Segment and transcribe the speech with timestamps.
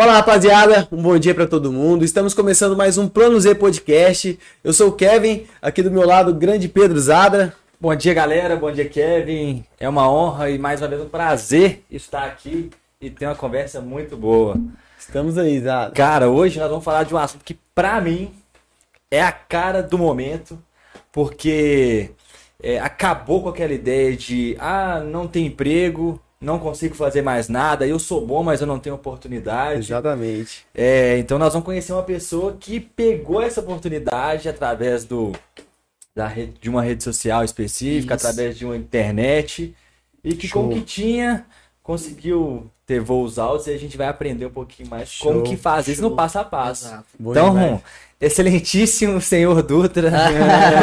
[0.00, 2.06] Fala rapaziada, um bom dia para todo mundo.
[2.06, 4.38] Estamos começando mais um Plano Z Podcast.
[4.64, 7.52] Eu sou o Kevin, aqui do meu lado, o grande Pedro Zadra.
[7.78, 8.56] Bom dia, galera.
[8.56, 9.62] Bom dia, Kevin.
[9.78, 13.82] É uma honra e mais uma vez um prazer estar aqui e ter uma conversa
[13.82, 14.56] muito boa.
[14.98, 15.94] Estamos aí, Zadra.
[15.94, 18.32] Cara, hoje nós vamos falar de um assunto que, pra mim,
[19.10, 20.58] é a cara do momento,
[21.12, 22.12] porque
[22.62, 27.86] é, acabou com aquela ideia de ah, não tem emprego, não consigo fazer mais nada,
[27.86, 29.80] eu sou bom, mas eu não tenho oportunidade.
[29.80, 30.64] Exatamente.
[30.74, 35.32] É, então nós vamos conhecer uma pessoa que pegou essa oportunidade através do,
[36.14, 38.26] da rede, de uma rede social específica, Isso.
[38.26, 39.74] através de uma internet,
[40.24, 40.62] e que Show.
[40.62, 41.44] com o que tinha,
[41.82, 45.32] conseguiu ter voos altos e a gente vai aprender um pouquinho mais Show.
[45.32, 46.16] como que fazer isso no Show.
[46.16, 46.86] passo a passo.
[46.86, 47.04] Exato.
[47.20, 47.80] Então, demais.
[48.20, 50.10] Excelentíssimo senhor Dutra,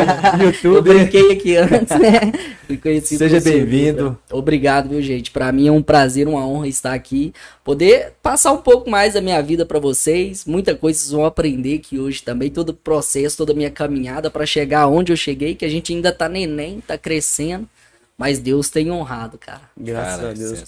[0.42, 2.32] Eu youtuber, brinquei aqui antes, né?
[2.66, 4.18] Fui conhecido Seja bem-vindo.
[4.32, 5.32] Obrigado, viu, gente?
[5.32, 7.32] Pra mim é um prazer, uma honra estar aqui.
[7.64, 10.44] Poder passar um pouco mais da minha vida pra vocês.
[10.46, 12.50] Muita coisa vocês vão aprender aqui hoje também.
[12.50, 15.94] Todo o processo, toda a minha caminhada pra chegar onde eu cheguei, que a gente
[15.94, 17.68] ainda tá neném, tá crescendo.
[18.18, 19.62] Mas Deus tem honrado, cara.
[19.78, 20.64] Graças Cara, a Deus.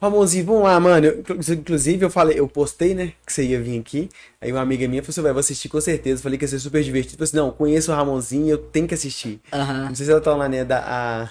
[0.00, 1.06] Ramonzinho, vamos lá, mano.
[1.06, 4.08] Eu- inclusive, eu falei, eu postei, né, que você ia vir aqui.
[4.40, 6.20] Aí uma amiga minha falou assim, vai, vou assistir com certeza.
[6.20, 7.14] Eu falei que ia ser super divertido.
[7.14, 9.40] Eu falei assim, não, conheço o Ramonzinho, eu tenho que assistir.
[9.52, 9.88] Aham.
[9.90, 11.30] Não sei se ela tá lá, né, da a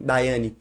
[0.00, 0.56] Daiane,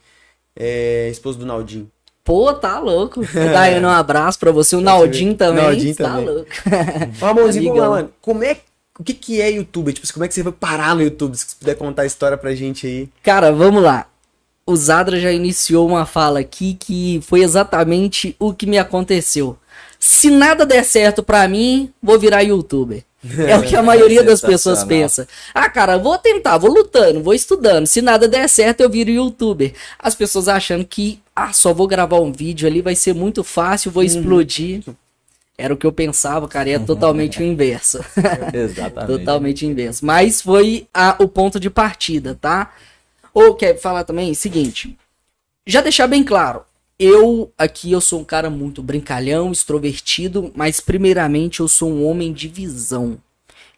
[0.56, 1.90] é, esposa do Naldinho.
[2.22, 3.22] Pô, tá louco.
[3.34, 4.76] Daiane, um abraço pra você.
[4.76, 5.64] O Naldinho também.
[5.64, 6.26] Naldinho tá também.
[6.26, 6.50] louco.
[7.22, 8.10] Ramonzinho, vamos lá, mano.
[8.22, 8.58] Como é,
[9.00, 9.94] o que que é YouTube?
[9.94, 11.34] Tipo, como é que você foi parar no YouTube?
[11.38, 13.10] Se você puder contar a história pra gente aí.
[13.24, 14.06] Cara, vamos lá.
[14.66, 19.58] O Zadra já iniciou uma fala aqui que foi exatamente o que me aconteceu.
[20.00, 23.04] Se nada der certo pra mim, vou virar youtuber.
[23.48, 25.28] É o que a maioria das pessoas pensa.
[25.54, 27.88] Ah, cara, vou tentar, vou lutando, vou estudando.
[27.88, 29.74] Se nada der certo, eu viro youtuber.
[29.98, 33.92] As pessoas achando que, ah, só vou gravar um vídeo ali, vai ser muito fácil,
[33.92, 34.84] vou explodir.
[35.58, 38.00] Era o que eu pensava, cara, e é totalmente o inverso.
[38.54, 39.08] Exatamente.
[39.20, 40.06] Totalmente inverso.
[40.06, 42.74] Mas foi a- o ponto de partida, tá?
[43.34, 44.98] Ou quer falar também, seguinte.
[45.66, 46.64] Já deixar bem claro.
[47.00, 52.32] Eu aqui eu sou um cara muito brincalhão, extrovertido, mas primeiramente eu sou um homem
[52.32, 53.18] de visão.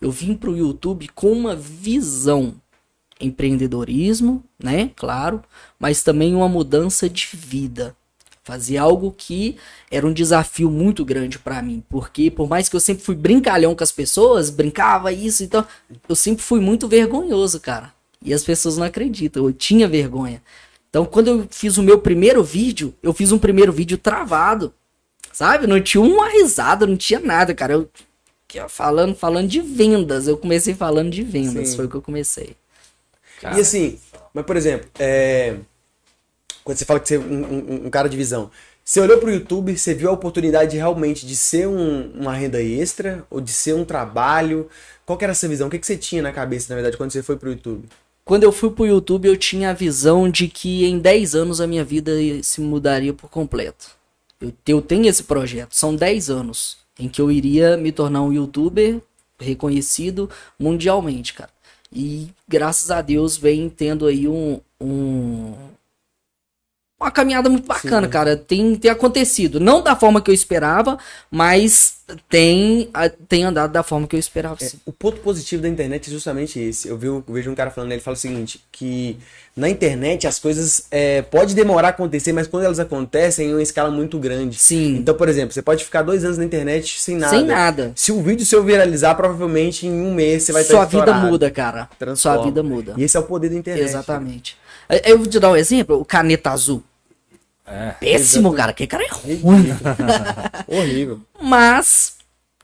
[0.01, 2.55] Eu vim pro YouTube com uma visão.
[3.19, 4.91] Empreendedorismo, né?
[4.93, 5.41] Claro,
[5.79, 7.95] mas também uma mudança de vida.
[8.43, 9.55] Fazer algo que
[9.89, 13.73] era um desafio muito grande pra mim, porque por mais que eu sempre fui brincalhão
[13.73, 15.65] com as pessoas, brincava isso, então
[16.07, 17.94] eu sempre fui muito vergonhoso, cara.
[18.25, 20.41] E as pessoas não acreditam, eu tinha vergonha.
[20.89, 24.73] Então, quando eu fiz o meu primeiro vídeo, eu fiz um primeiro vídeo travado,
[25.31, 25.67] sabe?
[25.67, 27.73] Não tinha uma risada, não tinha nada, cara.
[27.73, 27.89] Eu
[28.69, 30.27] falando, falando de vendas.
[30.27, 31.75] Eu comecei falando de vendas, Sim.
[31.75, 32.55] foi o que eu comecei.
[33.41, 33.99] Cara, E assim,
[34.33, 35.57] mas por exemplo, é,
[36.63, 38.49] quando você fala que você é um, um- um cara de visão,
[38.83, 43.25] você olhou pro YouTube, você viu a oportunidade realmente de ser um- uma renda extra
[43.29, 44.69] ou de ser um trabalho?
[45.05, 45.67] Qual que era essa visão?
[45.67, 47.87] O que, que você tinha na cabeça, na verdade, quando você foi pro YouTube?
[48.25, 51.67] Quando eu fui pro YouTube, eu tinha a visão de que em 10 anos a
[51.67, 53.91] minha vida se mudaria por completo.
[54.41, 58.33] Eu, eu tenho esse projeto, são 10 anos em que eu iria me tornar um
[58.33, 58.99] youtuber
[59.39, 61.51] reconhecido mundialmente, cara.
[61.93, 65.53] E graças a Deus vem tendo aí um, um-
[66.99, 68.11] uma caminhada muito bacana, Sim.
[68.11, 68.35] cara.
[68.35, 69.59] Tem, tem acontecido.
[69.59, 70.97] Não da forma que eu esperava,
[71.29, 71.94] mas
[72.29, 72.89] tem,
[73.27, 74.57] tem andado da forma que eu esperava.
[74.61, 76.87] É, o ponto positivo da internet é justamente esse.
[76.87, 79.17] Eu, vi, eu vejo um cara falando, ele fala o seguinte, que
[79.57, 83.61] na internet as coisas é, pode demorar a acontecer, mas quando elas acontecem em uma
[83.63, 84.57] escala muito grande.
[84.59, 87.35] Sim, Então, por exemplo, você pode ficar dois anos na internet sem nada.
[87.35, 87.91] sem nada.
[87.95, 91.49] Se o vídeo seu viralizar, provavelmente em um mês você vai estar Sua vida muda,
[91.49, 91.89] cara.
[91.97, 92.37] Transforma.
[92.37, 92.93] Sua vida muda.
[92.97, 93.83] E esse é o poder da internet.
[93.83, 94.57] Exatamente.
[94.89, 96.83] Eu- Eu vou te dar um exemplo, o caneta azul.
[97.65, 97.91] É.
[97.99, 98.73] Péssimo, cara.
[98.73, 99.41] Que cara é ruim.
[100.67, 101.21] Horrível.
[101.41, 102.15] Mas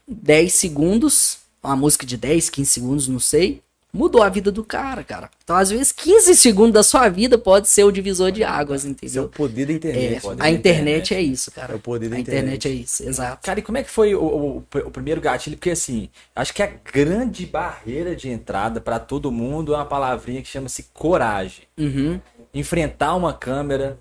[0.07, 3.61] 10 segundos, uma música de 10, 15 segundos, não sei,
[3.93, 5.29] mudou a vida do cara, cara.
[5.43, 8.87] Então, às vezes, 15 segundos da sua vida pode ser o divisor de águas, Esse
[8.87, 8.93] é o
[9.25, 9.29] entendeu?
[9.29, 10.21] poder da É, internet.
[10.21, 11.13] poder a da internet, internet.
[11.15, 11.73] é isso, cara.
[11.73, 12.55] É o poder da a internet.
[12.55, 12.67] internet.
[12.69, 13.45] é isso, exato.
[13.45, 15.57] Cara, e como é que foi o, o- o primeiro gatilho?
[15.57, 20.41] Porque assim, acho que a grande barreira de entrada pra todo mundo é uma palavrinha
[20.41, 21.63] que chama-se coragem.
[21.77, 22.19] Uhum.
[22.53, 23.99] Enfrentar uma câmera,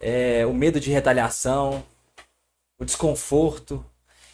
[0.00, 1.84] é, o medo de retaliação,
[2.78, 3.84] o desconforto.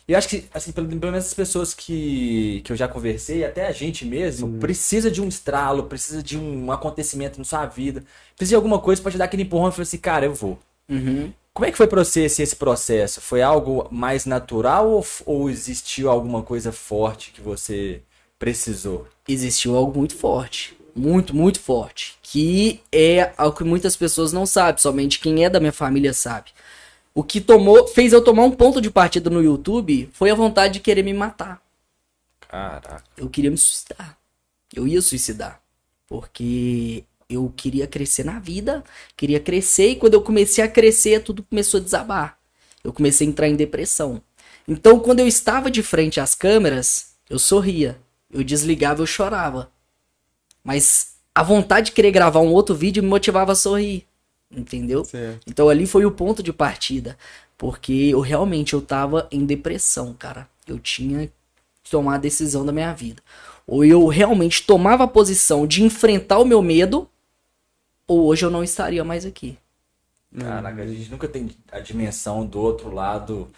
[0.07, 3.45] E eu acho que, assim, pelo, pelo menos as pessoas que, que eu já conversei,
[3.45, 8.03] até a gente mesmo, precisa de um estralo, precisa de um acontecimento na sua vida,
[8.37, 10.59] precisa de alguma coisa pra te dar aquele empurrão e falar assim, cara, eu vou.
[10.89, 11.33] Uhum.
[11.53, 13.21] Como é que foi pra você esse, esse processo?
[13.21, 18.03] Foi algo mais natural ou, ou existiu alguma coisa forte que você
[18.39, 19.07] precisou?
[19.33, 20.77] existiu algo muito forte.
[20.94, 22.16] Muito, muito forte.
[22.22, 26.50] Que é algo que muitas pessoas não sabem, somente quem é da minha família sabe.
[27.14, 30.75] O que tomou, fez eu tomar um ponto de partida no YouTube foi a vontade
[30.75, 31.60] de querer me matar.
[32.48, 33.04] Caraca.
[33.16, 34.16] Eu queria me suicidar.
[34.75, 35.60] Eu ia suicidar.
[36.08, 38.82] Porque eu queria crescer na vida,
[39.16, 42.38] queria crescer, e quando eu comecei a crescer, tudo começou a desabar.
[42.82, 44.20] Eu comecei a entrar em depressão.
[44.66, 48.00] Então, quando eu estava de frente às câmeras, eu sorria.
[48.32, 49.70] Eu desligava, eu chorava.
[50.62, 54.07] Mas a vontade de querer gravar um outro vídeo me motivava a sorrir.
[54.51, 55.05] Entendeu?
[55.05, 55.41] Certo.
[55.47, 57.17] Então ali foi o ponto de partida.
[57.57, 60.49] Porque eu realmente eu tava em depressão, cara.
[60.67, 61.31] Eu tinha
[61.83, 63.23] que tomar a decisão da minha vida.
[63.67, 67.09] Ou eu realmente tomava a posição de enfrentar o meu medo,
[68.07, 69.57] ou hoje eu não estaria mais aqui.
[70.37, 73.49] Caraca, a gente nunca tem a dimensão do outro lado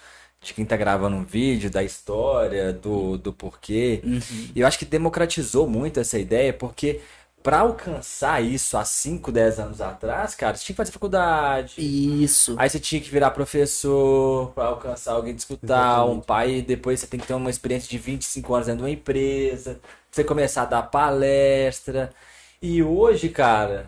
[0.43, 4.01] de quem tá gravando um vídeo, da história, do, do porquê.
[4.05, 4.21] Uhum.
[4.55, 7.01] E eu acho que democratizou muito essa ideia, porque
[7.43, 11.75] pra alcançar isso há 5, 10 anos atrás, cara, você tinha que fazer faculdade.
[11.79, 12.57] Isso.
[12.59, 16.17] Aí você tinha que virar professor pra alcançar alguém de escutar, Exatamente.
[16.17, 18.85] um pai, e depois você tem que ter uma experiência de 25 anos dentro de
[18.85, 19.81] uma empresa,
[20.11, 22.11] você começar a dar palestra.
[22.61, 23.87] E hoje, cara,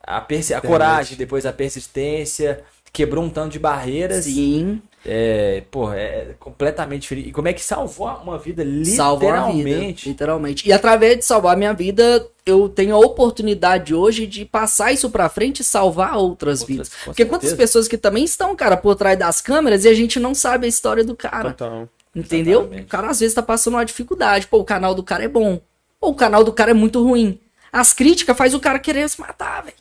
[0.00, 4.24] a, a coragem, depois a persistência, quebrou um tanto de barreiras.
[4.24, 4.80] Sim.
[5.08, 7.28] É, pô, é completamente diferente.
[7.28, 9.58] E como é que salvou uma vida, Salvou a vida.
[9.58, 10.08] literalmente?
[10.08, 10.68] Literalmente.
[10.68, 15.08] E através de salvar a minha vida, eu tenho a oportunidade hoje de passar isso
[15.10, 16.90] pra frente e salvar outras, Outras, vidas.
[17.04, 17.56] Porque quantas certeza.
[17.68, 20.68] pessoas que também estão, cara, por trás das câmeras e a gente não sabe a
[20.68, 21.52] história do cara.
[21.52, 21.88] Total.
[22.14, 22.60] Entendeu?
[22.62, 22.84] Exatamente.
[22.84, 24.46] O cara às vezes tá passando uma dificuldade.
[24.46, 25.60] Pô, o canal do cara é bom.
[26.00, 27.38] Ou o canal do cara é muito ruim.
[27.72, 29.76] As críticas faz o cara querer se matar, velho.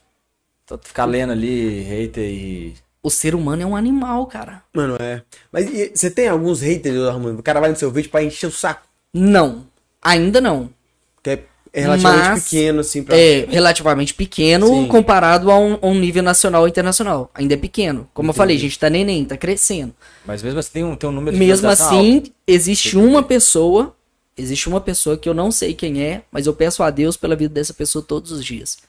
[0.83, 2.74] Ficar lendo ali, hater e.
[3.06, 4.63] O ser humano é um animal, cara.
[4.74, 5.22] Mano, é.
[5.52, 7.38] Mas você tem alguns haters, Armando?
[7.40, 8.81] O cara vai no seu vídeo pra encher o saco.
[9.13, 9.68] Não.
[10.02, 10.72] Ainda não.
[11.22, 11.30] Que
[11.72, 13.16] é relativamente Mas- pequeno, assim, pra.
[13.16, 14.88] É relativamente pequeno Sim.
[14.88, 17.30] comparado a um, a um nível nacional e internacional.
[17.36, 18.10] Ainda é pequeno.
[18.12, 19.94] Como eu falei, a gente tá neném, tá crescendo.
[20.25, 22.31] Mas mesmo assim tem um, tem um número de Mesmo assim, alto.
[22.48, 23.96] existe uma pessoa,
[24.36, 27.36] existe uma pessoa que eu não sei quem é, mas eu peço a Deus pela
[27.36, 28.80] vida dessa pessoa todos os dias.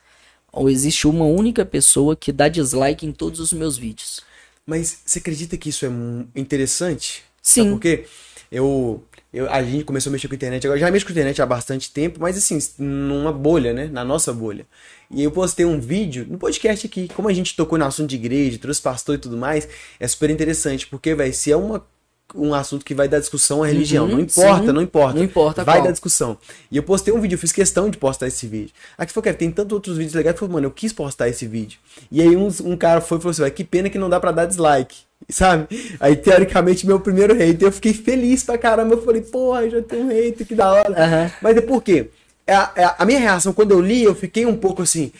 [0.52, 4.22] Ou existe uma única pessoa que dá dislike em todos os meus vídeos.
[4.64, 5.90] Mas você acredita que isso é
[6.34, 7.22] interessante?
[7.42, 7.62] Sim.
[7.62, 8.06] Sabe por quê?
[8.50, 11.14] Eu, eu, a gente começou a mexer com a internet, agora já mexo com a
[11.14, 13.86] internet há bastante tempo, mas assim, numa bolha, né?
[13.86, 14.66] Na nossa bolha.
[15.10, 18.16] E eu postei um vídeo no podcast aqui, como a gente tocou no assunto de
[18.16, 19.68] igreja, trouxe pastor e tudo mais,
[20.00, 21.86] é super interessante, porque, vai se é uma,
[22.34, 24.72] um assunto que vai dar discussão à religião, Uhum, não importa, sim.
[24.72, 25.14] não importa.
[25.18, 25.84] Não importa Vai qual.
[25.86, 26.36] dar discussão.
[26.70, 28.72] E eu postei um vídeo, eu fiz questão de postar esse vídeo.
[28.98, 31.46] Aqui falou, cara, tem tantos outros vídeos legais, eu falei, mano, eu quis postar esse
[31.46, 31.78] vídeo.
[32.10, 34.18] E aí um, um cara foi e falou assim, "Vai, que pena que não dá
[34.20, 34.98] pra dar dislike.
[35.30, 35.66] Sabe?
[35.98, 38.94] Aí, teoricamente, meu primeiro hater, eu fiquei feliz pra caramba.
[38.94, 40.92] Eu falei, porra, já tem um hater, que da hora.
[41.04, 41.30] Aham.
[41.40, 42.10] Mas é por quê?
[42.46, 45.10] É a, é a- a minha reação, quando eu li, eu fiquei um pouco assim,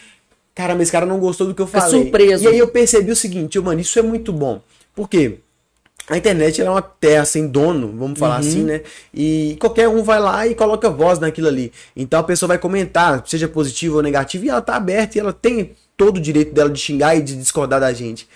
[0.53, 1.89] caramba, esse cara não gostou do que eu falei.
[2.03, 2.43] surpreso.
[2.43, 4.61] E aí eu percebi o seguinte, mano, isso é muito bom.
[4.95, 5.39] Por quê?
[6.09, 8.39] A internet é uma terra sem dono, vamos falar Uhum.
[8.47, 8.81] assim, né?
[9.13, 11.71] E qualquer um vai lá e coloca voz naquilo ali.
[11.95, 15.33] Então a pessoa vai comentar, seja positivo ou negativo, e ela tá aberta e ela
[15.33, 18.27] tem todo o direito dela de xingar e de discordar da gente.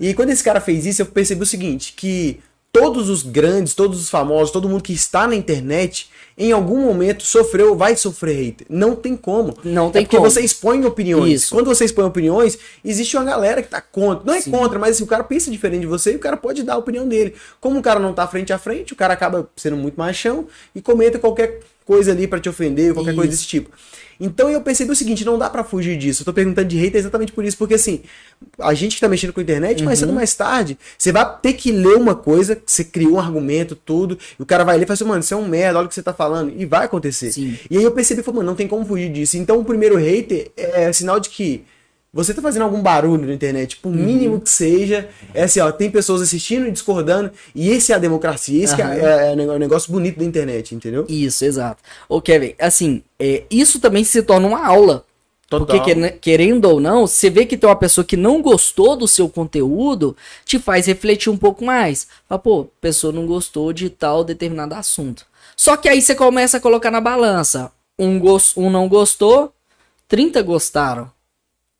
[0.00, 2.40] E quando esse cara fez isso, eu percebi o seguinte, que
[2.72, 6.08] todos os grandes, todos os famosos, todo mundo que está na internet,
[6.40, 8.66] em algum momento sofreu, vai sofrer hater.
[8.70, 9.54] Não tem como.
[9.62, 10.30] Não tem é porque como.
[10.30, 11.42] você expõe opiniões.
[11.42, 11.54] Isso.
[11.54, 14.24] Quando você expõe opiniões, existe uma galera que tá contra.
[14.24, 14.50] Não é Sim.
[14.50, 16.78] contra, mas assim, o cara pensa diferente de você e o cara pode dar a
[16.78, 17.34] opinião dele.
[17.60, 20.80] Como o cara não tá frente a frente, o cara acaba sendo muito machão e
[20.80, 23.42] comenta qualquer coisa ali pra te ofender, qualquer coisa Isso.
[23.42, 23.70] desse tipo.
[24.20, 26.20] Então eu percebi o seguinte, não dá pra fugir disso.
[26.22, 28.02] Eu tô perguntando de hater exatamente por isso, porque assim,
[28.58, 30.00] a gente que tá mexendo com a internet, mais Uhum.
[30.02, 33.74] cedo ou mais tarde, você vai ter que ler uma coisa, você criou um argumento,
[33.74, 35.86] tudo, e o cara vai ler e fala assim, mano, você é um merda, olha
[35.86, 37.32] o que você tá falando, e vai acontecer.
[37.32, 37.56] Sim.
[37.70, 39.36] E aí eu percebi, falei, mano, não tem como fugir disso.
[39.38, 41.64] Então o primeiro hater é sinal de que
[42.12, 45.90] você tá fazendo algum barulho na internet, por mínimo que seja, é assim, ó, tem
[45.90, 48.94] pessoas assistindo e discordando, e esse é a democracia, esse que Aham.
[48.94, 51.06] é, é, é o negócio bonito da internet, entendeu?
[51.08, 51.82] Isso, exato.
[52.08, 55.04] Ô, Kevin, assim, é, isso também se torna uma aula.
[55.48, 55.66] Total.
[55.66, 59.08] Porque, quer- querendo ou não, você vê que tem uma pessoa que não gostou do
[59.08, 62.06] seu conteúdo, te faz refletir um pouco mais.
[62.28, 65.26] Fala, pô, pessoa não gostou de tal determinado assunto.
[65.56, 67.72] Só que aí você começa a colocar na balança.
[67.98, 69.52] Um, gos- um não gostou,
[70.06, 71.10] 30 gostaram.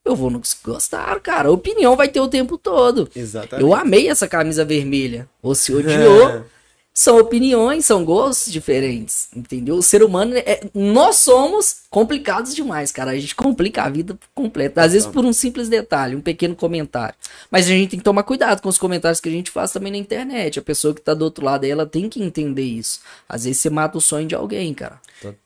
[0.05, 1.49] Eu vou no que gostaram, cara.
[1.49, 3.09] A opinião vai ter o tempo todo.
[3.15, 3.63] Exatamente.
[3.63, 5.29] Eu amei essa camisa vermelha.
[5.43, 6.45] Você odiou.
[6.93, 9.77] São opiniões, são gostos diferentes, entendeu?
[9.77, 13.11] O ser humano é, nós somos complicados demais, cara.
[13.11, 14.83] A gente complica a vida completa.
[14.83, 17.15] Às vezes por um simples detalhe, um pequeno comentário.
[17.51, 19.91] Mas a gente tem que tomar cuidado com os comentários que a gente faz também
[19.91, 20.59] na internet.
[20.59, 23.01] A pessoa que tá do outro lado aí, ela tem que entender isso.
[23.29, 25.01] Às vezes você mata o sonho de alguém, cara.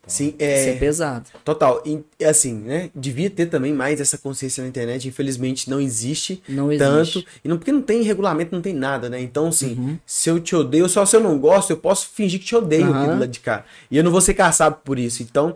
[0.07, 0.75] Sim, Isso é é.
[0.77, 1.25] pesado.
[1.43, 1.83] Total.
[1.85, 2.89] E, assim, né?
[2.95, 5.05] Devia ter também mais essa consciência na internet.
[5.07, 6.41] Infelizmente não existe.
[6.47, 7.01] Não tanto.
[7.19, 7.27] existe.
[7.43, 9.19] E não, porque não tem regulamento, não tem nada, né?
[9.19, 9.97] Então, assim, Uhum.
[10.05, 12.85] se eu te odeio, só se eu não gosto, eu posso fingir que te odeio
[12.85, 13.05] aqui Aham.
[13.15, 13.65] do lado de cá.
[13.91, 15.21] E eu não vou ser caçado por isso.
[15.23, 15.53] Então,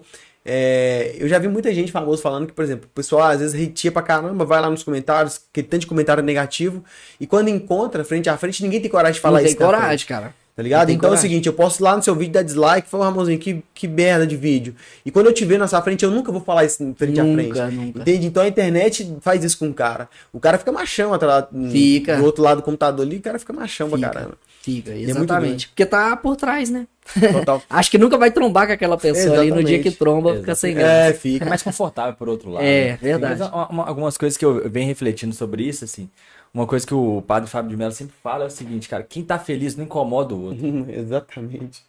[0.51, 3.53] é, eu já vi muita gente famosa falando que, por exemplo, o pessoal às vezes
[3.70, 6.84] hateia pra caramba, vai lá nos comentários, que tanto de comentário negativo,
[7.20, 9.58] e quando encontra frente a frente, ninguém tem coragem de falar não tem isso.
[9.58, 9.72] frente.
[9.72, 10.34] coragem, cara.
[10.56, 10.88] Tá ligado?
[10.88, 11.29] Tem Então é o coragem.
[11.29, 14.27] seguinte, eu posso ir lá no seu vídeo dar dislike falar, Ramonzinho, que, que merda
[14.27, 14.75] de vídeo.
[15.06, 17.24] E quando eu te ver na sua frente, eu nunca vou falar isso frente a
[17.24, 17.48] frente.
[17.48, 18.00] Nunca, nunca.
[18.01, 18.27] Entende?
[18.27, 20.10] Então a internet faz isso com o cara.
[20.34, 22.18] O cara fica machão atrás, Fica.
[22.18, 24.00] do outro lado do computador ali, o cara fica machão Fica.
[24.00, 24.38] pra caramba.
[24.62, 25.68] Fica, é muito exatamente.
[25.70, 26.86] Porque tá por trás, né?
[27.32, 27.63] Total.
[27.70, 29.84] Acho que nunca vai trombar com aquela pessoa ali no dia Exatamente.
[29.84, 30.92] que tromba, fica sem graça.
[30.92, 31.46] É, É fica.
[31.46, 32.63] mais confortável por outro lado.
[32.63, 32.98] É, né?
[33.01, 33.39] verdade.
[33.39, 36.10] Mas uma- uma- algumas coisas que eu venho refletindo sobre isso, assim.
[36.54, 39.24] Uma coisa que o padre Fábio de Mello sempre fala é o seguinte, cara, quem
[39.24, 40.66] tá feliz não incomoda o outro.
[40.92, 41.82] Exatamente.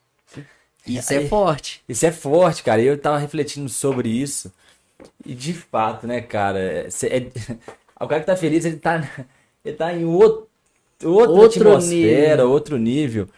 [0.87, 1.83] Isso é Aí- forte.
[1.89, 2.81] Isso é forte, cara.
[2.81, 4.53] E eu tava refletindo sobre isso.
[5.27, 6.59] E de fato, né, cara?
[6.59, 7.31] é- cê- é-
[8.03, 9.03] o cara que tá feliz, ele tá,
[9.65, 10.47] ele tá em outro,
[11.05, 12.51] outra Outro atmosfera, nível.
[12.51, 13.29] outro nível.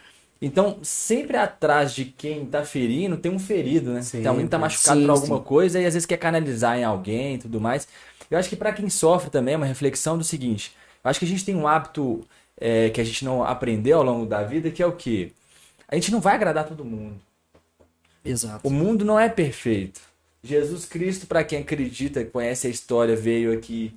[0.40, 4.02] Então, sempre atrás de quem tá ferindo, tem um ferido, né?
[4.02, 5.44] Sim, tem alguém que tá machucado sim, por alguma sim.
[5.44, 7.86] coisa e às vezes quer canalizar em alguém e tudo mais.
[8.28, 10.74] Eu acho que pra quem sofre também é uma reflexão do seguinte.
[11.04, 12.26] Eu acho que a gente tem um hábito
[12.60, 15.30] é, que a gente não aprendeu ao longo da vida, que é o quê?
[15.86, 17.20] A gente não vai agradar todo mundo.
[18.24, 18.66] Exato.
[18.66, 20.00] O mundo não é perfeito.
[20.42, 23.94] Jesus Cristo, para quem acredita, conhece a história, veio aqui.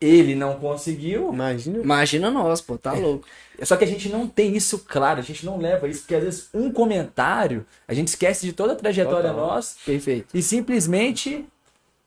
[0.00, 1.32] Ele não conseguiu.
[1.32, 1.78] Imagina.
[1.78, 3.26] Imagina nós, pô, tá louco.
[3.62, 6.24] Só que a gente não tem isso claro, a gente não leva isso, porque às
[6.24, 9.46] vezes um comentário, a gente esquece de toda a trajetória Total.
[9.46, 10.36] nossa Perfeito.
[10.36, 11.46] e simplesmente.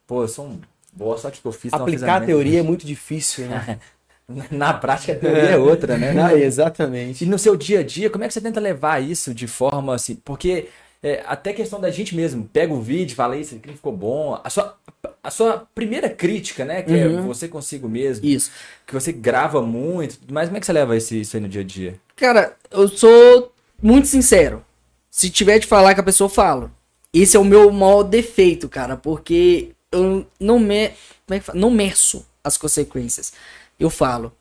[0.05, 0.59] Pô, eu sou um
[0.93, 1.73] bosta, o que eu fiz?
[1.73, 3.79] Aplicar a teoria é muito difícil, né?
[4.51, 6.11] Na prática, a teoria é outra, né?
[6.11, 7.23] Não, exatamente.
[7.23, 9.95] E no seu dia a dia, como é que você tenta levar isso de forma
[9.95, 10.15] assim?
[10.15, 10.67] Porque
[11.07, 14.39] é, até questão da gente mesmo, pega o vídeo, fala isso, aquilo ficou bom.
[14.43, 14.77] A sua,
[15.23, 16.81] a sua primeira crítica, né?
[16.81, 17.27] Que é Uhum.
[17.27, 18.51] você consigo mesmo, Isso.
[18.85, 21.61] que você grava muito, mas como é que você leva esse- isso aí no dia
[21.61, 21.95] a dia?
[22.15, 24.63] Cara, eu sou muito sincero.
[25.09, 26.71] Se tiver de falar que a pessoa eu falo.
[27.13, 30.89] Esse é o meu maior defeito, cara, porque eu não me,
[31.25, 31.57] como é que fala?
[31.59, 33.33] não meço as consequências.
[33.79, 34.31] Eu falo,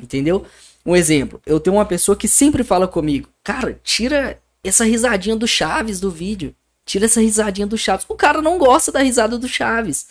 [0.00, 0.44] entendeu?
[0.84, 5.46] Um exemplo, eu tenho uma pessoa que sempre fala comigo, cara, tira essa risadinha do
[5.46, 6.54] Chaves do vídeo.
[6.84, 8.06] Tira essa risadinha do Chaves.
[8.08, 10.06] O cara não gosta da risada do Chaves.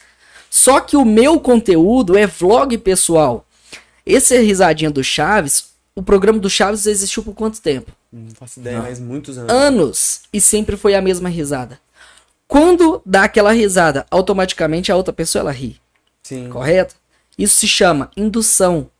[0.50, 3.46] Só que o meu conteúdo é vlog pessoal.
[4.06, 7.92] Esse risadinha do Chaves, o programa do Chaves existiu por quanto tempo?
[8.12, 9.52] Não faço ideia, mas muitos anos.
[9.54, 10.22] Anos.
[10.34, 11.80] E sempre foi a mesma risada.
[12.48, 15.80] Quando dá aquela risada, automaticamente a outra pessoa ela ri.
[16.22, 16.50] Sim.
[16.50, 16.96] Correto?
[17.38, 18.91] Isso se chama indução.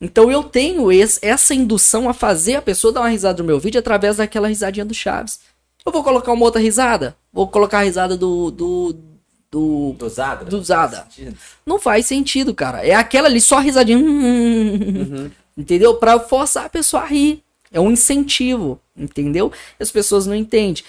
[0.00, 3.58] Então eu tenho esse- essa indução a fazer a pessoa dar uma risada no meu
[3.58, 5.40] vídeo através daquela risadinha do Chaves.
[5.86, 7.16] Eu vou colocar uma outra risada?
[7.32, 8.50] Vou colocar a risada do.
[8.50, 8.96] do.
[9.50, 9.92] do.
[9.98, 10.44] Do Zadra?
[10.46, 10.98] Do Zadra.
[11.02, 11.36] Faz sentido?
[11.64, 12.84] Não faz sentido, cara.
[12.86, 14.00] É aquela ali só risadinha.
[15.56, 15.94] Entendeu?
[15.94, 17.42] Pra forçar a pessoa a rir.
[17.72, 19.50] É um incentivo, entendeu?
[19.80, 20.82] As pessoas não entendem.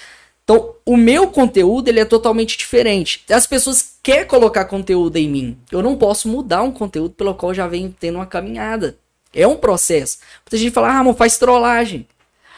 [0.46, 3.24] Então, o meu conteúdo ele é totalmente diferente.
[3.30, 5.58] As pessoas querem colocar conteúdo em mim.
[5.72, 8.96] Eu não posso mudar um conteúdo pelo qual eu já venho tendo uma caminhada.
[9.34, 10.20] É um processo.
[10.46, 12.08] Muita gente fala, ah, Ramon, faz trollagem.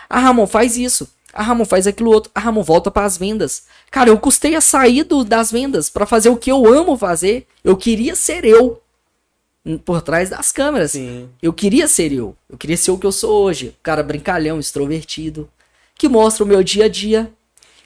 [0.10, 1.10] Ah, Ramon, faz isso.
[1.34, 2.30] Ah, Ramon, faz aquilo outro.
[2.36, 3.64] Ah, Ramon, volta para as vendas.
[3.90, 7.48] Cara, eu custei a sair do- das vendas para fazer o que eu amo fazer.
[7.64, 8.82] Eu queria ser eu.
[9.86, 10.92] Por trás das câmeras.
[10.92, 11.30] Sim.
[11.42, 12.36] Eu queria ser eu.
[12.50, 13.70] Eu queria ser o que eu sou hoje.
[13.70, 15.50] Um cara brincalhão, extrovertido.
[15.96, 17.32] Que mostra o meu dia a dia.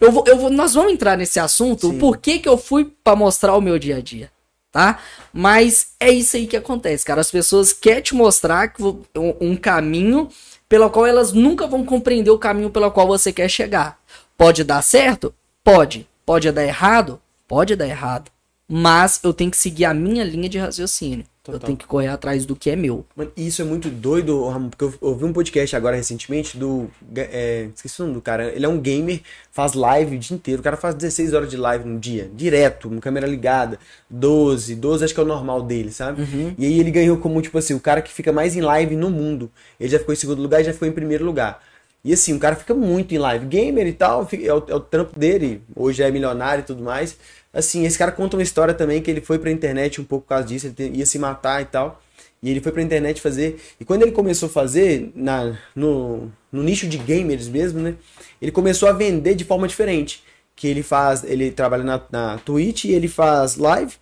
[0.01, 1.87] Eu vou, eu vou, nós vamos entrar nesse assunto.
[1.87, 1.95] Sim.
[1.95, 4.31] O porquê que eu fui pra mostrar o meu dia a dia.
[4.71, 4.99] Tá?
[5.31, 7.21] Mas é isso aí que acontece, cara.
[7.21, 8.95] As pessoas querem te mostrar que um,
[9.39, 10.29] um caminho
[10.67, 13.99] pelo qual elas nunca vão compreender o caminho pelo qual você quer chegar.
[14.37, 15.33] Pode dar certo?
[15.63, 16.07] Pode.
[16.25, 17.21] Pode dar errado?
[17.47, 18.31] Pode dar errado.
[18.67, 21.25] Mas eu tenho que seguir a minha linha de raciocínio.
[21.47, 21.65] Eu Total.
[21.65, 23.03] tenho que correr atrás do que é meu.
[23.15, 26.87] Mano, isso é muito doido, Ramon, porque eu ouvi um podcast agora recentemente do.
[27.15, 28.53] é, esqueci o nome do cara.
[28.53, 29.21] Ele é um gamer,
[29.51, 30.59] faz live o dia inteiro.
[30.59, 33.79] O cara faz 16 horas de live no dia, direto, com câmera ligada.
[34.07, 36.21] 12, 12 acho que é o normal dele, sabe?
[36.59, 39.09] E aí ele ganhou como, tipo assim, o cara que fica mais em live no
[39.09, 39.49] mundo.
[39.79, 41.59] Ele já ficou em segundo lugar e já ficou em primeiro lugar.
[42.03, 43.47] E assim, o cara fica muito em live.
[43.47, 45.63] Gamer e tal, é o, é o trampo dele.
[45.75, 47.17] Hoje é milionário e tudo mais.
[47.53, 50.29] Assim, esse cara conta uma história também que ele foi pra internet um pouco por
[50.29, 50.73] causa disso.
[50.77, 52.01] Ele ia se matar e tal.
[52.41, 53.59] E ele foi pra internet fazer.
[53.79, 57.95] E quando ele começou a fazer, na, no, no nicho de gamers mesmo, né?
[58.41, 60.23] Ele começou a vender de forma diferente.
[60.55, 63.93] que ele faz, ele trabalha na, na Twitch e ele faz live.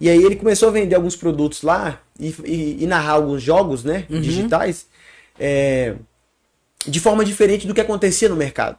[0.00, 3.82] E aí ele começou a vender alguns produtos lá e, e, e narrar alguns jogos,
[3.84, 4.20] né, Uhum.
[4.20, 4.86] digitais,
[5.40, 5.94] é,
[6.86, 8.78] de forma diferente do que acontecia no mercado.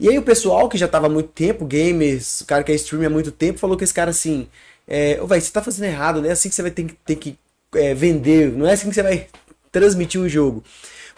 [0.00, 2.74] E aí o pessoal que já tava há muito tempo, gamers, o cara que é
[2.76, 4.48] streamer há muito tempo, falou que esse cara assim,
[4.86, 7.16] é, velho, você tá fazendo errado, não é assim que você vai ter que, ter
[7.16, 7.38] que
[7.74, 9.26] é, vender, não é assim que você vai
[9.72, 10.62] transmitir um jogo.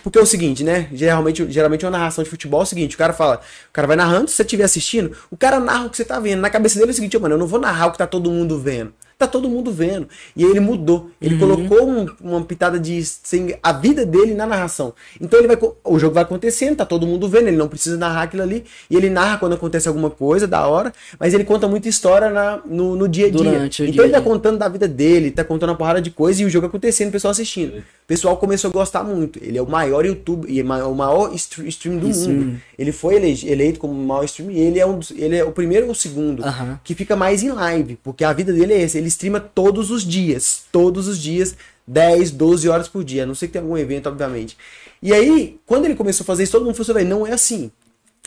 [0.03, 0.89] Porque é o seguinte, né?
[0.95, 3.97] Geralmente, geralmente uma narração de futebol é o seguinte, o cara fala, o cara vai
[3.97, 6.41] narrando, se você estiver assistindo, o cara narra o que você tá vendo.
[6.41, 8.07] Na cabeça dele é o seguinte, "Ô, mano, eu não vou narrar o que tá
[8.07, 8.95] todo mundo vendo.
[9.21, 10.09] Tá todo mundo vendo.
[10.35, 11.11] E ele mudou.
[11.21, 14.95] Ele colocou um- uma pitada de sem, a vida dele na narração.
[15.21, 15.59] Então ele vai.
[15.85, 17.49] O jogo vai acontecendo, tá todo mundo vendo.
[17.49, 18.65] Ele não precisa narrar aquilo ali.
[18.89, 20.91] E ele narra quando acontece alguma coisa, da hora.
[21.19, 23.43] Mas ele conta muita história na, no, no dia a dia.
[23.43, 26.41] Durante então dia ele tá contando da vida dele, tá contando uma porrada de coisa
[26.41, 27.77] e o jogo acontecendo, o pessoal assistindo.
[27.81, 29.39] O pessoal começou a gostar muito.
[29.43, 32.31] Ele é o maior YouTube e é o maior stre- stream do Isso.
[32.31, 32.57] mundo.
[32.79, 35.85] Ele foi eleito como o maior stream e ele é, um ele é o primeiro
[35.85, 36.43] ou o segundo
[36.83, 38.97] que fica mais em live, porque a vida dele é essa.
[38.97, 43.25] Ele streama todos os dias, todos os dias, 10, 12 horas por dia.
[43.25, 44.57] A não sei que tem algum evento, obviamente.
[45.03, 47.33] E aí, quando ele começou a fazer isso, todo mundo falou assim, velho, não é
[47.33, 47.71] assim.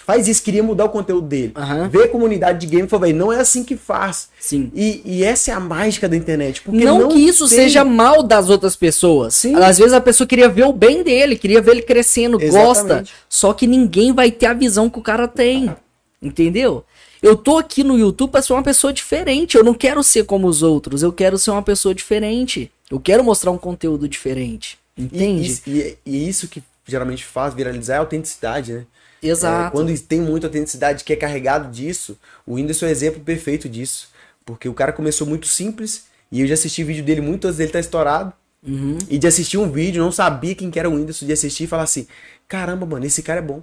[0.06, 1.54] Faz isso, queria mudar o conteúdo dele.
[1.56, 1.88] Aham.
[1.88, 4.28] Vê a comunidade de game falou, não é assim que faz.
[4.38, 4.70] Sim.
[4.76, 6.62] E, e essa é a mágica da internet.
[6.62, 9.34] Porque Não, que isso tem- seja mal das outras pessoas.
[9.36, 9.56] Sim.
[9.56, 12.84] Às vezes a pessoa queria ver o bem dele, queria ver ele crescendo, gosta.
[12.84, 13.14] Exatamente.
[13.30, 15.74] Só que ninguém vai ter a visão que o cara tem.
[16.22, 16.84] Entendeu?
[17.24, 19.56] Eu tô aqui no YouTube pra ser uma pessoa diferente.
[19.56, 21.02] Eu não quero ser como os outros.
[21.02, 22.70] Eu quero ser uma pessoa diferente.
[22.92, 24.78] Eu quero mostrar um conteúdo diferente.
[24.98, 25.62] E, Entende?
[25.66, 28.86] e, e isso que geralmente faz viralizar é a autenticidade, né?
[29.22, 29.68] Exato.
[29.68, 33.70] É, quando tem muita autenticidade que é carregado disso, o Whindersson é o exemplo perfeito
[33.70, 34.10] disso.
[34.46, 37.70] Porque o cara começou muito simples, e eu já assisti vídeo dele muito antes dele
[37.70, 38.34] estar estourado.
[38.62, 38.98] Uhum.
[39.10, 41.68] E de assistir um vídeo, não sabia quem que era o Whindersson, de assistir e
[41.68, 42.06] falar assim,
[42.50, 43.62] caramba, mano, esse cara é bom.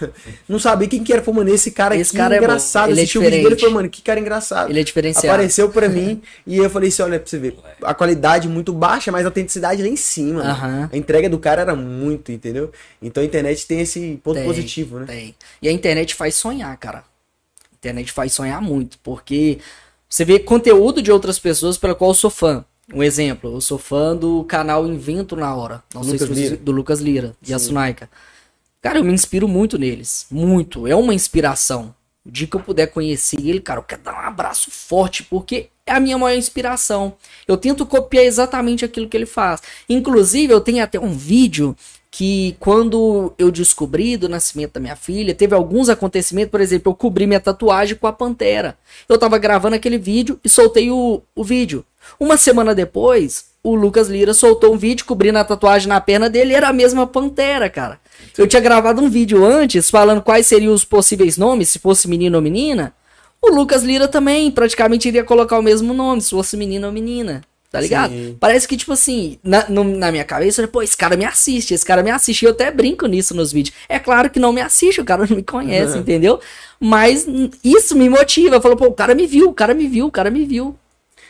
[0.48, 2.90] não sabia quem que era, falou, mano, esse cara Esse aqui cara é é engraçado.
[2.90, 4.70] ele é Assisti o vídeo dele e falei, mano, que cara engraçado.
[4.70, 5.28] Ele é diferenciado.
[5.28, 9.10] Apareceu pra mim e eu falei assim, olha pra você ver, a qualidade muito baixa,
[9.12, 10.42] mas a autenticidade lá em cima.
[10.42, 10.50] né?
[10.50, 10.90] Aham.
[10.92, 12.70] A entrega do cara era muito, entendeu?
[13.02, 15.06] Então a internet tem esse ponto Tem, positivo, né?
[15.06, 15.34] Tem.
[15.62, 16.98] E a internet faz sonhar, cara.
[16.98, 19.58] A internet faz sonhar muito, porque
[20.08, 22.64] você vê conteúdo de outras pessoas pela qual eu sou fã.
[22.92, 25.82] Um exemplo, eu sou fã do canal Invento na Hora.
[25.94, 28.10] Não sei Lucas se você- do Lucas Lira e a Sunaika.
[28.84, 30.26] Cara, eu me inspiro muito neles.
[30.30, 30.86] Muito.
[30.86, 31.94] É uma inspiração.
[32.22, 35.68] O dia que eu puder conhecer ele, cara, eu quero dar um abraço forte, porque
[35.86, 37.14] é a minha maior inspiração.
[37.48, 39.62] Eu tento copiar exatamente aquilo que ele faz.
[39.88, 41.74] Inclusive, eu tenho até um vídeo
[42.10, 46.94] que quando eu descobri do nascimento da minha filha, teve alguns acontecimentos, por exemplo, eu
[46.94, 48.76] cobri minha tatuagem com a pantera.
[49.08, 51.86] Eu tava gravando aquele vídeo e soltei o, o vídeo.
[52.20, 56.52] Uma semana depois, o Lucas Lira soltou um vídeo cobrindo a tatuagem na perna dele
[56.52, 57.98] era a mesma pantera, cara.
[58.36, 62.36] Eu tinha gravado um vídeo antes falando quais seriam os possíveis nomes, se fosse menino
[62.36, 62.92] ou menina.
[63.40, 67.42] O Lucas Lira também praticamente iria colocar o mesmo nome, se fosse menino ou menina.
[67.70, 68.12] Tá ligado?
[68.12, 68.36] Sim.
[68.38, 71.84] Parece que, tipo assim, na, no- na minha cabeça, pô, esse cara me assiste, esse
[71.84, 72.42] cara me assiste.
[72.42, 73.74] E eu até brinco nisso nos vídeos.
[73.88, 76.38] É claro que não me assiste, o cara não me conhece, entendeu?
[76.78, 77.26] Mas
[77.64, 78.60] isso me motiva.
[78.60, 80.76] Falou, pô, o cara me viu, o cara me viu, o cara me viu.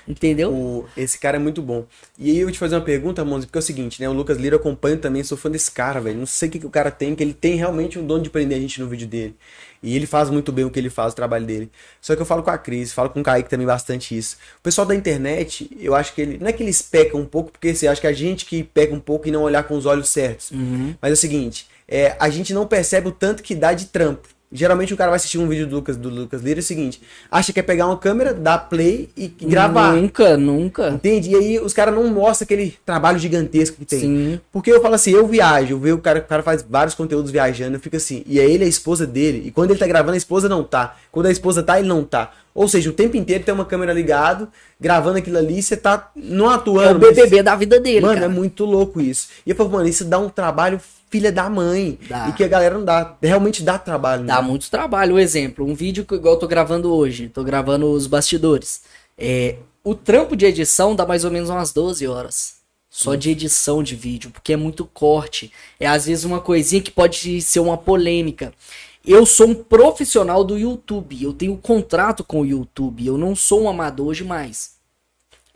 [0.07, 0.53] Entendeu?
[0.53, 1.87] O- esse cara é muito bom.
[2.19, 4.09] E aí eu vou te fazer uma pergunta, Monza, porque é o seguinte, né?
[4.09, 6.19] O Lucas Lira eu acompanho também, sou fã desse cara, velho.
[6.19, 8.29] Não sei o que, que o cara tem, que ele tem realmente um dono de
[8.31, 9.35] prender a gente no vídeo dele.
[9.83, 11.71] E ele faz muito bem o que ele faz, o trabalho dele.
[12.01, 14.37] Só que eu falo com a Cris, falo com o Kaique também bastante isso.
[14.59, 16.38] O pessoal da internet, eu acho que ele.
[16.38, 18.95] Não é que eles pecam um pouco, porque você acha que a gente que peca
[18.95, 20.51] um pouco e não olhar com os olhos certos.
[21.01, 24.29] Mas é o seguinte, é, a gente não percebe o tanto que dá de trampo.
[24.57, 27.03] Geralmente o cara vai assistir um vídeo do Lucas, do Lucas Lira é o seguinte,
[27.29, 29.93] acha que é pegar uma câmera, dar play e gravar.
[29.97, 30.90] Nunca, nunca.
[30.90, 31.31] Entende?
[31.33, 33.99] E aí os caras não mostram aquele trabalho gigantesco que tem.
[34.01, 34.40] Sim.
[34.53, 37.33] Porque eu falo assim, eu viajo, eu vejo o cara, o cara faz vários conteúdos
[37.33, 39.43] viajando, eu fico assim, e é ele a esposa dele.
[39.45, 40.97] E quando ele tá gravando, a esposa não tá.
[41.11, 42.31] Quando a esposa tá, ele não tá.
[42.55, 44.47] Ou seja, o tempo inteiro tem uma câmera ligado,
[44.81, 46.99] gravando aquilo ali, você tá não É atuando.
[46.99, 48.27] o mas- BBB da vida dele, Mano, cara.
[48.27, 49.27] é muito louco isso.
[49.45, 51.99] E eu falo, mano, isso dá um trabalho filha da mãe.
[52.09, 52.29] Dá.
[52.29, 53.17] E que a galera não dá.
[53.23, 54.25] Realmente dá trabalho.
[54.25, 54.49] Dá né?
[54.49, 55.14] muito trabalho.
[55.14, 58.83] Um exemplo, um vídeo que igual eu tô gravando hoje, tô gravando os bastidores.
[59.17, 62.55] É, o trampo de edição dá mais ou menos umas 12 horas.
[62.90, 65.53] Só de edição de vídeo, porque é muito corte.
[65.81, 68.53] É às vezes uma coisinha que pode ser uma polêmica.
[69.05, 73.62] Eu sou um profissional do YouTube, eu tenho contrato com o YouTube, eu não sou
[73.62, 74.74] um amador demais.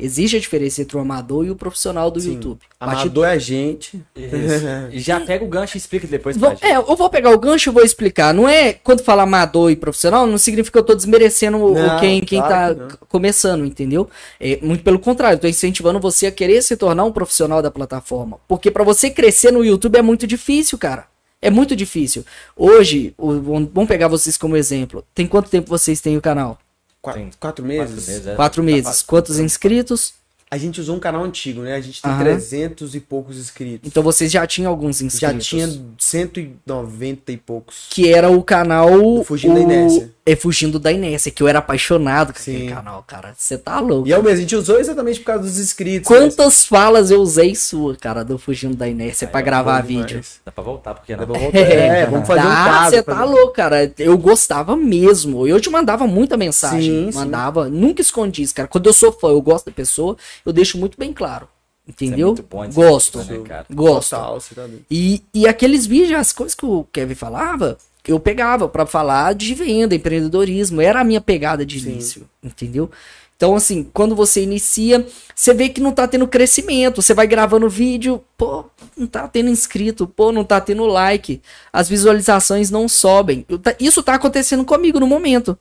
[0.01, 2.35] Existe a diferença entre o amador e o profissional do Sim.
[2.35, 2.61] YouTube.
[2.79, 4.01] Amador é a gente.
[4.15, 4.65] Isso.
[4.93, 6.73] E já pega o gancho e explica depois Vou- pra gente.
[6.73, 8.33] é, eu vou pegar o gancho e vou explicar.
[8.33, 11.99] Não é quando fala amador e profissional, não significa que eu tô desmerecendo o- Não,
[11.99, 14.09] quem, quem claro tá começando, entendeu?
[14.39, 17.71] É, muito pelo contrário, eu tô incentivando você a querer se tornar um profissional da
[17.71, 18.39] plataforma.
[18.47, 21.07] Porque pra você crescer no YouTube é muito difícil, cara.
[21.43, 22.25] É muito difícil.
[22.57, 25.05] Hoje, o- vamos pegar vocês como exemplo.
[25.13, 26.57] Tem quanto tempo vocês têm o canal?
[27.01, 27.95] Quatro, quatro meses?
[27.95, 28.35] Quatro meses, é.
[28.35, 29.03] Quatro meses.
[29.03, 30.15] Quantos inscritos?
[30.51, 31.75] A gente usou um canal antigo, né?
[31.75, 32.21] A gente tem Aham.
[32.25, 33.87] 300 e poucos inscritos.
[33.87, 35.45] Então vocês já tinham alguns inscritos.
[35.45, 37.87] Já tinha 190 e poucos.
[37.91, 38.89] Que era o canal.
[39.19, 40.13] Do Fugindo da o- Inércia.
[40.25, 42.75] É Fugindo da Inércia, que eu era apaixonado com aquele Sim.
[42.75, 43.33] canal, cara.
[43.35, 44.07] Você tá louco.
[44.07, 46.11] E é o mesmo, a gente usou exatamente por causa dos inscritos.
[46.11, 46.17] né?
[46.19, 49.89] Quantas falas eu usei sua, cara, do Fugindo da Inércia pra Aí, ó, gravar Bom
[49.89, 50.07] demais.
[50.13, 50.25] vídeo?
[50.45, 51.33] Dá pra voltar, porque Dá não.
[51.33, 51.59] pra voltar.
[51.59, 52.91] É, vamos fazer um caso.
[52.91, 53.93] Você tá fazer- louco, cara.
[53.99, 55.47] Eu gostava mesmo.
[55.47, 57.07] Eu te mandava muita mensagem.
[57.07, 57.19] Sim, sim.
[57.19, 57.71] mandava.
[57.71, 58.69] Nunca escondi isso, cara.
[58.69, 61.49] Quando eu sou fã, eu gosto da pessoa, eu deixo muito bem claro.
[61.87, 62.27] Isso é Entendeu?
[62.29, 63.19] muito bom Gosto.
[63.25, 63.67] né, cara?
[63.73, 64.11] Gosto.
[64.11, 64.69] Total, tá.
[64.91, 69.55] E, e aqueles vídeos, as coisas que o Kevin falava, eu pegava pra falar de
[69.55, 70.81] venda, empreendedorismo.
[70.83, 71.91] Era a minha pegada de Sim.
[71.93, 72.91] início, entendeu?
[73.37, 77.01] Então, assim, quando você inicia, você vê que não tá tendo crescimento.
[77.01, 78.65] Você vai gravando vídeo, pô,
[78.97, 81.41] não tá tendo inscrito, pô, não tá tendo like.
[81.73, 83.47] As visualizações não sobem.
[83.63, 85.57] Tá- Isso tá acontecendo comigo no momento.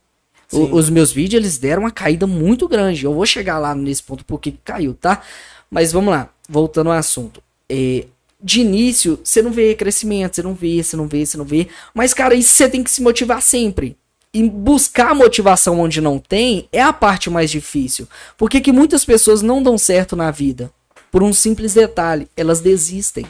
[0.52, 3.04] O- os meus vídeos, eles deram uma caída muito grande.
[3.04, 5.22] Eu vou chegar lá nesse ponto porque que caiu, tá?
[5.70, 7.42] Mas vamos lá, voltando ao assunto.
[7.68, 8.06] É,
[8.42, 11.68] de início, você não vê crescimento, você não vê, você não vê, você não vê.
[11.92, 13.96] Mas, cara, isso você tem que se motivar sempre.
[14.32, 18.06] E buscar motivação onde não tem é a parte mais difícil.
[18.36, 20.70] Porque que muitas pessoas não dão certo na vida.
[21.10, 23.26] Por um simples detalhe, elas desistem.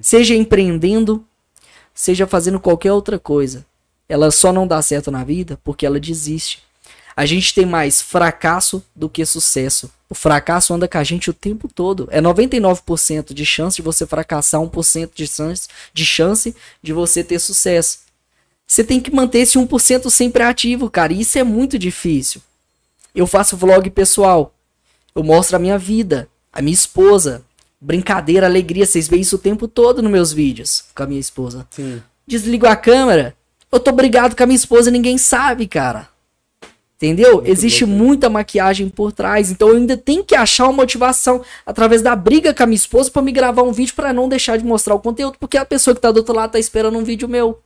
[0.00, 1.24] Seja empreendendo,
[1.94, 3.64] seja fazendo qualquer outra coisa.
[4.10, 6.64] Ela só não dá certo na vida porque ela desiste.
[7.16, 9.88] A gente tem mais fracasso do que sucesso.
[10.08, 12.08] O fracasso anda com a gente o tempo todo.
[12.10, 17.38] É 99% de chance de você fracassar, 1% de chance, de chance de você ter
[17.38, 18.00] sucesso.
[18.66, 21.12] Você tem que manter esse 1% sempre ativo, cara.
[21.12, 22.42] E isso é muito difícil.
[23.14, 24.52] Eu faço vlog pessoal.
[25.14, 27.44] Eu mostro a minha vida, a minha esposa.
[27.80, 28.84] Brincadeira, alegria.
[28.84, 32.02] Vocês veem isso o tempo todo nos meus vídeos com a minha esposa Sim.
[32.26, 33.36] desligo a câmera,
[33.70, 36.08] eu tô brigado com a minha esposa e ninguém sabe, cara.
[36.96, 37.42] Entendeu?
[37.46, 38.04] Existe louco, né?
[38.04, 42.52] muita maquiagem por trás, então eu ainda tenho que achar uma motivação através da briga
[42.52, 45.00] com a minha esposa pra me gravar um vídeo pra não deixar de mostrar o
[45.00, 47.62] conteúdo, porque a pessoa que tá do outro lado tá esperando um vídeo meu.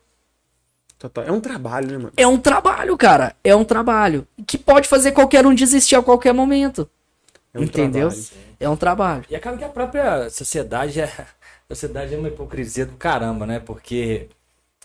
[1.27, 2.13] É um trabalho, né, mano?
[2.17, 3.35] É um trabalho, cara.
[3.43, 6.89] É um trabalho que pode fazer qualquer um desistir a qualquer momento.
[7.53, 8.09] É um Entendeu?
[8.09, 8.29] trabalho.
[8.61, 9.25] É um trabalho.
[9.29, 11.11] E acaba que a própria sociedade é.
[11.67, 13.59] A sociedade é uma hipocrisia do caramba, né?
[13.59, 14.29] Porque,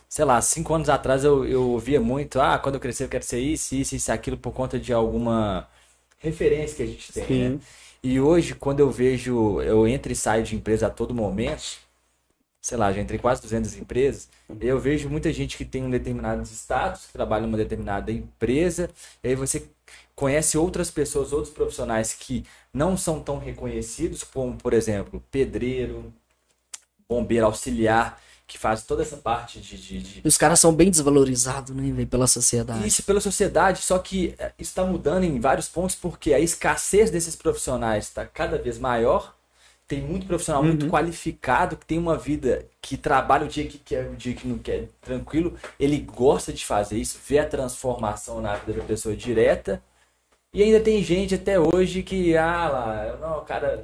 [0.09, 3.23] sei lá, cinco anos atrás eu, eu ouvia muito, ah, quando eu crescer eu quero
[3.23, 5.69] ser isso, isso, isso, aquilo, por conta de alguma
[6.17, 7.49] referência que a gente tem, Sim.
[7.49, 7.59] né?
[8.01, 11.77] E hoje, quando eu vejo, eu entro e saio de empresa a todo momento,
[12.61, 15.89] sei lá, já entrei em quase 200 empresas, eu vejo muita gente que tem um
[15.89, 18.89] determinado status, que trabalha numa determinada empresa,
[19.23, 19.69] e aí você
[20.15, 26.13] conhece outras pessoas, outros profissionais que não são tão reconhecidos, como, por exemplo, pedreiro,
[27.07, 31.73] bombeiro auxiliar, que faz toda essa parte de- de- de, os caras são bem desvalorizados,
[31.75, 32.85] né, velho, pela sociedade.
[32.87, 37.11] isso pela sociedade, só que eh, isso está mudando em vários pontos porque a escassez
[37.11, 39.35] desses profissionais está cada vez maior.
[39.87, 44.07] Tem muito profissional muito qualificado que tem uma vida que trabalha o dia que quer,
[44.07, 45.55] o dia que não quer, tranquilo.
[45.79, 49.81] Ele gosta de fazer isso, vê a transformação na vida da pessoa direta.
[50.53, 53.83] E ainda tem gente até hoje que, ah lá, não, o cara,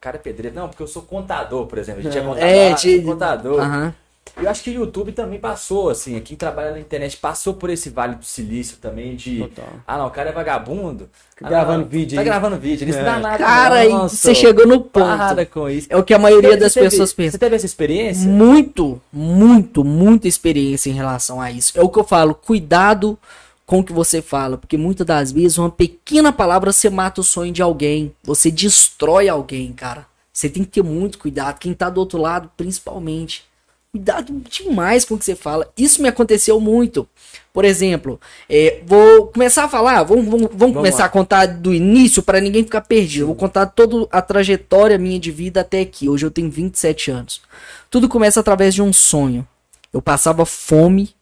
[0.00, 0.54] cara é pedreiro.
[0.56, 2.00] Não, porque eu sou contador, por exemplo.
[2.00, 2.44] A gente é contador.
[2.48, 3.60] É, de- sou contador.
[3.60, 3.94] Aham.
[4.42, 7.88] Eu acho que o YouTube também passou, assim, quem trabalha na internet passou por esse
[7.88, 9.38] vale do silício também de.
[9.38, 9.64] Total.
[9.86, 11.08] Ah, não, o cara é vagabundo.
[11.42, 13.02] Ah, gravando não, vídeo Tá gravando vídeo, eles É.
[13.04, 13.38] não nada.
[13.38, 15.06] Cara, nossa, você chegou no ponto.
[15.06, 15.86] Para com isso.
[15.88, 17.30] É o que a maioria Você das teve- pessoas pensa.
[17.32, 18.28] Você teve essa experiência?
[18.28, 21.72] Muito, muito, muita experiência em relação a isso.
[21.78, 23.18] É o que eu falo, cuidado
[23.66, 27.24] com o que você fala, porque muitas das vezes uma pequena palavra você mata o
[27.24, 30.06] sonho de alguém, você destrói alguém, cara.
[30.32, 33.44] Você tem que ter muito cuidado, quem tá do outro lado, principalmente.
[33.90, 35.72] Cuidado demais com o que você fala.
[35.76, 37.08] Isso me aconteceu muito.
[37.52, 41.04] Por exemplo, é, vou começar a falar, vamos, vamos, vamos começar lá.
[41.06, 43.22] a contar do início para ninguém ficar perdido.
[43.22, 46.06] Eu vou contar toda a trajetória minha de vida até aqui.
[46.06, 47.40] Hoje eu tenho 27 anos.
[47.88, 49.48] Tudo começa através de um sonho.
[49.90, 51.14] Eu passava fome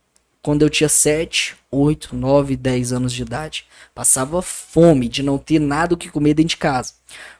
[0.42, 3.66] quando eu tinha 7, 8, 9, 10 anos de idade.
[3.94, 6.94] Passava fome de não ter nada o que comer dentro de casa.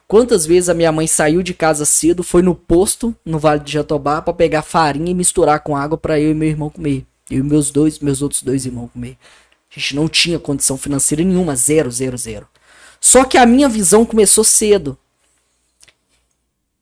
[0.07, 3.73] Quantas vezes a minha mãe saiu de casa cedo, foi no posto, no Vale de
[3.73, 7.05] Jatobá, para pegar farinha e misturar com água para eu e meu irmão comer.
[7.29, 9.17] Eu e meus dois, meus outros dois irmãos comer.
[9.75, 12.47] A gente não tinha condição financeira nenhuma, zero, zero, zero.
[13.01, 14.97] Só que a minha visão começou cedo.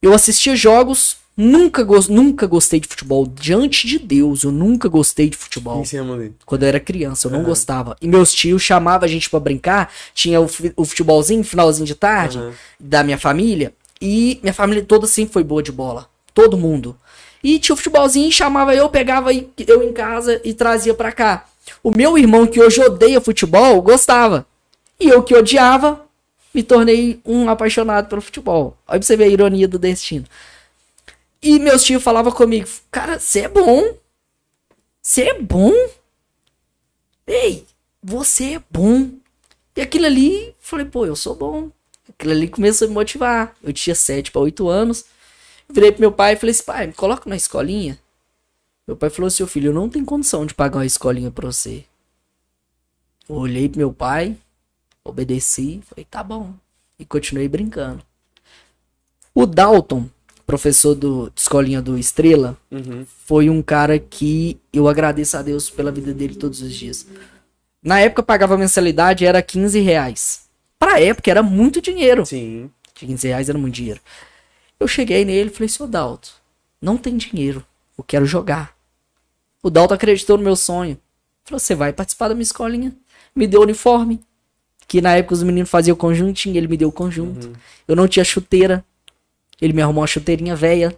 [0.01, 3.25] Eu assistia jogos, nunca, gos- nunca gostei de futebol.
[3.27, 5.81] Diante de Deus, eu nunca gostei de futebol.
[5.81, 6.33] Em cima ali.
[6.45, 7.95] Quando eu era criança, eu não gostava.
[8.01, 9.91] E meus tios chamavam a gente pra brincar.
[10.13, 12.51] Tinha o, o futebolzinho, finalzinho de tarde, Aham.
[12.79, 13.73] da minha família.
[14.01, 16.07] E minha família toda sempre foi boa de bola.
[16.33, 16.95] Todo mundo.
[17.43, 21.45] E tinha o futebolzinho, chamava eu, pegava eu em casa e trazia pra cá.
[21.81, 24.45] O meu irmão, que hoje odeia futebol, gostava.
[24.99, 26.05] E eu que odiava,
[26.53, 28.77] me tornei um apaixonado pelo futebol.
[28.87, 30.25] Olha pra você ver a ironia do destino.
[31.43, 33.97] E meus tios falavam comigo, cara, você é bom.
[35.01, 35.73] Você é bom.
[37.27, 37.67] Ei,
[38.01, 39.11] você é bom.
[39.75, 41.69] E aquilo ali, falei, pô, eu sou bom.
[42.07, 43.53] Aquilo ali começou a me motivar.
[43.61, 45.03] Eu tinha 7 para 8 anos.
[45.69, 47.99] Virei pro meu pai e falei assim, pai, me coloca na escolinha.
[48.87, 51.83] Meu pai falou, seu filho, eu não tenho condição de pagar uma escolinha pra você.
[53.27, 54.37] Eu olhei pro meu pai,
[55.03, 56.53] obedeci, falei, tá bom.
[56.97, 58.05] E continuei brincando.
[59.35, 60.09] O Dalton,
[60.45, 63.05] professor do, de escolinha do Estrela, Uhum.
[63.25, 67.07] foi um cara que eu agradeço a Deus pela vida dele todos os dias.
[67.81, 70.43] Na época eu pagava mensalidade, era 15 reais.
[70.79, 72.25] Pra época era muito dinheiro.
[72.25, 72.69] Sim.
[72.93, 73.99] 15 reais era muito dinheiro.
[74.79, 76.29] Eu cheguei nele e falei, seu Dalton,
[76.81, 77.65] não tem dinheiro,
[77.97, 78.73] eu quero jogar.
[79.61, 80.97] O Dalton acreditou no meu sonho.
[81.45, 82.93] Falou, você vai participar da minha escolinha.
[83.35, 84.21] Me deu o uniforme.
[84.87, 87.53] Que na época os meninos faziam conjuntinho, ele me deu o conjunto.
[87.87, 88.83] Eu não tinha chuteira.
[89.61, 90.97] Ele me arrumou uma chuteirinha velha.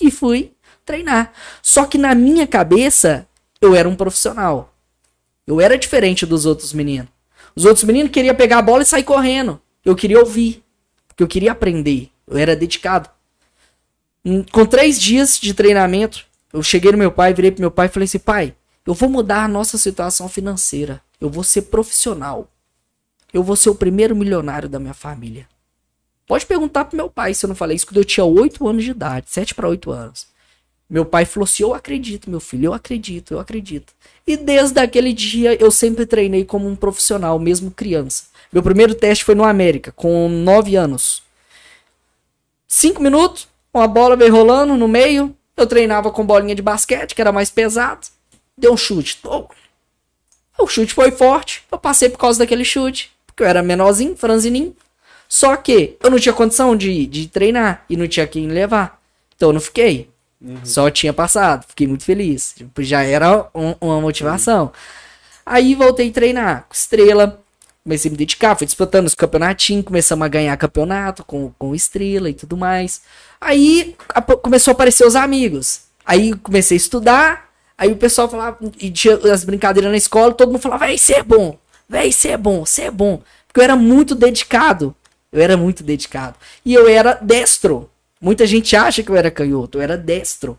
[0.00, 0.52] E fui
[0.84, 1.32] treinar.
[1.62, 3.26] Só que na minha cabeça,
[3.60, 4.74] eu era um profissional.
[5.46, 7.08] Eu era diferente dos outros meninos.
[7.54, 9.60] Os outros meninos queriam pegar a bola e sair correndo.
[9.84, 10.64] Eu queria ouvir.
[11.08, 12.10] Porque eu queria aprender.
[12.26, 13.10] Eu era dedicado.
[14.24, 17.86] Hum, Com três dias de treinamento, eu cheguei no meu pai, virei pro meu pai
[17.86, 18.54] e falei assim: pai,
[18.86, 21.02] eu vou mudar a nossa situação financeira.
[21.20, 22.48] Eu vou ser profissional.
[23.32, 25.46] Eu vou ser o primeiro milionário da minha família.
[26.30, 28.84] Pode perguntar pro meu pai se eu não falei isso quando eu tinha 8 anos
[28.84, 30.28] de idade, 7 para 8 anos.
[30.88, 33.92] Meu pai falou assim: Eu acredito, meu filho, eu acredito, eu acredito.
[34.24, 38.26] E desde aquele dia eu sempre treinei como um profissional, mesmo criança.
[38.52, 41.20] Meu primeiro teste foi no América, com 9 anos.
[42.68, 45.34] 5 minutos, uma bola veio rolando no meio.
[45.56, 48.06] Eu treinava com bolinha de basquete, que era mais pesado.
[48.56, 49.18] Deu um chute.
[50.56, 51.64] O chute foi forte.
[51.72, 53.10] Eu passei por causa daquele chute.
[53.26, 54.76] Porque eu era menorzinho, franzininho.
[55.32, 59.00] Só que eu não tinha condição de, de treinar e não tinha quem levar.
[59.36, 60.10] Então eu não fiquei.
[60.64, 61.64] Só tinha passado.
[61.68, 62.52] Fiquei muito feliz.
[62.56, 64.72] Tipo, já era um- uma motivação.
[65.46, 67.40] Aí voltei a treinar com estrela.
[67.84, 72.28] Comecei a me dedicar, fui disputando os campeonatinhos, começamos a ganhar campeonato com, com estrela
[72.28, 73.00] e tudo mais.
[73.40, 75.82] Aí a- começou a aparecer os amigos.
[76.04, 77.50] Aí comecei a estudar.
[77.78, 81.14] Aí o pessoal falava, e tinha as brincadeiras na escola, todo mundo falava, véi, você
[81.14, 81.56] é bom,
[81.88, 83.22] véi, você é bom, você é bom.
[83.46, 84.94] Porque eu era muito dedicado.
[85.32, 86.36] Eu era muito dedicado.
[86.64, 87.88] E eu era destro.
[88.20, 90.58] Muita gente acha que eu era canhoto, eu era destro.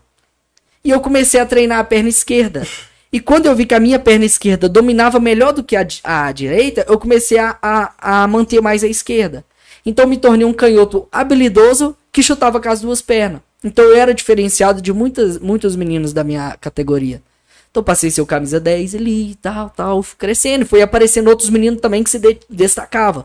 [0.84, 2.66] E eu comecei a treinar a perna esquerda.
[3.12, 6.32] E quando eu vi que a minha perna esquerda dominava melhor do que a, a
[6.32, 9.44] direita, eu comecei a, a, a manter mais a esquerda.
[9.84, 13.42] Então me tornei um canhoto habilidoso que chutava com as duas pernas.
[13.62, 17.22] Então eu era diferenciado de muitas, muitos meninos da minha categoria.
[17.70, 20.66] Então passei o camisa 10 ali e tal, tal, fui crescendo.
[20.66, 23.24] Foi aparecendo outros meninos também que se de- destacavam.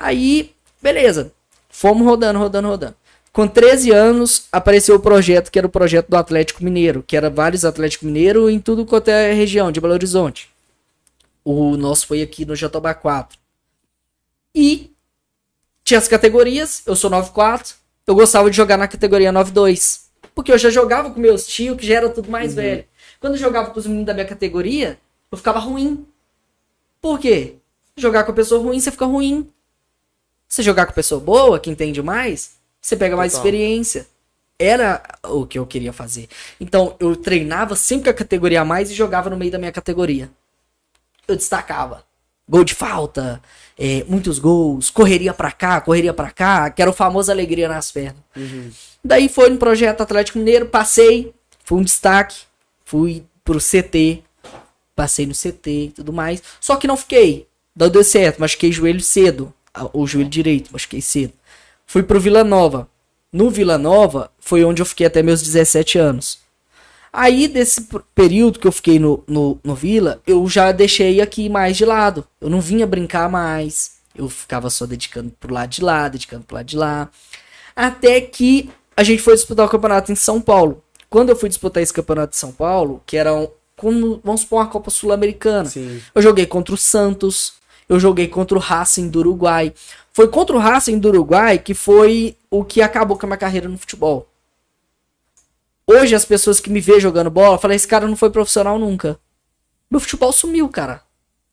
[0.00, 1.30] Aí, beleza.
[1.68, 2.96] Fomos rodando, rodando, rodando.
[3.30, 7.28] Com 13 anos, apareceu o projeto, que era o projeto do Atlético Mineiro, que era
[7.28, 10.48] vários Atlético Mineiro em tudo quanto é região de Belo Horizonte.
[11.44, 13.38] O nosso foi aqui no Jatobá 4.
[14.54, 14.90] E
[15.84, 17.74] tinha as categorias, eu sou 9-4,
[18.06, 20.00] eu gostava de jogar na categoria 9-2.
[20.34, 22.84] Porque eu já jogava com meus tios, que já era tudo mais velho.
[23.20, 24.98] Quando eu jogava com os meninos da minha categoria,
[25.30, 26.06] eu ficava ruim.
[27.02, 27.56] Por quê?
[27.96, 29.48] Jogar com a pessoa ruim, você fica ruim.
[30.50, 33.46] Você jogar com pessoa boa, que entende mais, você pega mais Total.
[33.46, 34.06] experiência.
[34.58, 36.28] Era o que eu queria fazer.
[36.60, 39.70] Então, eu treinava sempre com a categoria a mais e jogava no meio da minha
[39.70, 40.28] categoria.
[41.26, 42.04] Eu destacava.
[42.48, 43.40] Gol de falta,
[43.78, 47.92] é, muitos gols, correria pra cá, correria pra cá, que era o famoso alegria nas
[47.92, 48.20] pernas.
[49.04, 51.32] Daí foi no projeto Atlético Mineiro, passei,
[51.64, 52.38] fui um destaque,
[52.84, 54.24] fui pro CT,
[54.96, 56.42] passei no CT e tudo mais.
[56.60, 57.46] Só que não fiquei.
[57.74, 59.54] Não deu certo, machuquei joelho cedo.
[59.92, 61.32] O joelho direito, machuquei cedo.
[61.86, 62.88] Fui pro Vila Nova.
[63.32, 66.38] No Vila Nova foi onde eu fiquei até meus 17 anos.
[67.12, 71.76] Aí, desse período que eu fiquei no, no, no Vila, eu já deixei aqui mais
[71.76, 72.24] de lado.
[72.40, 73.98] Eu não vinha brincar mais.
[74.14, 77.08] Eu ficava só dedicando pro lado de lá, dedicando pro lado de lá.
[77.74, 80.82] Até que a gente foi disputar o campeonato em São Paulo.
[81.08, 84.60] Quando eu fui disputar esse campeonato em São Paulo, que era um, como, vamos supor,
[84.60, 85.68] uma Copa Sul-Americana.
[86.14, 87.54] Eu joguei contra o Santos,
[87.90, 89.74] eu joguei contra o Racing do Uruguai.
[90.12, 93.68] Foi contra o Racing do Uruguai que foi o que acabou com a minha carreira
[93.68, 94.28] no futebol.
[95.84, 99.18] Hoje as pessoas que me vê jogando bola falam: esse cara não foi profissional nunca.
[99.90, 101.02] Meu futebol sumiu, cara.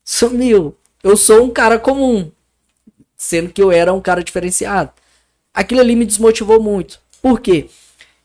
[0.05, 0.77] Sumiu.
[1.03, 2.31] Eu sou um cara comum,
[3.17, 4.91] sendo que eu era um cara diferenciado.
[5.51, 6.99] Aquilo ali me desmotivou muito.
[7.19, 7.67] Por quê?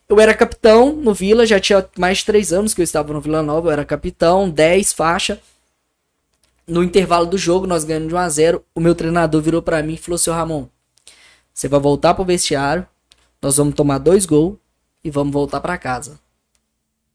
[0.07, 3.23] Eu era capitão no Vila, já tinha mais de três anos que eu estava no
[3.23, 5.41] Vila Nova, eu era capitão, 10 faixa.
[6.67, 9.83] No intervalo do jogo, nós ganhamos de 1 a 0 o meu treinador virou pra
[9.83, 10.67] mim e falou, seu Ramon,
[11.53, 12.87] você vai voltar pro vestiário,
[13.41, 14.57] nós vamos tomar dois gols
[15.05, 16.19] e vamos voltar pra casa.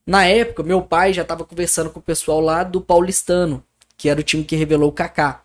[0.06, 3.64] Na época, meu pai já tava conversando com o pessoal lá do Paulistano,
[3.98, 5.42] que era o time que revelou o Kaká.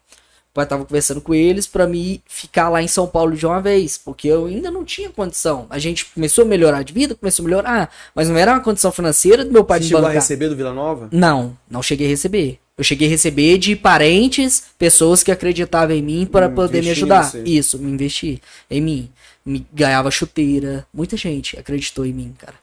[0.50, 3.60] O pai tava conversando com eles pra mim ficar lá em São Paulo de uma
[3.60, 5.66] vez, porque eu ainda não tinha condição.
[5.70, 8.92] A gente começou a melhorar de vida, começou a melhorar, mas não era uma condição
[8.92, 10.14] financeira do meu pai Você me chegou a bancar.
[10.20, 11.08] receber do Vila Nova?
[11.10, 12.60] Não, não cheguei a receber.
[12.82, 16.90] Eu cheguei a receber de parentes, pessoas que acreditavam em mim para Hum, poder me
[16.90, 17.32] ajudar.
[17.44, 19.08] Isso, me investir em mim.
[19.46, 20.84] Me ganhava chuteira.
[20.92, 22.54] Muita gente acreditou em mim, cara.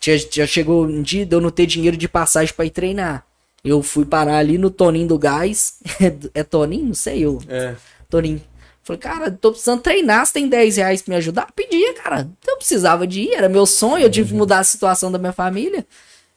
[0.00, 3.26] Já, já chegou um dia de eu não ter dinheiro de passagem para ir treinar.
[3.62, 5.74] Eu fui parar ali no Toninho do Gás.
[6.32, 6.86] é Toninho?
[6.86, 7.38] Não sei, eu.
[7.46, 7.74] É.
[8.08, 8.40] Toninho.
[8.82, 11.52] Falei, cara, tô precisando treinar, você tem 10 reais pra me ajudar?
[11.54, 12.26] Pedia, cara.
[12.48, 15.32] Eu precisava de ir, era meu sonho, eu tive que mudar a situação da minha
[15.32, 15.84] família.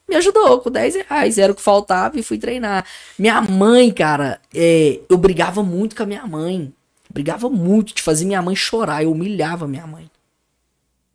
[0.10, 2.84] Me ajudou com 10 reais, era o que faltava e fui treinar.
[3.18, 6.74] Minha mãe, cara, é, eu brigava muito com a minha mãe.
[7.08, 10.10] Brigava muito de fazer minha mãe chorar, eu humilhava minha mãe.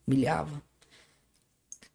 [0.07, 0.63] Humilhava.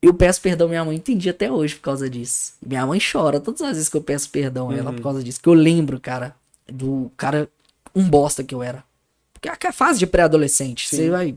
[0.02, 2.54] Eu peço perdão minha mãe, entendi até hoje por causa disso.
[2.66, 5.42] Minha mãe chora todas as vezes que eu peço perdão a ela por causa disso.
[5.42, 6.36] Que eu lembro, cara,
[6.68, 7.50] do cara,
[7.96, 8.84] um bosta que eu era.
[9.34, 10.90] Porque é a fase de pré-adolescente.
[10.90, 11.36] Você vai.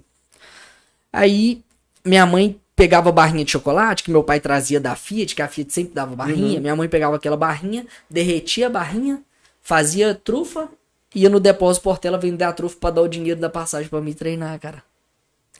[1.13, 1.63] Aí,
[2.05, 5.73] minha mãe pegava barrinha de chocolate que meu pai trazia da Fiat, que a Fiat
[5.73, 6.61] sempre dava barrinha.
[6.61, 9.23] Minha mãe pegava aquela barrinha, derretia a barrinha,
[9.61, 10.69] fazia trufa,
[11.15, 14.15] ia no depósito Portela vender a trufa pra dar o dinheiro da passagem pra me
[14.15, 14.83] treinar, cara.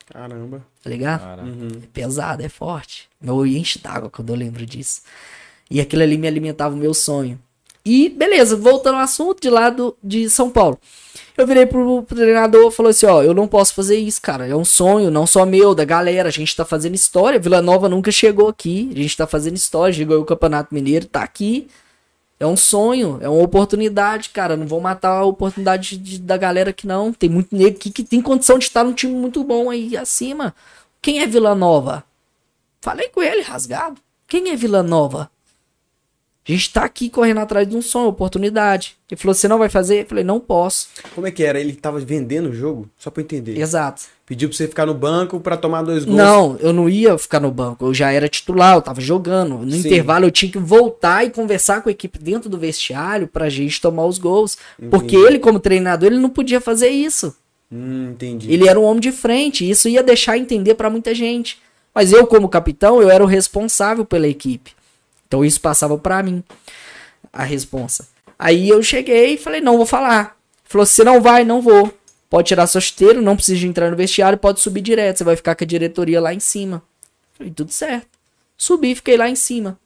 [0.05, 0.65] Caramba.
[0.83, 1.21] Tá ligado?
[1.21, 1.43] Cara,
[1.83, 3.09] É pesado, é forte.
[3.21, 5.01] Meu olho enche d'água quando eu lembro disso.
[5.69, 7.39] E aquilo ali me alimentava o meu sonho.
[7.85, 10.79] E beleza, voltando ao assunto de lado de São Paulo.
[11.35, 14.47] Eu virei pro, pro treinador e falou assim: ó, eu não posso fazer isso, cara.
[14.47, 16.29] É um sonho, não só meu, da galera.
[16.29, 17.39] A gente tá fazendo história.
[17.39, 18.91] Vila Nova nunca chegou aqui.
[18.93, 20.05] A gente tá fazendo história.
[20.05, 21.67] Ganhou o Campeonato Mineiro, tá aqui.
[22.39, 24.57] É um sonho, é uma oportunidade, cara.
[24.57, 27.13] Não vou matar a oportunidade de- da galera que não.
[27.13, 30.53] Tem muito negro que tem condição de estar num time muito bom aí acima.
[31.01, 32.03] Quem é Vila Nova?
[32.81, 33.95] Falei com ele, rasgado.
[34.27, 35.31] Quem é Vila Nova?
[36.47, 38.97] A gente tá aqui correndo atrás de um sonho, oportunidade.
[39.09, 40.01] Ele falou: você não vai fazer?
[40.01, 40.89] Eu falei: não posso.
[41.15, 41.57] Como é que era?
[41.57, 42.89] Ele tava vendendo o jogo?
[42.97, 43.57] Só pra entender.
[43.57, 44.03] Exato.
[44.25, 46.17] Pediu pra você ficar no banco pra tomar dois gols.
[46.17, 47.85] Não, eu não ia ficar no banco.
[47.85, 49.57] Eu já era titular, eu tava jogando.
[49.59, 49.79] No Sim.
[49.79, 53.79] intervalo eu tinha que voltar e conversar com a equipe dentro do vestiário pra gente
[53.79, 54.57] tomar os gols.
[54.89, 55.27] Porque Entendi.
[55.27, 57.35] ele, como treinador, ele não podia fazer isso.
[57.71, 58.51] Hum, entendi.
[58.51, 59.63] Ele era um homem de frente.
[59.65, 61.57] e Isso ia deixar entender pra muita gente.
[61.95, 64.71] Mas eu, como capitão, eu era o responsável pela equipe.
[65.33, 66.43] Então isso passava pra mim.
[67.31, 68.07] A responsa.
[68.37, 70.37] Aí eu cheguei e falei, não vou falar.
[70.63, 71.91] Falou, você não vai, não vou.
[72.29, 75.17] Pode tirar sua chuteira, não precisa entrar no vestiário, pode subir direto.
[75.17, 76.83] Você vai ficar com a diretoria lá em cima.
[77.33, 78.07] Falei, tudo certo.
[78.55, 79.79] Subi, fiquei lá em cima.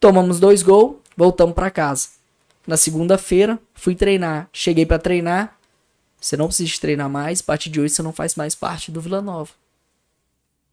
[0.00, 2.08] Tomamos dois gols, voltamos pra casa.
[2.66, 4.48] Na segunda-feira, fui treinar.
[4.52, 5.56] Cheguei pra treinar.
[6.20, 7.38] Você não precisa treinar mais.
[7.40, 9.50] A partir de hoje, você não faz mais parte do Vila Nova.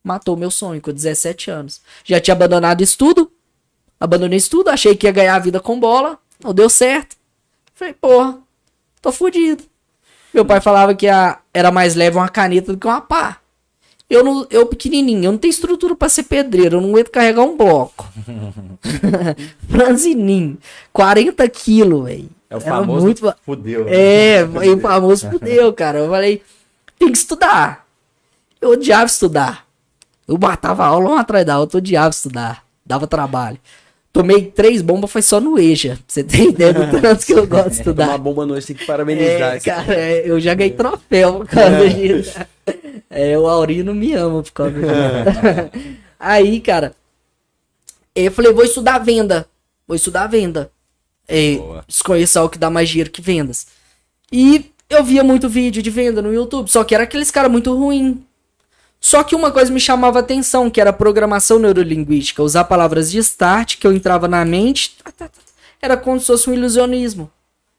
[0.03, 1.79] Matou meu sonho com 17 anos.
[2.03, 3.31] Já tinha abandonado estudo.
[3.99, 6.17] Abandonei estudo, achei que ia ganhar a vida com bola.
[6.41, 7.17] Não deu certo.
[7.73, 8.37] Falei, porra,
[9.01, 9.63] tô fudido.
[10.33, 13.39] Meu pai falava que a, era mais leve uma caneta do que uma pá.
[14.09, 17.43] Eu, não, eu pequenininho, eu não tenho estrutura pra ser pedreiro, eu não aguento carregar
[17.43, 18.09] um bloco.
[19.69, 20.57] Franzininho,
[20.91, 22.29] 40 quilos, velho.
[22.49, 23.85] é o famoso muito fudeu.
[23.87, 25.99] É, e o famoso fudeu, cara.
[25.99, 26.41] Eu falei,
[26.97, 27.85] tem que estudar.
[28.59, 29.67] Eu odiava estudar.
[30.27, 32.63] Eu matava aula uma atrás da outra, eu odiava estudar.
[32.83, 33.59] Dava trabalho.
[34.11, 35.95] Tomei três bombas, foi só no EJA.
[35.95, 38.17] pra Você tem ideia do tanto que eu gosto de Tomar estudar.
[38.17, 39.55] bomba noite tem que parabenizar.
[39.55, 42.39] É, cara, é, eu já ganhei troféu por causa disso.
[43.09, 44.91] É, o Aurino me ama por causa disso.
[46.19, 46.93] Aí, cara,
[48.15, 49.47] eu falei, vou estudar venda.
[49.87, 50.71] Vou estudar venda.
[51.27, 53.67] É, desconhecer o que dá mais dinheiro que vendas.
[54.31, 57.73] E eu via muito vídeo de venda no YouTube, só que era aqueles caras muito
[57.75, 58.23] ruim.
[59.01, 62.43] Só que uma coisa me chamava atenção, que era programação neurolinguística.
[62.43, 64.95] Usar palavras de start que eu entrava na mente,
[65.81, 67.31] era como se fosse um ilusionismo.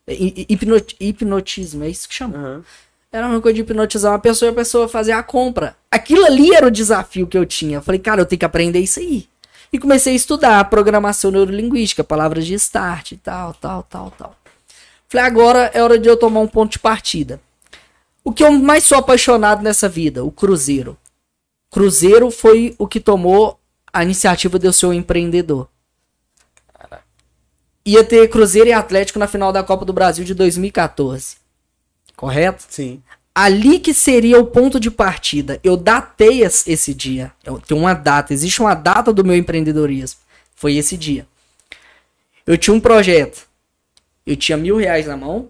[0.08, 2.36] Hi- hi- hipnot- hipnotismo, é isso que chama.
[2.36, 2.64] Aham.
[3.12, 5.76] Era uma coisa de hipnotizar uma pessoa e a pessoa fazer a compra.
[5.90, 7.78] Aquilo ali era o desafio que eu tinha.
[7.78, 9.28] Eu falei, cara, eu tenho que aprender isso aí.
[9.72, 14.36] E comecei a estudar programação neurolinguística, palavras de start e tal, tal, tal, tal.
[15.08, 17.40] Falei, agora é hora de eu tomar um ponto de partida.
[18.22, 20.24] O que eu mais sou apaixonado nessa vida?
[20.24, 20.96] O Cruzeiro.
[21.70, 23.58] Cruzeiro foi o que tomou
[23.92, 25.68] a iniciativa de eu ser um empreendedor.
[27.84, 31.36] Ia ter Cruzeiro e Atlético na final da Copa do Brasil de 2014.
[32.16, 32.64] Correto?
[32.68, 33.02] Sim.
[33.32, 35.58] ali que seria o ponto de partida.
[35.64, 37.32] Eu datei es- esse dia.
[37.44, 40.20] Eu tenho uma data, existe uma data do meu empreendedorismo.
[40.54, 41.26] Foi esse dia.
[42.46, 43.46] Eu tinha um projeto.
[44.26, 45.48] Eu tinha mil reais na mão.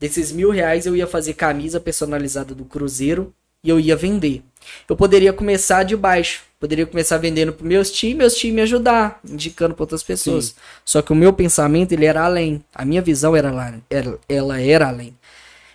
[0.00, 3.32] Desses mil reais eu ia fazer camisa personalizada do Cruzeiro
[3.62, 4.42] e eu ia vender.
[4.88, 6.42] Eu poderia começar de baixo.
[6.58, 10.54] Poderia começar vendendo para meus times, meus times me ajudar, indicando para outras pessoas.
[10.84, 12.64] Só que o meu pensamento ele era além.
[12.74, 15.14] A minha visão era lá, era- ela era além.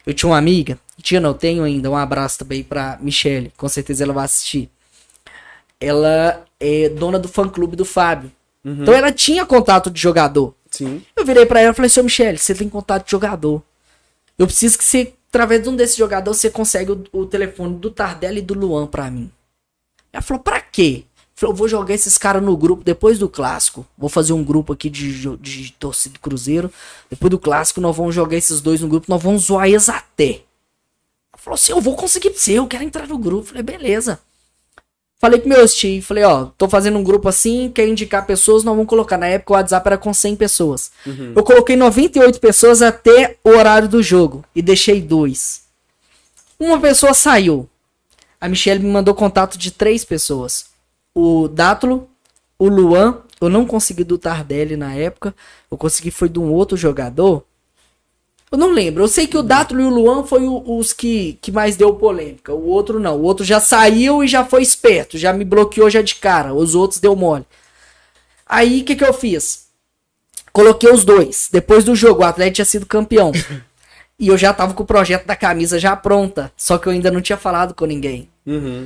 [0.05, 4.03] Eu tinha uma amiga, tinha não, tenho ainda, um abraço também pra Michelle, com certeza
[4.03, 4.69] ela vai assistir.
[5.79, 8.31] Ela é dona do fã clube do Fábio.
[8.63, 10.53] Então ela tinha contato de jogador.
[10.69, 11.01] Sim.
[11.15, 13.61] Eu virei pra ela e falei, seu Michele, você tem contato de jogador.
[14.37, 17.89] Eu preciso que você, através de um desses jogadores, você consegue o, o telefone do
[17.89, 19.31] Tardelli e do Luan pra mim.
[20.11, 21.05] Ela falou, pra quê?
[21.33, 23.87] Falou, eu vou jogar esses caras no grupo depois do clássico.
[23.97, 26.71] Vou fazer um grupo aqui de, jo- de torcida Cruzeiro.
[27.09, 30.41] Depois do clássico, nós vamos jogar esses dois no grupo, nós vamos zoar eles até.
[31.33, 33.47] Ela falou assim, eu vou conseguir você, eu quero entrar no grupo.
[33.47, 34.19] Falei, beleza.
[35.21, 38.73] Falei com meus tios, falei, ó, tô fazendo um grupo assim, quer indicar pessoas, nós
[38.73, 39.19] vamos colocar.
[39.19, 40.91] Na época o WhatsApp era com 100 pessoas.
[41.35, 45.61] Eu coloquei 98 pessoas até o horário do jogo e deixei dois.
[46.59, 47.69] Uma pessoa saiu.
[48.39, 50.65] A Michelle me mandou contato de três pessoas.
[51.13, 52.09] O Dátulo,
[52.57, 55.35] o Luan, eu não consegui do Tardelli na época,
[55.69, 57.43] eu consegui foi de um outro jogador.
[58.51, 59.03] Eu não lembro.
[59.03, 61.93] Eu sei que o Dátulo e o Luan foi o- os que, que mais deu
[61.95, 62.53] polêmica.
[62.53, 63.17] O outro não.
[63.17, 65.17] O outro já saiu e já foi esperto.
[65.17, 66.53] Já me bloqueou já de cara.
[66.53, 67.45] Os outros deu mole.
[68.45, 69.67] Aí o que, que eu fiz?
[70.51, 71.47] Coloquei os dois.
[71.51, 73.31] Depois do jogo, o Atlético tinha sido campeão.
[74.19, 76.51] e eu já tava com o projeto da camisa já pronta.
[76.57, 78.29] Só que eu ainda não tinha falado com ninguém.
[78.45, 78.85] Uhum.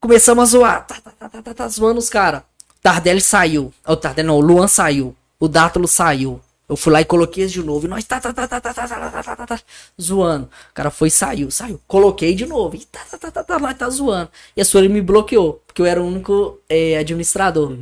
[0.00, 0.86] Começamos a zoar.
[0.88, 2.42] Tá, tá, tá, tá, tá, tá zoando os caras.
[2.82, 3.72] Tardelli saiu.
[3.86, 5.14] O Tardelli não, o Luan saiu.
[5.38, 6.40] O Dátulo saiu.
[6.74, 7.86] Eu fui lá e coloquei esse de novo.
[7.86, 9.60] E nós tá, tá, tá, tá, tá, tá, tá, tá, tá, tá, tá,
[10.00, 10.46] zoando.
[10.70, 11.80] O cara foi e saiu, saiu.
[11.86, 12.74] Coloquei de novo.
[12.76, 14.28] E tá, tá, tá, tá, tá, nós tá zoando.
[14.56, 17.72] E a Sueli me bloqueou, porque eu era o único é, administrador.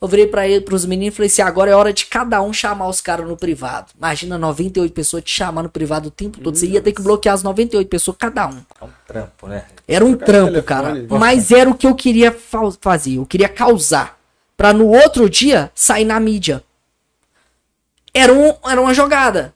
[0.00, 2.52] Eu virei pra ele, pros meninos e falei assim: agora é hora de cada um
[2.52, 3.88] chamar os caras no privado.
[3.98, 6.54] Imagina 98 pessoas te chamar no privado o tempo todo.
[6.56, 8.58] Você ia ter que bloquear as 98 pessoas, cada um.
[8.80, 9.64] É um trampo, né?
[9.88, 10.90] Era um trampo, cara.
[11.18, 13.16] Mas era o que eu queria fa- fazer.
[13.16, 14.16] Eu queria causar.
[14.56, 16.62] Pra no outro dia sair na mídia.
[18.12, 19.54] Era, um, era uma jogada.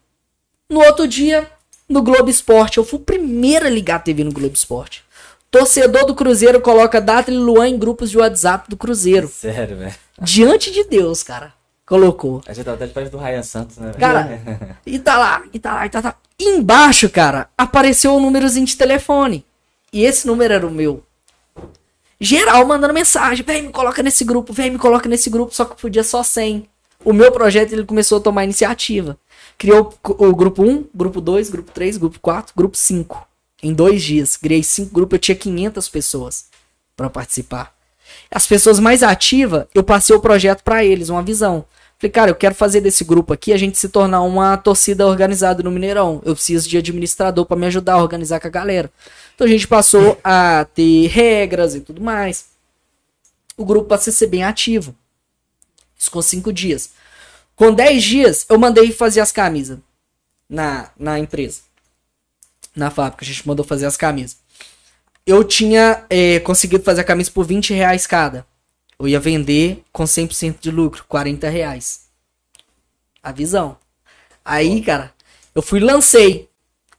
[0.69, 1.51] No outro dia,
[1.89, 2.79] no Globo Esporte.
[2.79, 5.05] Eu fui o primeiro a ligar a TV no Globo Esporte.
[5.51, 9.29] Torcedor do Cruzeiro coloca Data e Luan em grupos de WhatsApp do Cruzeiro.
[9.29, 9.95] Sério, velho.
[10.21, 11.53] Diante de Deus, cara.
[11.85, 12.41] Colocou.
[12.47, 13.93] A gente tá até perto do Ryan Santos, né?
[13.99, 14.41] Cara,
[14.87, 16.15] e tá lá, e tá lá, e tá lá.
[16.39, 19.45] E embaixo, cara, apareceu um númerozinho de telefone.
[19.93, 21.05] E esse número era o meu.
[22.19, 25.79] Geral mandando mensagem, vem, me coloca nesse grupo, vem, me coloca nesse grupo, só que
[25.79, 26.67] podia só 100.
[27.05, 29.19] O meu projeto, ele começou a tomar iniciativa.
[29.59, 33.27] Criou o, grupo 1, grupo 2, grupo 3, grupo 4, grupo 5.
[33.63, 34.37] Em dois dias.
[34.37, 36.47] Criei cinco grupos, eu tinha 500 pessoas
[36.97, 37.75] pra participar.
[38.31, 41.65] As pessoas mais ativas, eu passei o projeto pra eles, uma visão.
[41.99, 45.63] Falei, cara, eu quero fazer desse grupo aqui a gente se tornar uma torcida organizada
[45.63, 46.21] no Mineirão.
[46.25, 48.91] Eu preciso de administrador pra me ajudar a organizar com a galera.
[49.35, 52.47] Então a gente passou a ter regras e tudo mais.
[53.57, 54.97] O grupo passou a ser bem ativo.
[56.03, 56.91] Isso com cinco dias.
[57.55, 59.79] Com 10 dias, eu mandei fazer as camisas
[60.49, 61.61] na, na empresa.
[62.75, 64.37] Na fábrica, a gente mandou fazer as camisas.
[65.25, 68.45] Eu tinha eh, conseguido fazer a camisa por 20 reais cada.
[68.99, 72.07] Eu ia vender com 100% de lucro, 40 reais.
[73.23, 73.79] A visão.
[74.45, 75.15] Aí, cara,
[75.55, 76.49] eu fui e lancei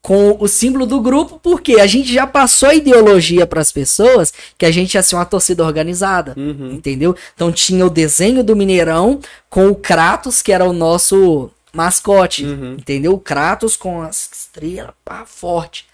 [0.04, 4.34] com o símbolo do grupo, porque a gente já passou a ideologia para as pessoas
[4.58, 6.36] que a gente ia ser uma torcida organizada,
[6.74, 7.16] entendeu?
[7.34, 12.44] Então tinha o desenho do Mineirão com o Kratos, que era o nosso mascote,
[12.78, 13.14] entendeu?
[13.14, 15.88] O Kratos com as estrelas, pá, forte.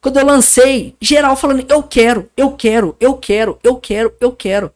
[0.00, 4.72] Quando eu lancei, geral falando, eu quero, eu quero, eu quero, eu quero, eu quero.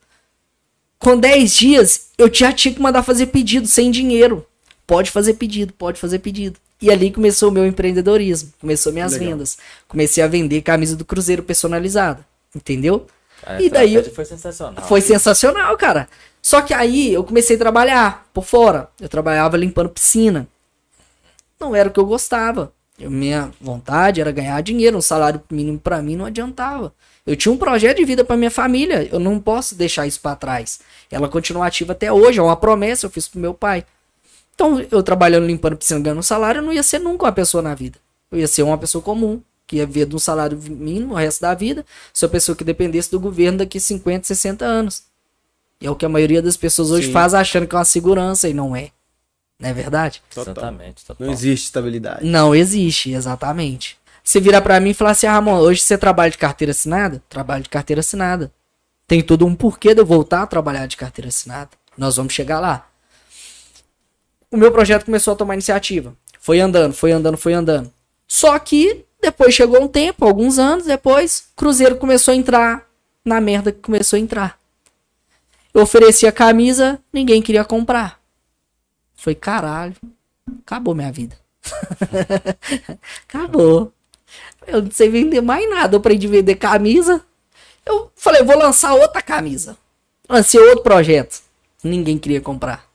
[0.98, 4.44] Com 10 dias, eu já tinha que mandar fazer pedido sem dinheiro.
[4.86, 6.60] Pode fazer pedido, pode fazer pedido.
[6.80, 9.30] E ali começou o meu empreendedorismo, começou minhas Legal.
[9.30, 9.58] vendas.
[9.88, 12.24] Comecei a vender camisa do Cruzeiro personalizada,
[12.54, 13.06] entendeu?
[13.44, 14.84] A E daí foi sensacional.
[14.86, 16.08] Foi sensacional, cara.
[16.40, 18.88] Só que aí eu comecei a trabalhar por fora.
[19.00, 20.46] Eu trabalhava limpando piscina.
[21.58, 22.72] Não era o que eu gostava.
[22.98, 24.96] Eu- minha vontade era ganhar dinheiro.
[24.96, 26.92] Um salário mínimo pra mim não adiantava.
[27.26, 29.08] Eu tinha um projeto de vida pra minha família.
[29.10, 30.80] Eu não posso deixar isso pra trás.
[31.10, 32.38] Ela continua ativa até hoje.
[32.38, 33.84] É uma promessa eu fiz pro meu pai.
[34.58, 37.62] Então, eu trabalhando limpando piscina, ganhando um salário, eu não ia ser nunca uma pessoa
[37.62, 37.96] na vida.
[38.28, 41.42] Eu ia ser uma pessoa comum, que ia ver de um salário mínimo o resto
[41.42, 45.04] da vida, ser uma pessoa que dependesse do governo daqui 50, 60 anos.
[45.80, 47.12] E é o que a maioria das pessoas hoje Sim.
[47.12, 48.90] faz achando que é uma segurança e não é.
[49.60, 50.20] Não é verdade?
[50.34, 50.52] Total.
[50.52, 51.04] Exatamente.
[51.04, 51.24] total.
[51.24, 52.26] Não existe estabilidade.
[52.26, 53.96] Não existe, exatamente.
[54.24, 57.22] você virar pra mim e falar assim, ah, Ramon, hoje você trabalha de carteira assinada?
[57.28, 58.50] Trabalho de carteira assinada.
[59.06, 61.70] Tem todo um porquê de eu voltar a trabalhar de carteira assinada.
[61.96, 62.88] Nós vamos chegar lá.
[64.50, 66.14] O meu projeto começou a tomar iniciativa.
[66.40, 67.92] Foi andando, foi andando, foi andando.
[68.26, 72.86] Só que depois chegou um tempo, alguns anos depois, Cruzeiro começou a entrar
[73.24, 74.58] na merda que começou a entrar.
[75.74, 78.20] Eu ofereci a camisa, ninguém queria comprar.
[79.14, 79.94] Foi caralho.
[80.64, 81.36] Acabou minha vida.
[83.28, 83.92] Acabou.
[84.66, 85.94] Eu não sei vender mais nada.
[85.94, 87.22] Eu aprendi a vender camisa.
[87.84, 89.76] Eu falei, vou lançar outra camisa.
[90.28, 91.42] Lancei outro projeto.
[91.82, 92.87] Ninguém queria comprar.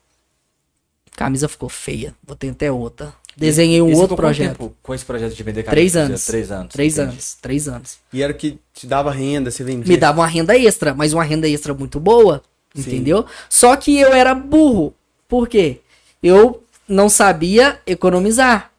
[1.16, 2.14] Camisa ficou feia.
[2.26, 3.14] Vou ter até outra.
[3.36, 4.50] Desenhei um E outro projeto.
[4.58, 6.08] tempo com esse projeto de vender Três camisa?
[6.12, 6.26] anos.
[6.26, 6.74] Três anos.
[6.74, 7.38] Três anos.
[7.42, 7.98] Três anos.
[8.12, 9.88] E era o que te dava renda, você vendia.
[9.88, 12.44] Me dava uma renda extra, mas uma renda extra muito boa.
[12.76, 12.82] Sim.
[12.82, 13.26] Entendeu?
[13.50, 14.94] Só que eu era burro.
[15.28, 15.80] Por quê?
[16.22, 18.72] Eu não sabia economizar.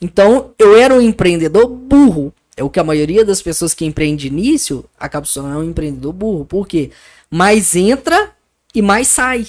[0.00, 2.32] Então, eu era um empreendedor burro.
[2.56, 5.64] É o que a maioria das pessoas que empreende de início acaba se tornando um
[5.70, 6.44] empreendedor burro.
[6.44, 6.90] Por quê?
[7.30, 8.32] Mais entra
[8.74, 9.46] e mais sai.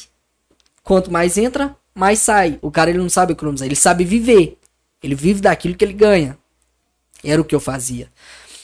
[0.84, 2.60] Quanto mais entra, mais sai.
[2.62, 4.58] O cara ele não sabe economizar, ele sabe viver.
[5.04, 6.38] Ele vive daquilo que ele ganha.
[7.24, 8.08] Era o que eu fazia.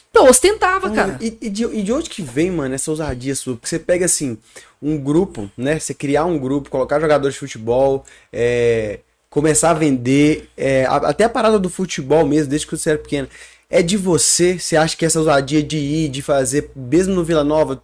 [0.10, 1.18] Então, eu ostentava, cara.
[1.22, 3.56] E, e de, e de onde que vem, mano, essa ousadia sua?
[3.56, 4.38] Porque você pega, assim,
[4.82, 5.80] um grupo, né?
[5.80, 8.04] Você criar um grupo, colocar jogadores de futebol,
[8.34, 9.00] é,
[9.30, 13.28] começar a vender, é, até a parada do futebol mesmo, desde que você era pequeno.
[13.70, 14.58] É de você?
[14.58, 17.84] Você acha que essa ousadia de ir, de fazer, mesmo no Vila Nova,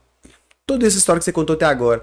[0.66, 2.02] toda essa história que você contou até agora,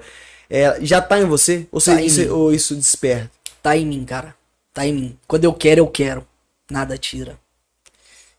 [0.50, 1.66] é, já tá em você?
[1.70, 2.30] Ou, você, Tá em você- mim.
[2.30, 3.30] ou isso desperta?
[3.62, 4.34] Tá em mim, cara.
[4.74, 5.18] Tá em mim.
[5.26, 6.26] Quando eu quero, eu quero.
[6.70, 7.38] Nada tira.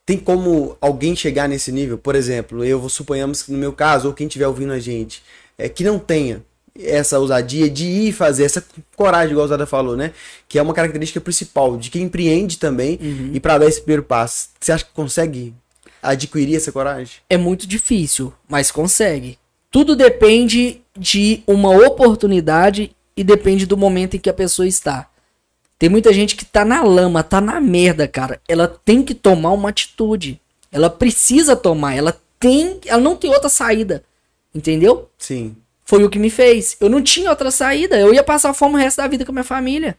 [0.06, 1.98] Tem como alguém chegar nesse nível?
[1.98, 5.22] Por exemplo, eu vou suponhamos que no meu caso, ou quem estiver ouvindo a gente,
[5.58, 6.44] é que não tenha
[6.78, 10.14] essa ousadia de ir fazer, essa coragem, igual a Zada falou, né?
[10.48, 12.98] Que é uma característica principal de quem empreende também
[13.34, 14.50] e para dar esse primeiro passo.
[14.60, 15.54] Você acha que consegue
[16.02, 17.16] adquirir essa coragem?
[17.30, 19.38] É muito difícil, mas consegue.
[19.70, 25.10] Tudo depende de uma oportunidade e depende do momento em que a pessoa está.
[25.80, 28.40] Tem muita gente que tá na lama, tá na merda, cara.
[28.48, 30.40] Ela tem que tomar uma atitude.
[30.72, 34.04] Ela precisa tomar, ela tem, ela não tem outra saída.
[34.54, 35.10] Entendeu?
[35.18, 35.56] Sim.
[35.84, 36.78] Foi o que me fez.
[36.80, 38.00] Eu não tinha outra saída.
[38.00, 39.98] Eu ia passar fome o resto da vida com a minha família.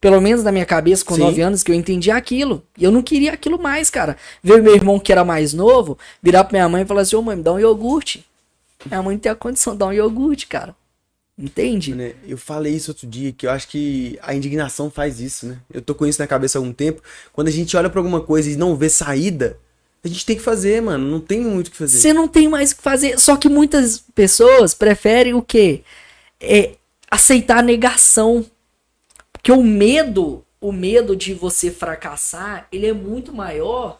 [0.00, 1.22] Pelo menos na minha cabeça, com Sim.
[1.22, 2.62] 9 anos, que eu entendi aquilo.
[2.78, 4.16] E eu não queria aquilo mais, cara.
[4.40, 7.22] Ver meu irmão, que era mais novo, virar pra minha mãe e falar assim: Ô
[7.22, 8.24] mãe, me dá um iogurte.
[8.86, 10.74] Minha mãe não tem a condição de dar um iogurte, cara.
[11.36, 11.94] Entende?
[11.94, 12.14] Né?
[12.26, 15.58] Eu falei isso outro dia, que eu acho que a indignação faz isso, né?
[15.72, 17.02] Eu tô com isso na cabeça há algum tempo.
[17.32, 19.58] Quando a gente olha pra alguma coisa e não vê saída,
[20.04, 21.10] a gente tem que fazer, mano.
[21.10, 21.98] Não tem muito o que fazer.
[21.98, 23.18] Você não tem mais o que fazer.
[23.18, 25.82] Só que muitas pessoas preferem o quê?
[26.40, 26.76] É
[27.10, 28.46] aceitar a negação.
[29.32, 33.98] Porque o medo, o medo de você fracassar, ele é muito maior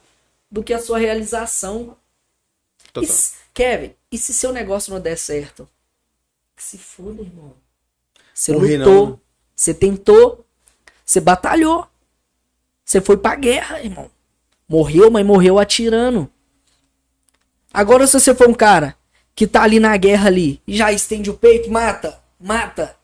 [0.48, 1.96] do que a sua realização.
[2.92, 3.10] Total.
[3.10, 5.68] se- Kevin, e se seu negócio não der certo?
[6.56, 7.52] Se foda, irmão.
[8.32, 9.18] Você Morrer lutou, não, né?
[9.56, 10.46] você tentou,
[11.04, 11.88] você batalhou.
[12.84, 14.08] Você foi pra guerra, irmão.
[14.68, 16.30] Morreu, mas morreu atirando.
[17.72, 18.96] Agora, se você for um cara
[19.34, 22.96] que tá ali na guerra ali e já estende o peito, mata, mata.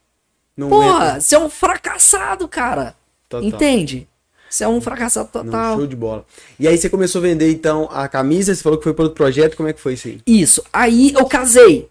[0.57, 1.21] Não Porra, entra.
[1.21, 2.95] você é um fracassado, cara.
[3.29, 3.49] Total.
[3.49, 4.09] Entende?
[4.51, 5.77] Você é um fracassado Não, total.
[5.77, 6.27] show de bola.
[6.59, 9.57] E aí você começou a vender então a camisa, você falou que foi pelo projeto,
[9.57, 10.21] como é que foi isso aí?
[10.27, 10.63] Isso.
[10.73, 11.89] Aí eu casei.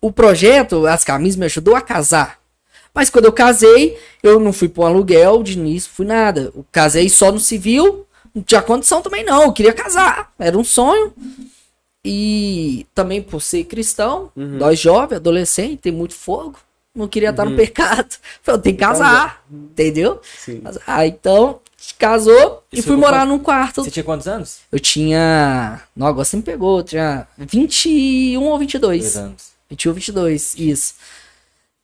[0.00, 2.40] O projeto, as camisas me ajudou a casar.
[2.92, 6.52] Mas quando eu casei, eu não fui pro aluguel de início, fui nada.
[6.54, 9.44] Eu casei só no civil, não tinha condição também não.
[9.44, 11.12] Eu queria casar, era um sonho.
[12.04, 16.58] E também por ser cristão, nós jovens, adolescente, tem muito fogo.
[16.94, 18.16] Não queria estar no pecado.
[18.42, 20.20] Falei, eu tenho que casar, entendeu?
[20.22, 20.62] Sim.
[20.86, 21.60] Ah, então,
[21.98, 23.82] casou e Isso fui morar num quarto.
[23.82, 24.60] Você tinha quantos anos?
[24.70, 25.82] Eu tinha.
[25.96, 26.78] Não, agora você me pegou.
[26.78, 29.00] Eu tinha 21 ou 22.
[29.00, 29.52] Dois anos.
[29.70, 30.94] 21 ou 22, isso.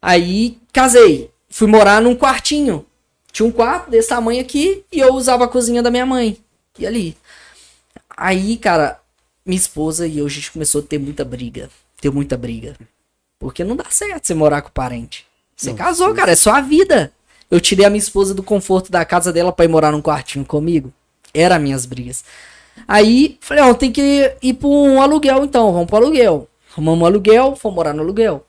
[0.00, 1.30] Aí casei.
[1.48, 2.84] Fui morar num quartinho.
[3.32, 6.38] Tinha um quarto desse tamanho aqui e eu usava a cozinha da minha mãe.
[6.78, 7.16] E ali.
[8.16, 9.00] Aí, cara,
[9.44, 11.70] minha esposa e eu, a gente começou a ter muita briga.
[12.00, 12.76] Ter muita briga.
[13.38, 15.26] Porque não dá certo você morar com parente.
[15.56, 16.14] Você Não, casou, sim.
[16.14, 17.12] cara, é só a vida.
[17.50, 20.44] Eu tirei a minha esposa do conforto da casa dela pra ir morar num quartinho
[20.44, 20.92] comigo.
[21.32, 22.24] Era minhas brigas.
[22.86, 26.48] Aí, falei, ó, tem que ir pra um aluguel então, vamos pro aluguel.
[26.72, 28.44] Arrumamos um aluguel, fomos morar no aluguel.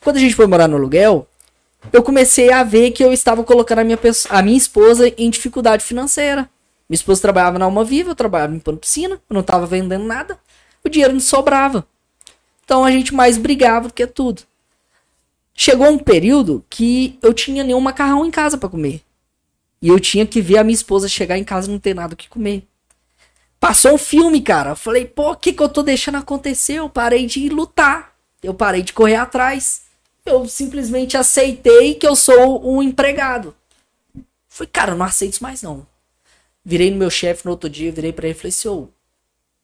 [0.00, 1.26] Quando a gente foi morar no aluguel,
[1.92, 5.84] eu comecei a ver que eu estava colocando a minha, a minha esposa em dificuldade
[5.84, 6.48] financeira.
[6.88, 10.38] Minha esposa trabalhava na Alma Viva, eu trabalhava limpando piscina, eu não tava vendendo nada.
[10.84, 11.86] O dinheiro não sobrava.
[12.64, 14.42] Então a gente mais brigava do que tudo.
[15.54, 19.02] Chegou um período que eu tinha nenhum macarrão em casa para comer.
[19.80, 22.14] E eu tinha que ver a minha esposa chegar em casa e não ter nada
[22.14, 22.66] o que comer.
[23.58, 24.70] Passou um filme, cara.
[24.70, 26.74] Eu falei, pô, o que, que eu tô deixando acontecer?
[26.74, 28.12] Eu parei de lutar.
[28.42, 29.82] Eu parei de correr atrás.
[30.24, 33.54] Eu simplesmente aceitei que eu sou um empregado.
[34.48, 35.86] Falei, cara, eu não aceito isso mais não.
[36.64, 38.88] Virei no meu chefe no outro dia, virei pra ele e falei assim, ô,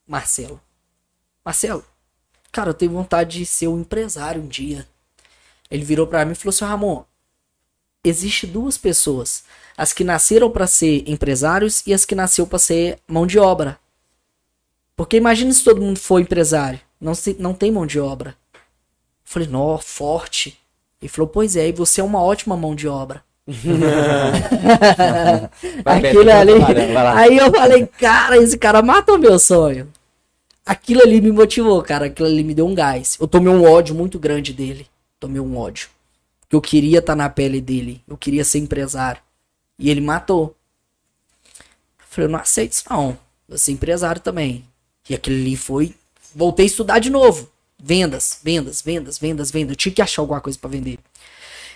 [0.07, 0.61] Marcelo.
[1.45, 1.85] Marcelo,
[2.51, 4.87] cara, eu tenho vontade de ser um empresário um dia.
[5.69, 7.03] Ele virou pra mim e falou assim, Ramon,
[8.03, 9.43] existe duas pessoas.
[9.77, 13.79] As que nasceram para ser empresários e as que nasceu para ser mão de obra.
[14.95, 16.79] Porque imagina se todo mundo for empresário.
[16.99, 18.35] Não, se, não tem mão de obra.
[18.53, 18.59] Eu
[19.23, 20.59] falei, nó, forte.
[21.01, 23.23] Ele falou, pois é, e você é uma ótima mão de obra.
[25.85, 26.53] Aquilo ali.
[27.15, 29.87] Aí eu falei, cara, esse cara matou meu sonho.
[30.69, 32.05] Aquilo ali me motivou, cara.
[32.05, 33.17] Aquilo ali me deu um gás.
[33.19, 34.85] Eu tomei um ódio muito grande dele.
[35.19, 35.89] Tomei um ódio.
[36.47, 38.03] Que eu queria estar tá na pele dele.
[38.07, 39.19] Eu queria ser empresário.
[39.79, 40.55] E ele matou.
[41.97, 43.17] Eu falei, eu não aceito isso não.
[43.49, 44.63] Eu ser empresário também.
[45.09, 45.95] E aquele ali foi.
[46.35, 47.49] Voltei a estudar de novo.
[47.81, 49.71] Vendas, vendas, vendas, vendas, vendas.
[49.71, 50.99] Eu tinha que achar alguma coisa para vender.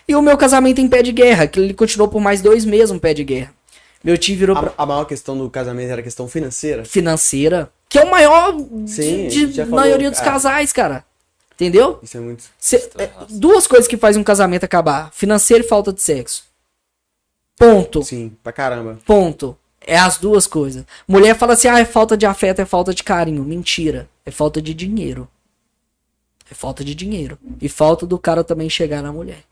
[0.07, 2.91] E o meu casamento em pé de guerra, que ele continuou por mais dois meses
[2.91, 3.55] um pé de guerra.
[4.03, 4.55] Meu tio virou.
[4.55, 4.73] A, pra...
[4.77, 6.85] a maior questão do casamento era a questão financeira?
[6.85, 7.71] Financeira.
[7.93, 11.05] Que é o maior Sim, de, de maioria dos casais, cara.
[11.53, 11.99] Entendeu?
[12.01, 12.43] Isso é muito.
[12.57, 16.43] Cê, é, duas coisas que fazem um casamento acabar: financeiro e falta de sexo.
[17.55, 18.01] Ponto.
[18.01, 18.97] Sim, pra caramba.
[19.05, 19.55] Ponto.
[19.79, 20.83] É as duas coisas.
[21.07, 23.43] Mulher fala assim: ah, é falta de afeto, é falta de carinho.
[23.43, 24.09] Mentira.
[24.25, 25.29] É falta de dinheiro.
[26.49, 27.37] É falta de dinheiro.
[27.61, 29.43] E falta do cara também chegar na mulher.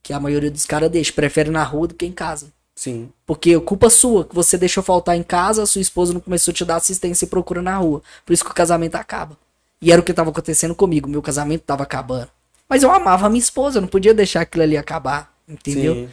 [0.00, 1.12] Que a maioria dos caras deixa.
[1.12, 2.52] Prefere na rua do que em casa.
[2.78, 3.10] Sim.
[3.26, 6.54] Porque é culpa sua, que você deixou faltar em casa, sua esposa não começou a
[6.54, 8.00] te dar assistência e procura na rua.
[8.24, 9.36] Por isso que o casamento acaba.
[9.82, 11.08] E era o que estava acontecendo comigo.
[11.08, 12.28] Meu casamento estava acabando.
[12.68, 15.34] Mas eu amava a minha esposa, eu não podia deixar aquilo ali acabar.
[15.48, 15.92] Entendeu?
[15.92, 16.08] Sim.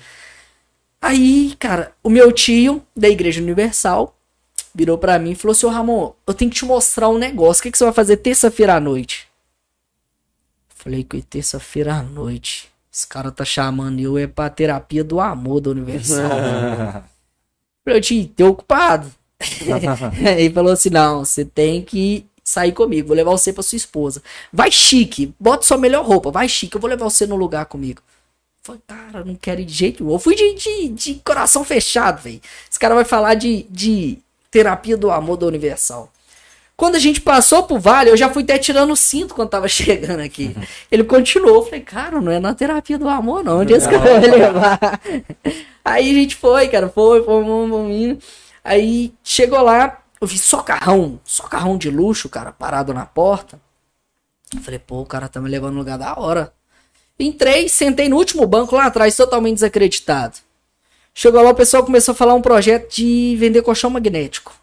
[0.99, 4.17] Aí, cara, o meu tio da Igreja Universal
[4.73, 7.61] virou para mim e falou: Seu Ramon, eu tenho que te mostrar um negócio.
[7.61, 9.27] O que, que você vai fazer terça-feira à noite?
[10.69, 12.73] Falei que terça-feira à noite.
[12.95, 16.29] Esse cara tá chamando eu é pra terapia do amor da Universal.
[17.83, 19.11] Falei, tio, tô ocupado.
[20.25, 24.23] Aí falou assim: não, você tem que sair comigo, vou levar você pra sua esposa.
[24.51, 28.01] Vai chique, bota sua melhor roupa, vai chique, eu vou levar você no lugar comigo.
[28.63, 30.15] Falei, cara, não quero ir de jeito nenhum.
[30.15, 32.41] Eu fui de, de, de coração fechado, velho.
[32.71, 34.19] Esse cara vai falar de, de
[34.49, 36.09] terapia do amor da Universal.
[36.77, 39.67] Quando a gente passou pro vale, eu já fui até tirando o cinto quando tava
[39.69, 40.53] chegando aqui.
[40.55, 40.63] Uhum.
[40.91, 41.57] Ele continuou.
[41.57, 43.59] Eu falei, cara, não é na terapia do amor, não.
[43.59, 45.01] Onde esse cara vai levar?
[45.85, 48.17] Aí a gente foi, cara, foi, foi, foi,
[48.63, 53.61] Aí chegou lá, eu vi só carrão, só carrão de luxo, cara, parado na porta.
[54.53, 56.51] Eu falei, pô, o cara tá me levando no lugar da hora.
[57.19, 60.37] Entrei, sentei no último banco lá atrás, totalmente desacreditado.
[61.13, 64.53] Chegou lá, o pessoal começou a falar um projeto de vender colchão magnético.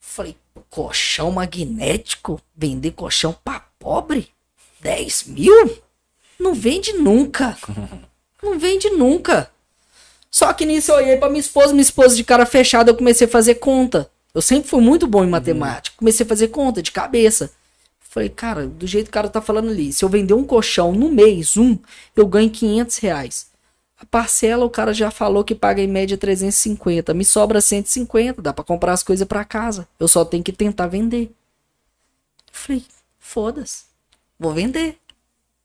[0.00, 0.36] Falei,
[0.70, 2.40] colchão magnético?
[2.56, 4.28] Vender colchão pra pobre?
[4.80, 5.78] 10 mil?
[6.38, 7.56] Não vende nunca.
[8.42, 9.50] Não vende nunca.
[10.30, 13.26] Só que nisso eu olhei pra minha esposa, minha esposa de cara fechada, eu comecei
[13.26, 14.10] a fazer conta.
[14.34, 15.96] Eu sempre fui muito bom em matemática.
[15.96, 17.50] Comecei a fazer conta de cabeça.
[17.98, 20.92] Falei, cara, do jeito que o cara tá falando ali, se eu vender um colchão
[20.92, 21.76] no mês, um,
[22.16, 23.47] eu ganho 500 reais.
[24.00, 27.12] A parcela, o cara já falou que paga em média 350.
[27.14, 29.88] Me sobra 150, dá para comprar as coisas para casa.
[29.98, 31.32] Eu só tenho que tentar vender.
[32.52, 32.84] Falei,
[33.18, 33.84] foda-se.
[34.38, 34.96] Vou vender.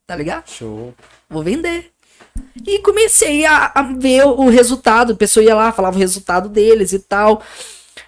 [0.08, 0.50] Tá ligado?
[0.50, 0.96] Show.
[1.30, 1.92] Vou vender.
[2.66, 5.14] E comecei a, a ver o resultado.
[5.14, 7.44] A pessoa ia lá, falava o resultado deles e tal.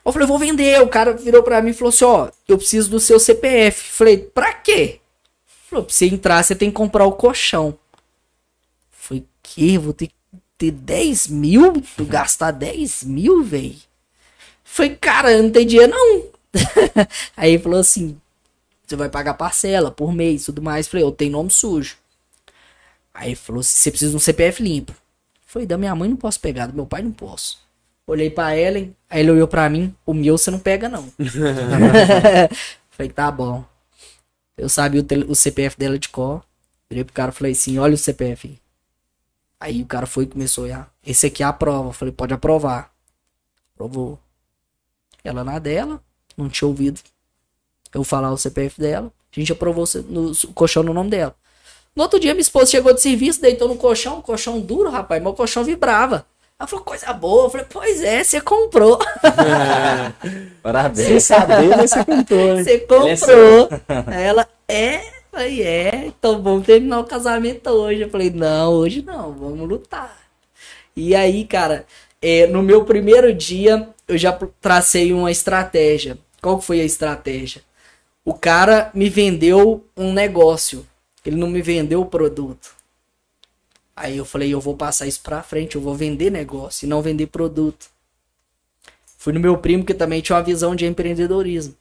[0.03, 0.81] Eu falei, vou vender.
[0.81, 3.91] O cara virou pra mim e falou assim: ó, eu preciso do seu CPF.
[3.91, 4.99] Falei, pra quê?
[5.69, 7.77] Falou, pra você entrar, você tem que comprar o colchão.
[8.91, 9.77] Falei, que?
[9.77, 10.14] Vou ter que
[10.57, 11.81] ter 10 mil?
[11.95, 13.75] Tu gastar 10 mil, velho?
[14.63, 16.23] Falei, cara, eu não tenho dinheiro, não.
[17.35, 18.19] Aí ele falou assim:
[18.85, 20.87] você vai pagar parcela por mês tudo mais.
[20.87, 21.97] Falei, eu tenho nome sujo.
[23.13, 24.93] Aí ele falou: você precisa de um CPF limpo.
[25.45, 27.63] Falei, da minha mãe não posso pegar, do meu pai não posso.
[28.07, 31.11] Olhei pra Ellen, aí ele olhou pra mim, o meu você não pega não.
[32.91, 33.63] falei, tá bom.
[34.57, 36.43] Eu sabia o, o, CPF dela de cor.
[36.89, 38.59] Virei pro cara falei assim, olha o CPF.
[39.59, 40.93] Aí o cara foi e começou a olhar.
[41.05, 41.93] Esse aqui é a prova.
[41.93, 42.91] falei, pode aprovar.
[43.73, 44.19] Aprovou.
[45.23, 46.01] Ela na dela,
[46.37, 46.99] não tinha ouvido
[47.93, 49.11] eu falar o CPF dela.
[49.35, 51.35] A gente aprovou no, o colchão no nome dela.
[51.95, 55.33] No outro dia, minha esposa chegou de serviço, deitou no colchão, colchão duro, rapaz, meu
[55.33, 56.25] colchão vibrava.
[56.59, 57.45] Ela falou, coisa boa.
[57.45, 58.99] Eu falei, pois é, você comprou.
[59.23, 60.11] É,
[60.61, 61.07] parabéns.
[61.07, 62.57] Sem saber, mas você comprou.
[62.57, 63.69] Você comprou.
[64.13, 65.14] É ela, é?
[65.35, 68.03] Falei, é, então vamos terminar o casamento hoje.
[68.03, 70.17] Eu falei, não, hoje não, vamos lutar.
[70.95, 71.85] E aí, cara,
[72.21, 74.31] é, no meu primeiro dia, eu já
[74.61, 76.17] tracei uma estratégia.
[76.41, 77.61] Qual foi a estratégia?
[78.23, 80.87] O cara me vendeu um negócio.
[81.25, 82.73] Ele não me vendeu o produto.
[83.93, 87.01] Aí eu falei, eu vou passar isso pra frente, eu vou vender negócio e não
[87.01, 87.87] vender produto.
[89.17, 91.75] Fui no meu primo que também tinha uma visão de empreendedorismo.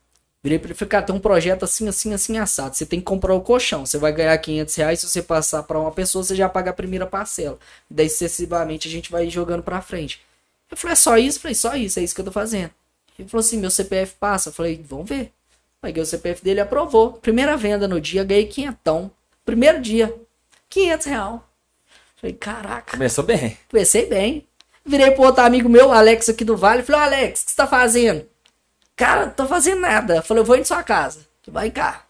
[0.45, 2.77] Virei pra ele falei, cara, tem um projeto assim, assim, assim, assado.
[2.77, 3.87] Você tem que comprar o colchão.
[3.87, 5.01] Você vai ganhar 500 reais.
[5.01, 7.59] Se você passar para uma pessoa, você já paga a primeira parcela.
[7.91, 10.21] E daí, sucessivamente, a gente vai jogando pra frente.
[10.71, 11.39] Eu falei, é só isso?
[11.39, 12.71] Eu falei, só isso, é isso que eu tô fazendo.
[13.19, 14.51] Ele falou assim, meu CPF passa.
[14.51, 15.33] Eu falei, vamos ver.
[15.81, 17.15] Peguei o CPF dele aprovou.
[17.15, 19.11] Primeira venda no dia, ganhei quinhentão.
[19.47, 20.15] Primeiro dia,
[20.69, 21.49] 500 real.
[22.17, 22.93] Falei, caraca.
[22.93, 23.57] Começou bem.
[23.71, 24.47] Comecei bem.
[24.85, 26.83] Virei pro outro amigo meu, Alex aqui do Vale.
[26.83, 28.27] Falei, Alex, o que você tá fazendo?
[28.97, 30.23] Cara, não tô fazendo nada.
[30.23, 31.27] Falei, eu vou em sua casa.
[31.43, 32.05] Tu vai cá.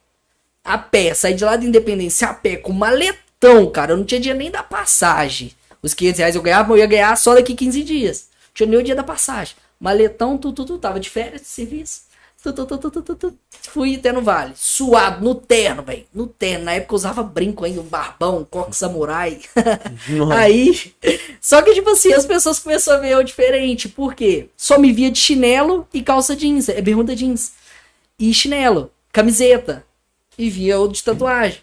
[0.63, 3.93] A pé, saí de lá de Independência a pé, com maletão, cara.
[3.93, 5.53] Eu não tinha dia nem da passagem.
[5.83, 8.29] Os 500 reais eu ganhava, eu ia ganhar só daqui 15 dias.
[8.47, 9.57] Não tinha nem o dia da passagem.
[9.79, 12.04] Maletão, tu, tu, tu, tava de férias de serviço.
[12.53, 13.39] Tu, tu, tu.
[13.63, 14.53] Fui até no vale.
[14.55, 16.05] Suado, no terno, velho.
[16.13, 16.67] No terno.
[16.67, 19.41] Na época eu usava brinco ainda, um barbão, um coque samurai.
[20.37, 20.95] Aí.
[21.41, 23.89] Só que, tipo assim, as pessoas começaram a ver eu diferente.
[23.89, 24.51] Por quê?
[24.57, 26.69] Só me via de chinelo e calça jeans.
[26.69, 27.53] É bermuda jeans.
[28.19, 29.85] E chinelo, camiseta.
[30.37, 31.63] E via eu de tatuagem.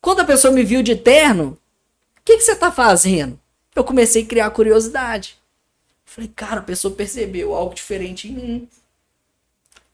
[0.00, 1.58] Quando a pessoa me viu de terno,
[2.18, 3.38] o que, que você tá fazendo?
[3.76, 5.36] Eu comecei a criar curiosidade.
[6.06, 8.68] Falei, cara, a pessoa percebeu algo diferente em mim.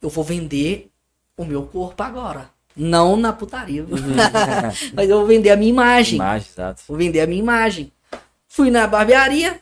[0.01, 0.91] Eu vou vender
[1.37, 2.51] o meu corpo agora.
[2.77, 3.85] Não na putaria.
[4.95, 6.17] Mas eu vou vender a minha imagem.
[6.17, 6.83] Imagem, exato.
[6.87, 7.93] Vou vender a minha imagem.
[8.49, 9.61] Fui na barbearia,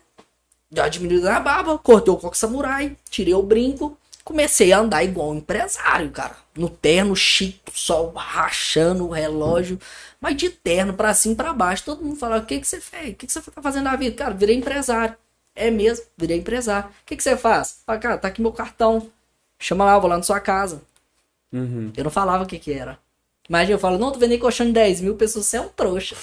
[0.71, 5.31] uma diminuída na barba, cortei o coque samurai, tirei o brinco, comecei a andar igual
[5.31, 6.37] um empresário, cara.
[6.55, 9.79] No terno, chique, sol rachando o relógio,
[10.21, 11.85] mas de terno pra cima e pra baixo.
[11.85, 13.13] Todo mundo fala: o que, que você fez?
[13.13, 14.17] O que, que você tá fazendo na vida?
[14.17, 15.17] Cara, virei empresário.
[15.55, 16.89] É mesmo, virei empresário.
[16.89, 17.81] O que, que você faz?
[17.87, 19.11] Fala, cara, tá aqui meu cartão.
[19.59, 20.83] Chama lá, eu vou lá na sua casa.
[21.53, 21.93] Uhum.
[21.97, 22.99] Eu não falava o que que era.
[23.49, 26.15] Imagina, eu falo, não, tô vendendo colchão de 10 mil, pessoas, você é um trouxa.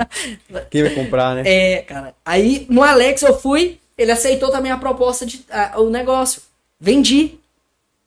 [0.70, 1.42] Quem vai comprar, né?
[1.46, 2.14] É, cara.
[2.24, 6.42] Aí no Alex eu fui, ele aceitou também a proposta de ah, o negócio.
[6.78, 7.38] Vendi.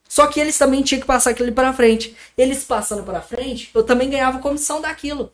[0.08, 2.16] Só que eles também tinham que passar aquilo pra frente.
[2.38, 5.32] Eles passando pra frente, eu também ganhava comissão daquilo.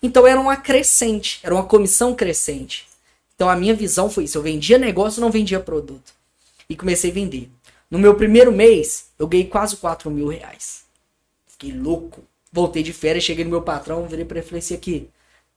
[0.00, 2.86] Então era uma crescente, era uma comissão crescente.
[3.34, 6.12] Então a minha visão foi isso: eu vendia negócio, não vendia produto.
[6.70, 7.50] E comecei a vender.
[7.90, 10.84] No meu primeiro mês, eu ganhei quase 4 mil reais.
[11.46, 12.22] Fiquei louco.
[12.52, 15.08] Voltei de férias, cheguei no meu patrão, virei pra ele e falei assim: aqui,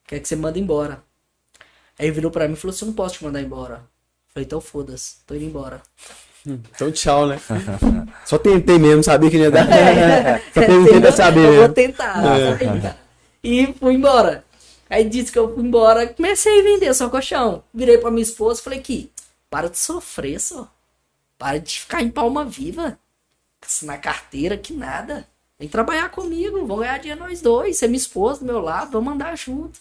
[0.06, 1.04] quer que você manda embora.
[1.98, 3.84] Aí ele virou pra mim e falou assim: eu não posso te mandar embora.
[4.34, 5.82] Falei, então foda-se, tô indo embora.
[6.46, 7.40] Então tchau, né?
[8.26, 9.70] Só tentei mesmo, sabia que não ia dar.
[9.72, 10.40] É.
[10.54, 11.46] Só tentei pra saber.
[11.46, 12.24] Eu vou tentar.
[12.26, 12.96] É.
[13.44, 14.44] E fui embora.
[14.90, 17.64] Aí disse que eu fui embora, comecei a vender só colchão.
[17.74, 19.12] Virei pra minha esposa e falei que
[19.50, 20.70] para de sofrer, só.
[21.42, 23.00] Para de ficar em palma viva.
[23.68, 25.28] Isso Na carteira, que nada.
[25.58, 27.78] Vem trabalhar comigo, vamos ganhar dinheiro nós dois.
[27.78, 29.80] Você é minha esposa do meu lado, vamos andar junto.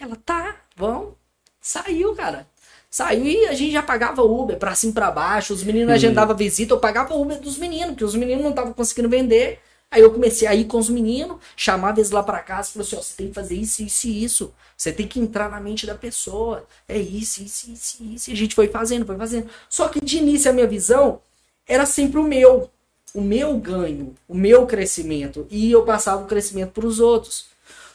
[0.00, 1.12] Ela, tá, vamos.
[1.60, 2.48] Saiu, cara.
[2.90, 5.52] Saiu e a gente já pagava Uber pra cima e pra baixo.
[5.52, 9.10] Os meninos agendavam visita, eu pagava Uber dos meninos, porque os meninos não estavam conseguindo
[9.10, 9.60] vender.
[9.94, 12.84] Aí eu comecei a ir com os meninos, chamava eles lá pra casa e falou
[12.84, 14.52] assim: ó, você tem que fazer isso, isso e isso.
[14.76, 16.66] Você tem que entrar na mente da pessoa.
[16.88, 18.28] É isso, isso, isso, isso.
[18.28, 19.48] E a gente foi fazendo, foi fazendo.
[19.70, 21.20] Só que de início a minha visão
[21.64, 22.68] era sempre o meu.
[23.14, 25.46] O meu ganho, o meu crescimento.
[25.48, 27.46] E eu passava o crescimento pros outros.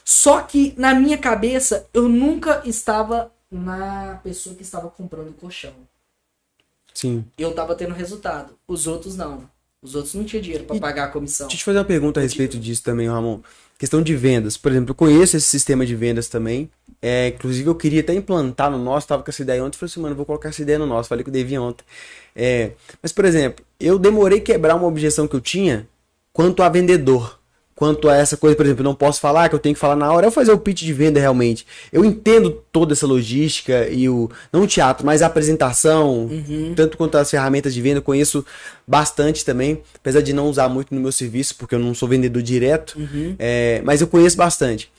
[0.02, 5.74] Só que na minha cabeça eu nunca estava na pessoa que estava comprando o colchão.
[6.94, 7.26] Sim.
[7.36, 8.58] Eu tava tendo resultado.
[8.66, 9.46] Os outros não.
[9.82, 11.46] Os outros não tinham dinheiro pra E- pagar a comissão.
[11.46, 13.40] Deixa eu te fazer uma pergunta a respeito disso também, Ramon.
[13.78, 14.58] Questão de vendas.
[14.58, 16.70] Por exemplo, eu conheço esse sistema de vendas também.
[17.00, 19.78] É, inclusive, eu queria até implantar no nosso, tava com essa ideia ontem.
[19.78, 21.08] Falei assim, mano, vou colocar essa ideia no nosso.
[21.08, 21.82] Falei com o Devi ontem.
[22.36, 22.72] É,
[23.02, 25.88] mas, por exemplo, eu demorei quebrar uma objeção que eu tinha
[26.30, 27.39] quanto a vendedor.
[27.80, 30.12] Quanto a essa coisa, por exemplo, não posso falar, que eu tenho que falar na
[30.12, 31.66] hora, eu fazer o pitch de venda realmente.
[31.90, 34.30] Eu entendo toda essa logística e o.
[34.52, 36.28] Não o teatro, mas a apresentação,
[36.76, 38.44] tanto quanto as ferramentas de venda, eu conheço
[38.86, 42.42] bastante também, apesar de não usar muito no meu serviço, porque eu não sou vendedor
[42.42, 42.98] direto,
[43.38, 44.92] é, mas eu conheço bastante.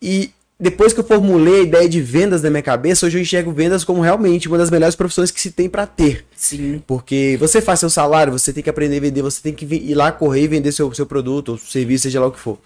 [0.00, 0.30] E
[0.62, 3.82] depois que eu formulei a ideia de vendas na minha cabeça, hoje eu enxergo vendas
[3.82, 6.24] como realmente uma das melhores profissões que se tem para ter.
[6.36, 6.80] Sim.
[6.86, 9.94] Porque você faz seu salário, você tem que aprender a vender, você tem que ir
[9.96, 12.60] lá correr e vender seu, seu produto, ou serviço, seja lá o que for.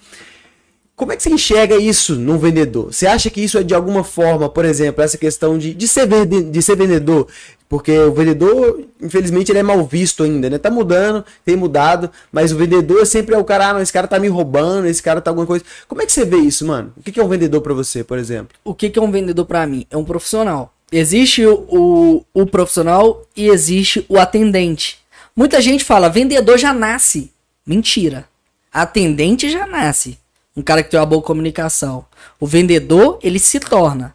[0.95, 2.93] Como é que você enxerga isso num vendedor?
[2.93, 6.07] Você acha que isso é de alguma forma, por exemplo, essa questão de, de, ser,
[6.27, 7.29] de ser vendedor?
[7.69, 10.57] Porque o vendedor, infelizmente, ele é mal visto ainda, né?
[10.57, 14.21] Tá mudando, tem mudado, mas o vendedor sempre é o cara, ah, esse cara tá
[14.21, 15.65] me roubando, esse cara tá alguma coisa.
[15.89, 16.93] Como é que você vê isso, mano?
[16.97, 18.57] O que é um vendedor pra você, por exemplo?
[18.65, 19.85] O que, é um vendedor pra mim?
[19.91, 20.73] É um profissional.
[20.93, 24.99] Existe o, o, o profissional e existe o atendente.
[25.35, 27.33] Muita gente fala, vendedor já nasce.
[27.67, 28.29] Mentira.
[28.73, 30.19] Atendente já nasce.
[30.57, 32.07] Um cara que tem uma boa comunicação.
[32.39, 34.15] O vendedor, ele se torna.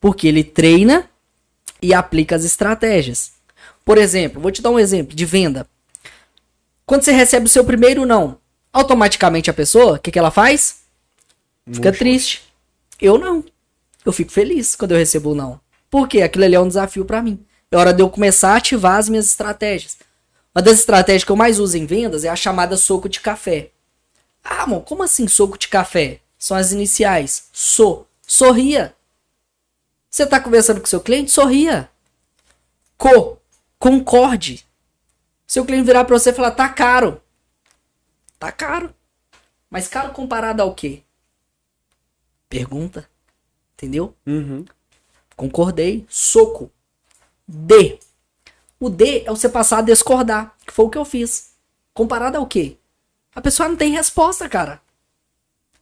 [0.00, 1.08] Porque ele treina
[1.82, 3.32] e aplica as estratégias.
[3.84, 5.66] Por exemplo, vou te dar um exemplo de venda.
[6.86, 8.38] Quando você recebe o seu primeiro não,
[8.72, 10.80] automaticamente a pessoa, o que, que ela faz?
[11.72, 12.42] Fica triste.
[13.00, 13.44] Eu não.
[14.04, 15.60] Eu fico feliz quando eu recebo o não.
[15.90, 17.44] Porque aquilo ali é um desafio para mim.
[17.70, 19.98] É hora de eu começar a ativar as minhas estratégias.
[20.54, 23.70] Uma das estratégias que eu mais uso em vendas é a chamada soco de café.
[24.42, 26.20] Ah, amor, como assim soco de café?
[26.38, 27.44] São as iniciais.
[27.52, 28.06] So.
[28.26, 28.94] Sorria.
[30.10, 31.30] Você tá conversando com seu cliente?
[31.30, 31.88] Sorria.
[32.98, 33.38] Co.
[33.78, 34.66] Concorde.
[35.46, 37.22] Seu cliente virar para você e falar, tá caro.
[38.38, 38.92] Tá caro.
[39.70, 41.02] Mas caro comparado ao quê?
[42.48, 43.08] Pergunta.
[43.74, 44.14] Entendeu?
[44.26, 44.64] Uhum.
[45.36, 46.04] Concordei.
[46.08, 46.70] Soco.
[47.46, 48.00] D.
[48.80, 50.56] O D é você passar a discordar.
[50.66, 51.54] Que foi o que eu fiz.
[51.94, 52.76] Comparado ao quê?
[53.34, 54.82] A pessoa não tem resposta, cara.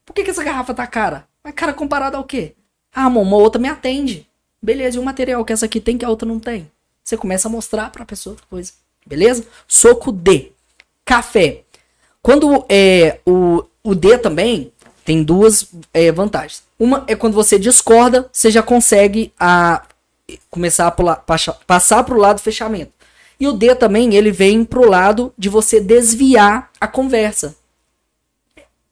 [0.04, 1.26] Por que, que essa garrafa tá cara?
[1.42, 2.54] Mas, cara, comparado ao quê?
[2.98, 4.26] Ah, amor, uma outra me atende.
[4.60, 6.68] Beleza, e o material que essa aqui tem que a outra não tem?
[7.04, 8.72] Você começa a mostrar pra pessoa outra coisa.
[9.06, 9.46] Beleza?
[9.68, 10.50] Soco D.
[11.04, 11.62] Café.
[12.20, 14.72] Quando é, o, o D também
[15.04, 16.64] tem duas é, vantagens.
[16.76, 19.86] Uma é quando você discorda, você já consegue a,
[20.50, 21.24] começar a pular,
[21.68, 22.90] passar para o lado do fechamento.
[23.38, 27.54] E o D também, ele vem para o lado de você desviar a conversa.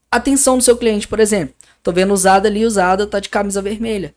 [0.08, 1.55] Atenção do seu cliente, por exemplo.
[1.86, 4.12] Tô vendo usada ali, usada, tá de camisa vermelha.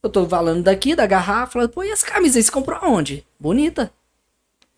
[0.00, 3.26] Eu tô falando daqui, da garrafa, falando, pô, e essa camisa aí você comprou aonde?
[3.36, 3.92] Bonita.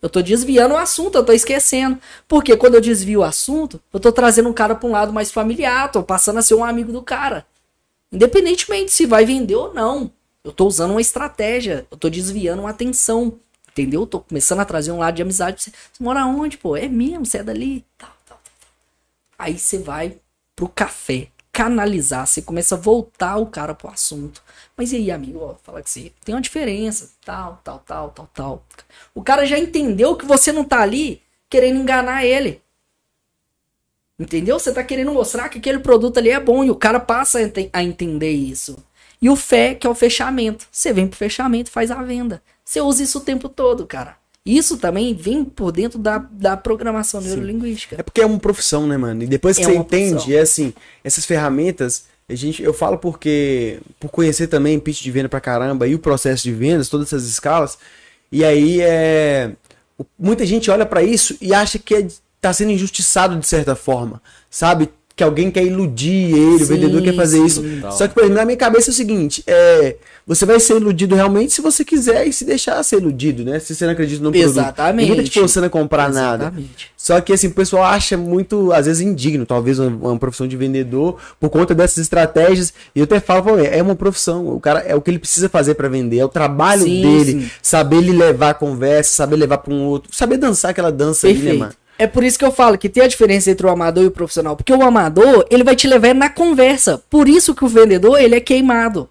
[0.01, 1.99] Eu tô desviando o assunto, eu tô esquecendo.
[2.27, 5.31] Porque quando eu desvio o assunto, eu tô trazendo um cara pra um lado mais
[5.31, 7.45] familiar, tô passando a ser um amigo do cara.
[8.11, 10.11] Independentemente se vai vender ou não.
[10.43, 13.37] Eu tô usando uma estratégia, eu tô desviando uma atenção.
[13.69, 14.01] Entendeu?
[14.01, 15.71] Eu tô começando a trazer um lado de amizade pra você.
[15.93, 16.75] Você mora onde, pô?
[16.75, 17.85] É mesmo, você é dali.
[19.37, 20.17] Aí você vai
[20.55, 24.43] pro café, canalizar, você começa a voltar o cara pro assunto.
[24.75, 28.29] Mas e aí, amigo, ó, fala que você tem uma diferença, tal, tal, tal, tal,
[28.33, 28.65] tal.
[29.13, 32.59] O cara já entendeu que você não tá ali querendo enganar ele.
[34.17, 34.57] Entendeu?
[34.57, 37.39] Você tá querendo mostrar que aquele produto ali é bom e o cara passa
[37.71, 38.83] a entender isso.
[39.21, 40.67] E o fé, que é o fechamento.
[40.71, 42.41] Você vem pro fechamento, faz a venda.
[42.65, 44.17] Você usa isso o tempo todo, cara.
[44.45, 47.27] Isso também vem por dentro da, da programação Sim.
[47.27, 47.95] neurolinguística.
[47.97, 49.23] É porque é uma profissão, né, mano?
[49.23, 50.37] E depois que é você entende, profissão.
[50.37, 55.29] é assim, essas ferramentas, a gente, eu falo porque, por conhecer também pitch de venda
[55.29, 57.77] pra caramba e o processo de vendas, todas essas escalas,
[58.31, 59.51] e aí é.
[60.17, 62.07] Muita gente olha para isso e acha que é,
[62.41, 64.89] tá sendo injustiçado de certa forma, sabe?
[65.15, 67.61] que alguém quer iludir ele, sim, o vendedor quer fazer sim, isso.
[67.61, 67.91] Não.
[67.91, 69.95] Só que, por exemplo, na minha cabeça é o seguinte: é,
[70.25, 73.59] você vai ser iludido realmente se você quiser e se deixar ser iludido, né?
[73.59, 74.49] Se você não acredita no produto.
[74.49, 75.09] Exatamente.
[75.09, 76.61] Ninguém tá te forçando a comprar Exatamente.
[76.61, 76.93] nada.
[76.95, 80.55] Só que, assim, o pessoal acha muito, às vezes, indigno, talvez, uma, uma profissão de
[80.55, 82.73] vendedor, por conta dessas estratégias.
[82.95, 84.47] E eu até falo, pô, é uma profissão.
[84.47, 87.51] O cara é o que ele precisa fazer para vender, é o trabalho sim, dele,
[87.61, 91.49] saber ele levar a conversa, saber levar para um outro, saber dançar aquela dança Perfeito.
[91.49, 91.73] ali, né, mano?
[91.97, 94.11] É por isso que eu falo que tem a diferença entre o amador e o
[94.11, 94.55] profissional.
[94.55, 97.01] Porque o amador, ele vai te levar na conversa.
[97.09, 99.07] Por isso que o vendedor, ele é queimado.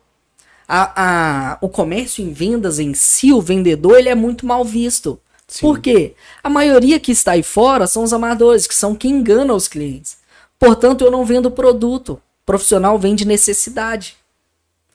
[0.74, 5.20] A, a, o comércio em vendas em si, o vendedor, ele é muito mal visto.
[5.46, 5.60] Sim.
[5.60, 6.14] Por quê?
[6.42, 10.16] A maioria que está aí fora são os amadores, que são quem engana os clientes.
[10.58, 12.12] Portanto, eu não vendo produto.
[12.12, 14.16] O profissional vende necessidade.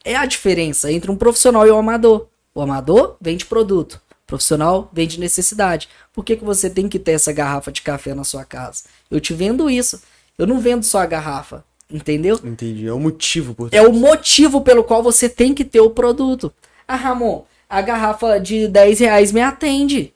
[0.04, 2.26] É a diferença entre um profissional e um amador.
[2.56, 4.02] O amador vende produto.
[4.26, 5.88] Profissional vende necessidade.
[6.12, 8.86] Por que, que você tem que ter essa garrafa de café na sua casa?
[9.12, 10.02] Eu te vendo isso.
[10.40, 11.64] Eu não vendo só a garrafa.
[11.92, 12.40] Entendeu?
[12.44, 12.88] Entendi.
[12.88, 16.54] É o motivo por É o motivo pelo qual você tem que ter o produto.
[16.88, 20.14] Ah, Ramon, a garrafa de 10 reais me atende.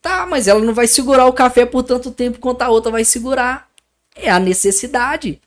[0.00, 3.04] Tá, mas ela não vai segurar o café por tanto tempo quanto a outra vai
[3.04, 3.68] segurar.
[4.14, 5.40] É a necessidade.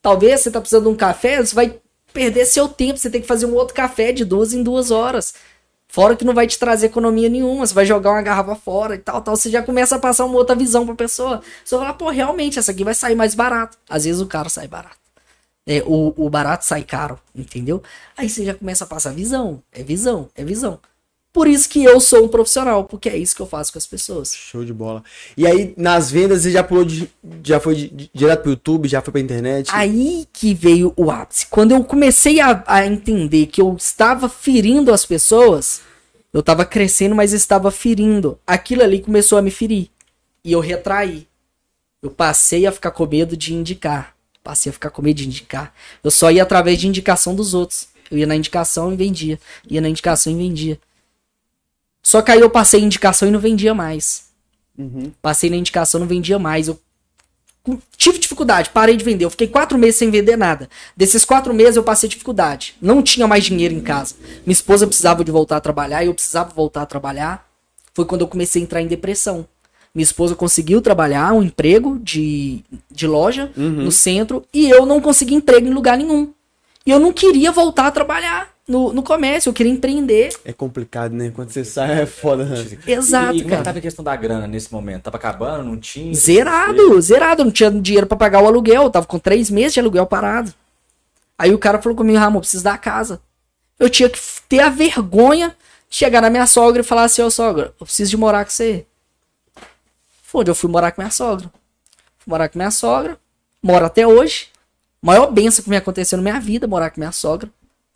[0.00, 1.78] Talvez você tá precisando de um café, você vai
[2.12, 2.98] perder seu tempo.
[2.98, 5.34] Você tem que fazer um outro café de duas em duas horas.
[5.90, 8.98] Fora que não vai te trazer economia nenhuma, você vai jogar uma garrafa fora e
[8.98, 9.34] tal, tal.
[9.34, 11.42] Você já começa a passar uma outra visão pra pessoa.
[11.64, 13.78] Você vai falar, pô, realmente, essa aqui vai sair mais barato.
[13.88, 14.98] Às vezes o caro sai barato.
[15.66, 17.82] É, o, o barato sai caro, entendeu?
[18.16, 19.62] Aí você já começa a passar visão.
[19.72, 20.78] É visão, é visão.
[21.38, 23.86] Por isso que eu sou um profissional, porque é isso que eu faço com as
[23.86, 24.34] pessoas.
[24.34, 25.04] Show de bola.
[25.36, 27.08] E aí, nas vendas, você já pulou de,
[27.44, 29.70] já foi de, de, direto pro YouTube, já foi pra internet?
[29.72, 31.46] Aí que veio o ápice.
[31.46, 35.80] Quando eu comecei a, a entender que eu estava ferindo as pessoas,
[36.32, 38.36] eu estava crescendo, mas estava ferindo.
[38.44, 39.90] Aquilo ali começou a me ferir.
[40.44, 41.28] E eu retraí.
[42.02, 44.12] Eu passei a ficar com medo de indicar.
[44.42, 45.72] Passei a ficar com medo de indicar.
[46.02, 47.86] Eu só ia através de indicação dos outros.
[48.10, 49.38] Eu ia na indicação e vendia.
[49.70, 50.80] Ia na indicação e vendia.
[52.02, 54.28] Só que aí eu passei indicação e não vendia mais.
[54.78, 55.12] Uhum.
[55.20, 56.68] Passei na indicação, não vendia mais.
[56.68, 56.78] Eu
[57.96, 59.24] tive dificuldade, parei de vender.
[59.24, 60.68] Eu fiquei quatro meses sem vender nada.
[60.96, 62.74] Desses quatro meses eu passei dificuldade.
[62.80, 64.14] Não tinha mais dinheiro em casa.
[64.46, 67.46] Minha esposa precisava de voltar a trabalhar e eu precisava voltar a trabalhar.
[67.92, 69.46] Foi quando eu comecei a entrar em depressão.
[69.94, 75.34] Minha esposa conseguiu trabalhar um emprego de, de loja no centro e eu não consegui
[75.34, 76.32] emprego em lugar nenhum.
[76.86, 80.28] E eu não queria voltar a trabalhar no, no comércio, eu queria empreender.
[80.44, 81.32] É complicado, né?
[81.34, 82.46] Quando você sai é foda.
[82.86, 83.62] Exato, e, e como é que cara.
[83.64, 85.04] tava a questão da grana nesse momento?
[85.04, 86.12] Tava acabando, não tinha?
[86.14, 87.40] Zerado, zerado.
[87.40, 88.82] Eu não tinha dinheiro pra pagar o aluguel.
[88.82, 90.52] Eu tava com três meses de aluguel parado.
[91.38, 93.22] Aí o cara falou comigo, Ramon, preciso da casa.
[93.78, 95.56] Eu tinha que ter a vergonha
[95.88, 98.50] de chegar na minha sogra e falar assim, ô sogra, eu preciso de morar com
[98.50, 98.84] você.
[100.22, 101.50] Foda, eu fui morar com minha sogra.
[102.18, 103.18] Fui morar com minha sogra.
[103.62, 104.48] Moro até hoje.
[105.00, 107.48] Maior benção que me aconteceu na minha vida, morar com minha sogra.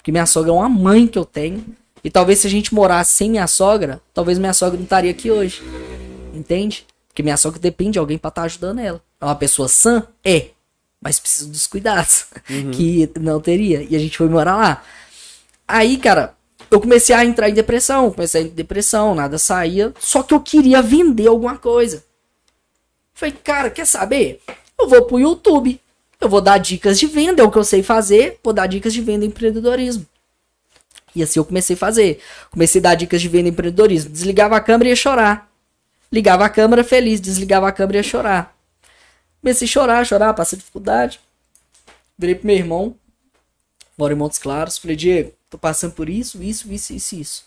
[0.02, 1.64] Porque minha sogra é uma mãe que eu tenho.
[2.02, 5.30] E talvez se a gente morasse sem minha sogra, talvez minha sogra não estaria aqui
[5.30, 5.62] hoje.
[6.34, 6.84] Entende?
[7.06, 9.00] Porque minha sogra depende de alguém pra estar ajudando ela.
[9.20, 10.08] É uma pessoa sã?
[10.24, 10.48] É.
[11.00, 12.26] Mas precisa dos cuidados.
[12.74, 13.86] Que não teria.
[13.88, 14.82] E a gente foi morar lá.
[15.68, 16.34] Aí, cara,
[16.68, 18.10] eu comecei a entrar em depressão.
[18.10, 19.94] Comecei a entrar em depressão, nada saía.
[20.00, 22.02] Só que eu queria vender alguma coisa.
[23.14, 24.40] Falei, cara, quer saber?
[24.76, 25.80] Eu vou pro YouTube.
[26.22, 28.38] Eu vou dar dicas de venda, é o que eu sei fazer.
[28.44, 30.06] Vou dar dicas de venda e empreendedorismo.
[31.16, 32.20] E assim eu comecei a fazer.
[32.48, 34.08] Comecei a dar dicas de venda e empreendedorismo.
[34.08, 35.50] Desligava a câmera e ia chorar.
[36.12, 38.56] Ligava a câmera feliz, desligava a câmera e ia chorar.
[39.40, 41.18] Comecei a chorar, chorar, passei dificuldade.
[42.16, 42.94] Virei pro meu irmão,
[43.98, 44.78] moro em Montes Claros.
[44.78, 47.44] Falei, Diego, tô passando por isso, isso, isso, isso, isso.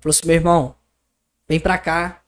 [0.00, 0.76] Falou assim, meu irmão,
[1.48, 2.22] vem pra cá.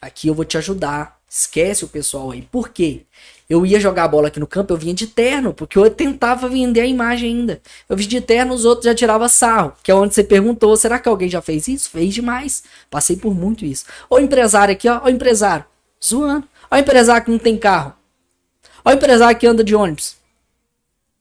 [0.00, 1.20] Aqui eu vou te ajudar.
[1.30, 2.42] Esquece o pessoal aí.
[2.42, 3.04] Por quê?
[3.48, 6.80] Eu ia jogar bola aqui no campo, eu vinha de terno, porque eu tentava vender
[6.80, 7.60] a imagem ainda.
[7.88, 9.74] Eu vim de terno, os outros já tiravam sarro.
[9.82, 11.90] Que é onde você perguntou, será que alguém já fez isso?
[11.90, 12.64] Fez demais.
[12.90, 13.84] Passei por muito isso.
[14.08, 15.66] Ô empresário aqui, ó, ó empresário,
[16.02, 16.48] zoando.
[16.70, 17.92] Ó empresário que não tem carro.
[18.82, 20.16] Ó empresário que anda de ônibus.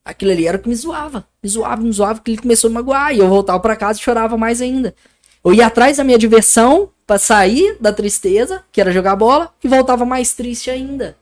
[0.05, 1.25] Aquilo ali era o que me zoava.
[1.41, 3.13] Me zoava, me zoava, que ele começou a magoar.
[3.13, 4.95] E eu voltava pra casa e chorava mais ainda.
[5.43, 9.67] Eu ia atrás da minha diversão pra sair da tristeza, que era jogar bola, e
[9.67, 11.17] voltava mais triste ainda.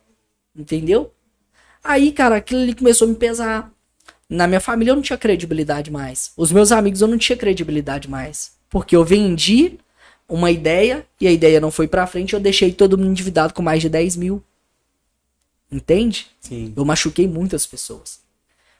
[0.55, 1.13] Entendeu?
[1.83, 3.71] Aí, cara, aquilo ali começou a me pesar.
[4.29, 6.31] Na minha família eu não tinha credibilidade mais.
[6.37, 8.53] Os meus amigos eu não tinha credibilidade mais.
[8.69, 9.77] Porque eu vendi
[10.27, 13.61] uma ideia e a ideia não foi pra frente, eu deixei todo mundo endividado com
[13.61, 14.41] mais de 10 mil.
[15.69, 16.27] Entende?
[16.39, 16.73] Sim.
[16.75, 18.21] Eu machuquei muitas pessoas.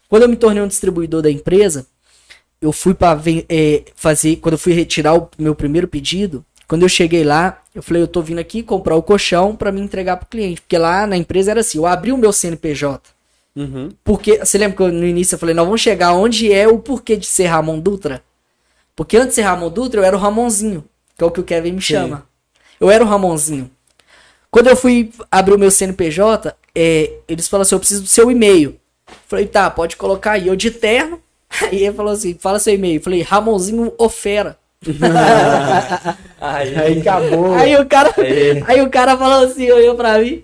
[0.08, 1.88] Quando eu me tornei um distribuidor da empresa,
[2.62, 3.20] eu fui para
[3.96, 4.38] fazer.
[4.38, 8.08] Quando eu fui retirar o meu primeiro pedido, quando eu cheguei lá, eu falei, eu
[8.08, 10.62] tô vindo aqui comprar o colchão para me entregar pro cliente.
[10.62, 13.10] Porque lá na empresa era assim, eu abri o meu CNPJ.
[13.54, 13.90] Uhum.
[14.06, 16.80] Porque, você lembra que eu, no início eu falei, nós vamos chegar onde é o
[16.80, 18.24] porquê de ser Ramon Dutra?
[18.96, 20.86] Porque antes de ser Ramon Dutra, eu era o Ramonzinho,
[21.18, 21.88] que é o que o Kevin me Sim.
[21.94, 22.26] chama.
[22.80, 23.70] Eu era o Ramonzinho.
[24.50, 28.32] Quando eu fui abrir o meu CNPJ, é, eles falaram assim, eu preciso do seu
[28.32, 28.80] e-mail.
[29.28, 30.48] Falei, tá, pode colocar aí.
[30.48, 31.22] Eu de terno.
[31.64, 33.02] Aí ele falou assim, fala seu e-mail.
[33.02, 34.58] Falei, Ramonzinho Ofera.
[36.42, 37.54] Aí, Aí acabou.
[37.54, 38.64] Aí o cara, Aí.
[38.66, 40.44] aí o cara falou assim, olhou pra mim.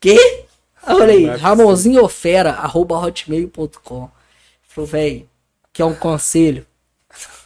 [0.00, 0.44] Quê?
[0.86, 4.08] Eu falei, Ramonzinho Ofera, arroba hotmail.com.
[4.62, 5.28] Falou, velho,
[5.72, 6.66] quer um conselho?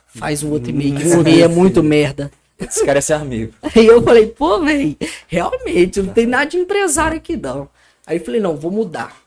[0.06, 2.30] Faz um outro e-mail, que esse e-mail é muito merda.
[2.58, 3.52] esse cara é seu amigo.
[3.74, 7.68] Aí eu falei, pô, velho, realmente, não tem nada de empresário aqui não.
[8.06, 9.21] Aí eu falei, não, vou mudar.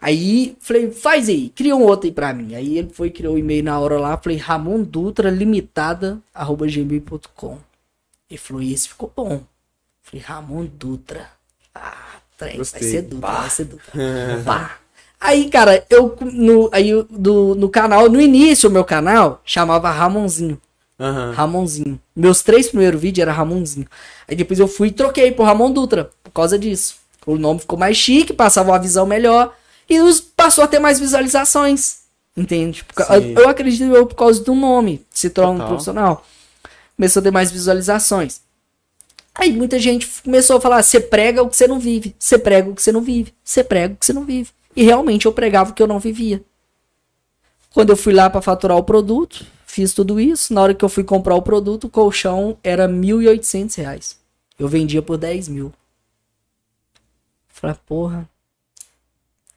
[0.00, 2.54] Aí falei, faz aí, cria um outro aí pra mim.
[2.54, 7.58] Aí ele foi, criou o e-mail na hora lá, falei, Ramon Dutra Limitada, arroba gmail.com.
[8.30, 9.42] Ele falou, e esse ficou bom.
[10.02, 11.28] Falei, Ramon Dutra.
[11.74, 13.92] Ah, trem, vai ser Dutra, vai ser Dutra.
[14.44, 14.78] Pá.
[15.20, 20.60] Aí, cara, eu no, aí, do, no canal, no início, o meu canal chamava Ramonzinho.
[21.00, 21.32] Aham.
[21.32, 22.00] Ramonzinho.
[22.14, 23.86] Meus três primeiros vídeos era Ramonzinho.
[24.28, 26.96] Aí depois eu fui e troquei por Ramon Dutra, por causa disso.
[27.26, 29.52] O nome ficou mais chique, passava uma visão melhor
[29.88, 31.98] e os, passou a ter mais visualizações.
[32.36, 32.84] Entende?
[33.10, 36.24] Eu, eu acredito eu por causa do nome, se torna um profissional.
[36.96, 38.40] Começou a ter mais visualizações.
[39.34, 42.68] Aí muita gente começou a falar: você prega o que você não vive, você prega
[42.68, 44.50] o que você não vive, você prega o que você não vive.
[44.74, 46.42] E realmente eu pregava o que eu não vivia.
[47.72, 50.52] Quando eu fui lá para faturar o produto, fiz tudo isso.
[50.52, 54.18] Na hora que eu fui comprar o produto, o colchão era 1.800 reais.
[54.58, 55.72] Eu vendia por 10 mil.
[57.48, 58.28] Falei, porra,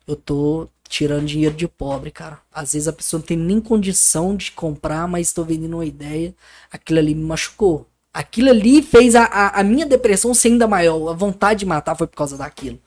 [0.07, 2.39] eu tô tirando dinheiro de pobre, cara.
[2.51, 6.35] Às vezes a pessoa não tem nem condição de comprar, mas estou vendendo uma ideia.
[6.71, 7.87] Aquilo ali me machucou.
[8.13, 11.09] Aquilo ali fez a, a, a minha depressão ser ainda maior.
[11.09, 12.79] A vontade de matar foi por causa daquilo.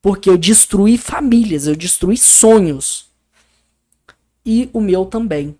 [0.00, 3.10] Porque eu destruí famílias, eu destruí sonhos.
[4.44, 5.58] E o meu também.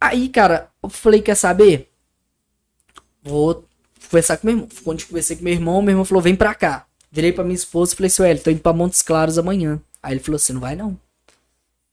[0.00, 1.90] Aí, cara, eu falei, quer saber?
[3.22, 3.62] Vou
[4.10, 4.68] conversar com meu irmão.
[4.82, 6.86] Quando eu conversei com meu irmão, meu irmão falou: vem pra cá.
[7.10, 9.80] Virei pra minha esposa e falei assim: Ué, tô indo pra Montes Claros amanhã.
[10.02, 10.98] Aí ele falou assim: não vai não.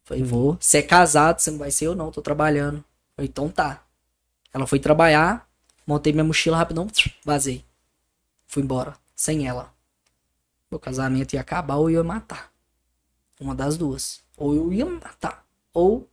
[0.04, 0.58] Falei, vou.
[0.60, 2.84] Você é casado, você não vai ser eu não, tô trabalhando.
[3.16, 3.84] Falei, então tá.
[4.54, 5.48] Ela foi trabalhar,
[5.86, 6.88] montei minha mochila rapidão,
[7.26, 7.66] vazei.
[8.48, 9.74] Fui embora, sem ela.
[10.72, 12.52] Meu casamento ia acabar ou eu ia matar.
[13.40, 14.22] Uma das duas.
[14.38, 15.46] Ou eu ia matar.
[15.74, 16.08] Ou,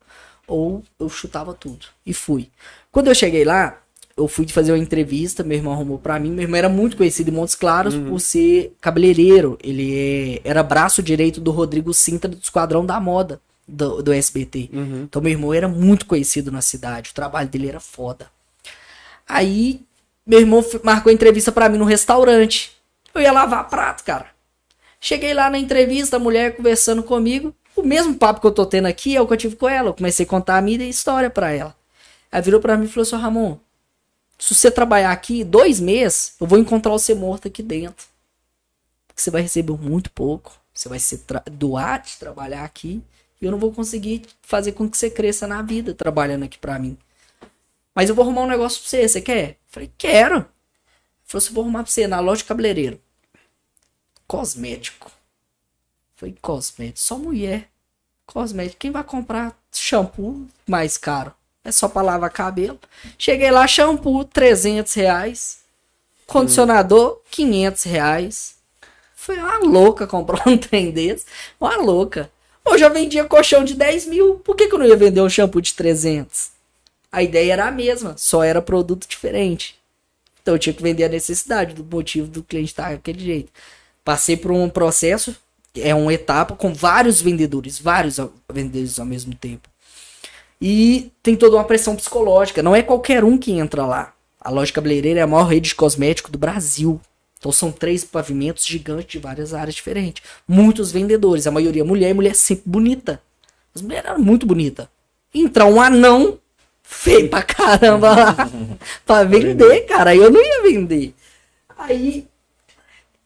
[0.47, 1.87] ou eu chutava tudo.
[2.05, 2.51] E fui.
[2.91, 3.81] Quando eu cheguei lá,
[4.17, 6.31] eu fui fazer uma entrevista, meu irmão arrumou pra mim.
[6.31, 9.59] Meu irmão era muito conhecido em Montes Claros por ser cabeleireiro.
[9.62, 14.71] Ele é- era braço direito do Rodrigo Sintra do Esquadrão da Moda do, do SBT.
[15.05, 17.11] Então meu irmão era muito conhecido na cidade.
[17.11, 18.27] O trabalho dele era foda.
[19.29, 19.81] Aí
[20.27, 22.73] meu irmão marcou entrevista pra mim no restaurante.
[23.15, 24.27] Eu ia lavar prato, cara.
[25.01, 27.55] Cheguei lá na entrevista, a mulher conversando comigo.
[27.77, 29.89] O mesmo papo que eu tô tendo aqui é o que eu tive com ela.
[29.91, 31.75] Eu comecei a contar a minha história pra ela.
[32.31, 33.59] Aí virou pra mim e falou assim: "Ô, Ramon,
[34.45, 38.07] se você trabalhar aqui dois meses, eu vou encontrar você morto aqui dentro.
[39.07, 40.53] Porque você vai receber muito pouco.
[40.72, 43.03] Você vai tra- doar de trabalhar aqui.
[43.40, 46.78] E eu não vou conseguir fazer com que você cresça na vida trabalhando aqui pra
[46.78, 46.99] mim.
[47.95, 49.09] Mas eu vou arrumar um negócio pra você.
[49.09, 49.51] Você quer?
[49.51, 50.36] Eu falei, quero.
[50.36, 50.47] Ele
[51.24, 53.01] falou vou arrumar pra você na loja de cabeleireiro.
[54.26, 55.11] Cosmético.
[56.16, 56.99] Foi cosmético.
[56.99, 57.68] Só mulher.
[58.26, 58.78] Cosmético.
[58.80, 61.32] Quem vai comprar shampoo mais caro?
[61.65, 62.79] É só pra lavar cabelo.
[63.19, 65.59] Cheguei lá, shampoo, 300 reais.
[66.27, 68.55] Condicionador, 500 reais.
[69.17, 71.25] Foi uma louca comprar um trem desse.
[71.59, 72.31] Uma louca.
[72.65, 74.35] Hoje eu vendia colchão de 10 mil.
[74.37, 76.51] Por que, que eu não ia vender um shampoo de 300?
[77.11, 79.79] A ideia era a mesma, só era produto diferente.
[80.43, 83.53] Então eu tinha que vender a necessidade do motivo do cliente estar daquele jeito.
[84.05, 85.35] Passei por um processo,
[85.75, 88.19] é uma etapa com vários vendedores, vários
[88.53, 89.69] vendedores ao mesmo tempo.
[90.61, 92.63] E tem toda uma pressão psicológica.
[92.63, 94.13] Não é qualquer um que entra lá.
[94.41, 97.01] A loja cabeleireira é a maior rede de cosmético do Brasil.
[97.39, 100.23] Então são três pavimentos gigantes de várias áreas diferentes.
[100.49, 103.21] Muitos vendedores, a maioria mulher e mulher sempre bonita.
[103.75, 104.87] As mulheres eram muito bonitas.
[105.35, 106.39] Entrar um anão
[106.83, 108.51] feio pra caramba lá
[109.05, 110.11] pra vender, cara.
[110.11, 111.15] Aí eu não ia vender.
[111.77, 112.27] Aí,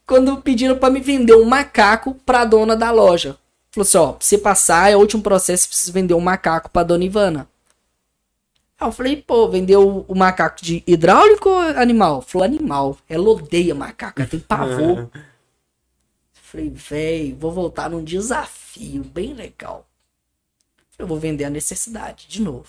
[0.06, 3.36] quando pediram pra me vender um macaco pra dona da loja.
[3.70, 6.70] Falou assim, ó, pra você passar, é o último processo, você precisa vender um macaco
[6.70, 7.48] pra dona Ivana.
[8.80, 12.22] Aí eu falei, pô, vendeu o macaco de hidráulico ou animal?
[12.22, 12.98] Falou, animal.
[13.08, 15.10] Ela odeia macaco, ela tem pavor.
[16.32, 19.86] Falei, velho, vou voltar num desafio bem legal.
[20.98, 22.68] Eu vou vender a necessidade, de novo.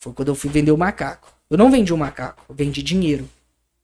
[0.00, 1.32] Foi quando eu fui vender o macaco.
[1.48, 3.28] Eu não vendi o macaco, eu vendi dinheiro.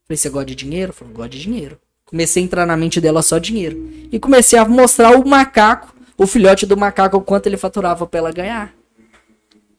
[0.09, 0.93] Falei, você gosta de dinheiro?
[0.93, 1.81] Falei, gosto de dinheiro.
[2.05, 3.79] Comecei a entrar na mente dela só dinheiro.
[4.11, 8.31] E comecei a mostrar o macaco, o filhote do macaco, quanto ele faturava pra ela
[8.31, 8.75] ganhar.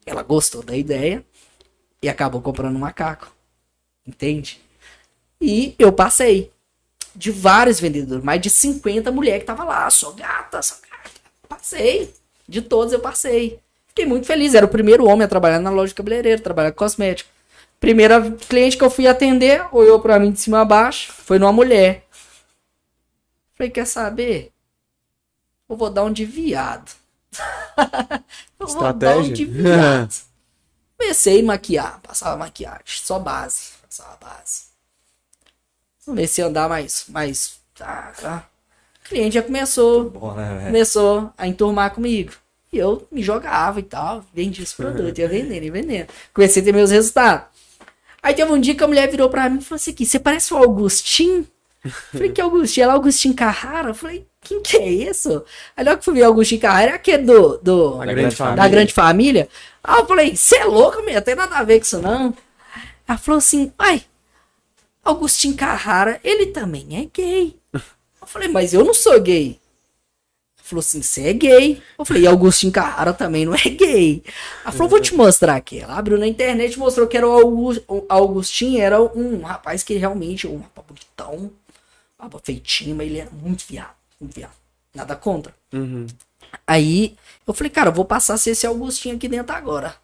[0.04, 1.24] Ela gostou da ideia
[2.02, 3.32] e acabou comprando um macaco.
[4.04, 4.60] Entende?
[5.40, 6.50] E eu passei
[7.14, 11.10] de vários vendedores, mais de 50 mulheres que tava lá, sou gata, sou gata.
[11.48, 12.12] Passei.
[12.48, 13.60] De todos eu passei.
[13.86, 14.52] Fiquei muito feliz.
[14.52, 17.30] Era o primeiro homem a trabalhar na loja de cabeleireiro, trabalhar com cosmético.
[17.78, 21.52] Primeira cliente que eu fui atender, olhou pra mim de cima a baixo, foi numa
[21.52, 22.04] mulher.
[23.54, 24.51] Falei, quer saber?
[25.72, 26.92] Eu vou dar um de viado.
[28.60, 29.34] eu vou dar um Estratégia?
[29.34, 30.14] de viado.
[30.98, 34.64] Comecei a maquiar, passava maquiagem, só base, passava base.
[36.04, 38.46] Comecei a andar mais, mais, tá, tá.
[39.00, 42.32] O cliente já começou, Bom, né, começou a enturmar comigo.
[42.70, 46.08] E eu me jogava e tal, vendia esse produto, ia vendendo, ia vendendo.
[46.34, 47.46] Comecei a ter meus resultados.
[48.22, 50.20] Aí teve um dia que a mulher virou pra mim e falou assim: aqui, você
[50.20, 51.46] parece o Augustinho?
[52.12, 52.84] Falei, que Augustinho?
[52.84, 53.88] Ela, Augustinho Carrara?
[53.88, 55.44] Eu falei, quem que é isso?
[55.76, 58.68] Aí logo que eu fui ver Augustinho Carrara, é aquele do, do, Da grande da
[58.68, 59.48] grande família.
[59.84, 61.22] Aí eu falei, você é louco, meu?
[61.22, 62.34] Tem nada a ver com isso, não.
[63.08, 64.02] Ela falou assim, ai,
[65.04, 67.56] Augustinho Carrara, ele também é gay.
[67.72, 69.58] Eu falei, mas eu não sou gay.
[70.58, 71.82] Ela falou assim, você é gay.
[71.98, 74.22] Eu falei, e Augustinho Carrara também não é gay.
[74.62, 75.80] Ela falou, vou te mostrar aqui.
[75.80, 79.82] Ela abriu na internet e mostrou que era o Augu- o Augustinho, era um rapaz
[79.82, 81.50] que realmente, um rapaz bonitão,
[82.18, 83.94] rapaz feitinho, mas ele era muito viado.
[84.94, 85.54] Nada contra.
[85.72, 86.06] Uhum.
[86.66, 87.16] Aí
[87.46, 89.94] eu falei, cara, eu vou passar a ser esse Augustinho aqui dentro agora.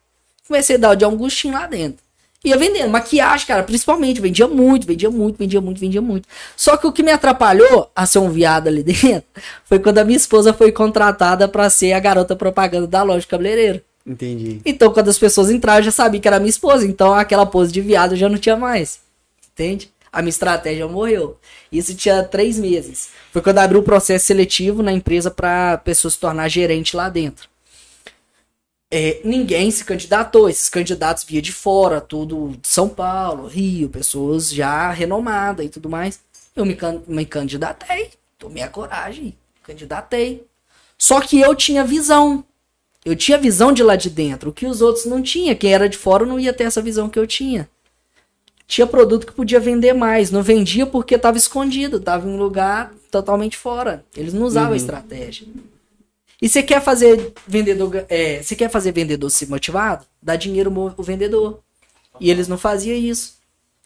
[0.47, 2.03] Comecei a dar o de Augustinho lá dentro.
[2.45, 4.21] Ia vendendo, maquiagem, cara, principalmente.
[4.21, 6.29] Vendia muito, vendia muito, vendia muito, vendia muito.
[6.57, 9.25] Só que o que me atrapalhou a ser um viado ali dentro
[9.65, 13.27] foi quando a minha esposa foi contratada pra ser a garota propaganda da loja de
[13.27, 13.83] cabeleireiro.
[14.07, 14.61] Entendi.
[14.65, 16.87] Então, quando as pessoas entraram, eu já sabia que era minha esposa.
[16.87, 19.01] Então, aquela pose de viado já não tinha mais.
[19.53, 19.91] Entende?
[20.19, 21.39] A minha estratégia morreu.
[21.71, 23.11] Isso tinha três meses.
[23.31, 27.49] Foi quando abriu o processo seletivo na empresa pra pessoa se tornar gerente lá dentro.
[28.91, 30.49] é, ninguém se candidatou.
[30.49, 35.89] Esses candidatos via de fora, tudo de São Paulo, Rio, pessoas já renomadas e tudo
[35.89, 36.19] mais.
[36.57, 40.45] Eu me, can me candidatei, tomei a coragem, candidatei.
[40.99, 42.45] Só que eu tinha visão.
[43.05, 45.55] Eu tinha visão de lá de dentro, o que os outros não tinham.
[45.55, 47.71] Quem era de fora não ia ter essa visão que eu tinha.
[48.69, 52.93] Tinha produto que podia vender mais, não vendia porque estava escondido, estava em um lugar
[53.11, 54.05] totalmente fora.
[54.15, 54.75] Eles não usavam Uhum.
[54.75, 55.47] a estratégia.
[56.41, 60.05] E você quer fazer vendedor, é, você quer fazer vendedor ser motivado?
[60.23, 61.61] Dá dinheiro o vendedor.
[62.21, 63.39] E eles não faziam isso.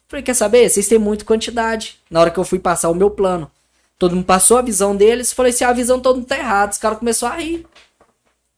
[0.07, 0.69] Falei, quer saber?
[0.69, 1.97] Vocês têm muita quantidade.
[2.09, 3.49] Na hora que eu fui passar o meu plano,
[3.97, 5.31] todo mundo passou a visão deles.
[5.31, 6.73] Falei assim, a visão todo mundo tá errada.
[6.73, 7.65] Os caras começaram a rir.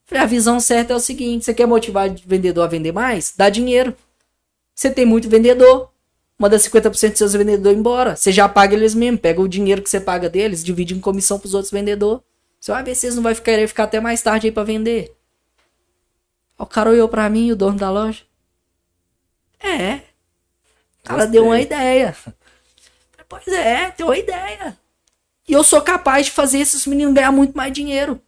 [0.08, 3.32] Falei, a visão certa é o seguinte: você quer motivar o vendedor a vender mais?
[3.38, 3.96] Dá dinheiro.
[4.74, 5.90] Você tem muito vendedor.
[6.38, 8.16] Manda 50% dos seus vendedores embora.
[8.16, 9.18] Você já paga eles mesmo.
[9.18, 12.22] Pega o dinheiro que você paga deles, divide em comissão pros outros vendedores.
[12.60, 14.64] Você vai ver se eles não vão ficar, querer ficar até mais tarde aí pra
[14.64, 15.16] vender.
[16.58, 18.24] O cara olhou pra mim, o dono da loja.
[19.60, 19.96] É.
[19.96, 21.32] O cara Gostei.
[21.32, 22.16] deu uma ideia.
[23.28, 24.78] Pois é, deu uma ideia.
[25.48, 28.22] E eu sou capaz de fazer esses meninos ganhar muito mais dinheiro.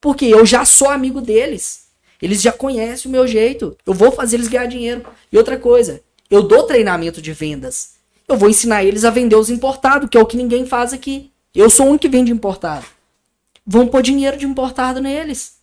[0.00, 1.88] Porque eu já sou amigo deles.
[2.20, 3.76] Eles já conhecem o meu jeito.
[3.86, 5.04] Eu vou fazer eles ganhar dinheiro.
[5.32, 7.94] E outra coisa, eu dou treinamento de vendas.
[8.28, 11.30] Eu vou ensinar eles a vender os importados, que é o que ninguém faz aqui.
[11.54, 12.86] Eu sou o único que vende importado.
[13.66, 15.58] Vão pôr dinheiro de importado neles.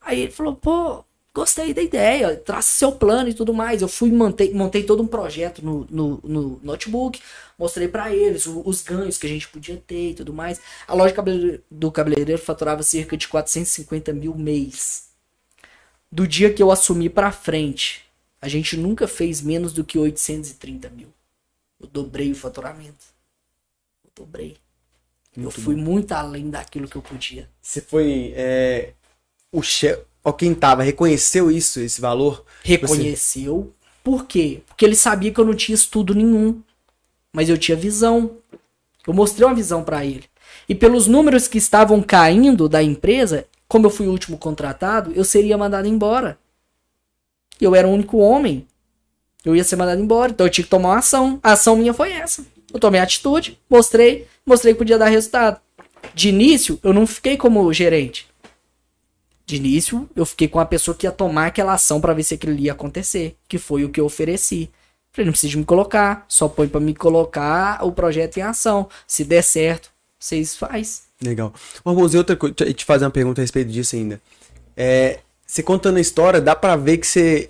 [0.00, 1.04] Aí ele falou, pô,
[1.34, 3.80] gostei da ideia, traça seu plano e tudo mais.
[3.82, 7.20] Eu fui montei, montei todo um projeto no, no, no notebook,
[7.58, 10.60] mostrei pra eles o- os ganhos que a gente podia ter e tudo mais.
[10.86, 11.14] A loja
[11.70, 15.08] do cabeleireiro faturava cerca de 450 mil mês.
[16.10, 18.04] Do dia que eu assumi pra frente,
[18.40, 21.08] a gente nunca fez menos do que 830 mil.
[21.80, 23.04] Eu dobrei o faturamento.
[24.04, 24.56] Eu dobrei.
[25.36, 27.48] eu fui muito além daquilo que eu podia.
[27.60, 28.32] Você foi.
[28.36, 28.92] é,
[29.52, 30.06] o chefe.
[30.36, 32.44] Quem tava, reconheceu isso, esse valor?
[32.62, 33.72] Reconheceu.
[34.04, 34.60] Por quê?
[34.66, 36.60] Porque ele sabia que eu não tinha estudo nenhum.
[37.32, 38.36] Mas eu tinha visão.
[39.06, 40.24] Eu mostrei uma visão pra ele.
[40.68, 45.24] E pelos números que estavam caindo da empresa, como eu fui o último contratado, eu
[45.24, 46.38] seria mandado embora.
[47.60, 48.66] Eu era o único homem.
[49.44, 50.30] Eu ia ser mandado embora.
[50.30, 51.38] Então eu tinha que tomar uma ação.
[51.42, 52.44] A ação minha foi essa.
[52.72, 55.60] Eu tomei atitude, mostrei, mostrei que podia dar resultado.
[56.14, 58.26] De início, eu não fiquei como gerente.
[59.46, 62.34] De início, eu fiquei com a pessoa que ia tomar aquela ação pra ver se
[62.34, 64.70] aquilo ia acontecer, que foi o que eu ofereci.
[65.10, 68.88] Falei, não precisa me colocar, só põe pra me colocar o projeto em ação.
[69.06, 71.04] Se der certo, vocês faz.
[71.22, 71.52] Legal.
[71.82, 74.20] Ô, Ramos, e outra coisa, te fazer uma pergunta a respeito disso ainda.
[74.76, 77.48] É, você contando a história, dá pra ver que você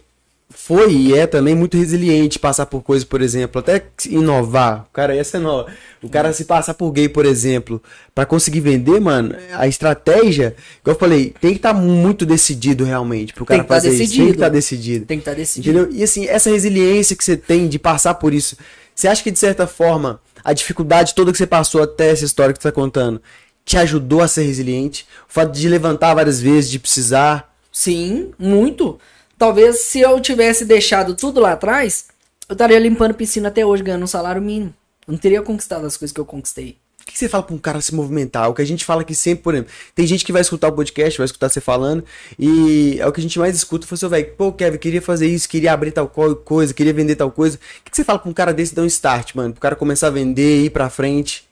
[0.51, 4.87] foi e é também muito resiliente passar por coisas, por exemplo, até inovar.
[4.89, 5.71] O cara, essa é nova.
[6.01, 7.83] O cara se passar por gay, por exemplo,
[8.15, 13.35] pra conseguir vender, mano, a estratégia, igual eu falei, tem que estar muito decidido realmente
[13.35, 14.17] pro cara tá fazer isso.
[14.17, 15.05] Tem que estar decidido.
[15.05, 15.79] Tem que estar decidido.
[15.79, 15.99] Entendeu?
[15.99, 18.57] E assim, essa resiliência que você tem de passar por isso,
[18.95, 22.55] você acha que de certa forma a dificuldade toda que você passou até essa história
[22.55, 23.21] que você tá contando
[23.65, 25.07] te ajudou a ser resiliente?
[25.29, 27.48] O fato de levantar várias vezes, de precisar.
[27.79, 28.99] Sim, muito.
[29.39, 32.07] Talvez se eu tivesse deixado tudo lá atrás,
[32.49, 34.75] eu estaria limpando piscina até hoje, ganhando um salário mínimo.
[35.07, 36.77] Eu não teria conquistado as coisas que eu conquistei.
[37.01, 38.51] O que você fala pra um cara se movimentar?
[38.51, 40.73] O que a gente fala aqui sempre, por exemplo, tem gente que vai escutar o
[40.73, 42.05] podcast, vai escutar você falando,
[42.37, 43.87] e é o que a gente mais escuta.
[43.87, 47.15] Foi seu velho, pô, Kevin, queria fazer isso, queria abrir tal co- coisa, queria vender
[47.15, 47.59] tal coisa.
[47.59, 49.53] O que você fala pra um cara desse dar um start, mano?
[49.53, 51.49] Pro cara começar a vender, ir pra frente.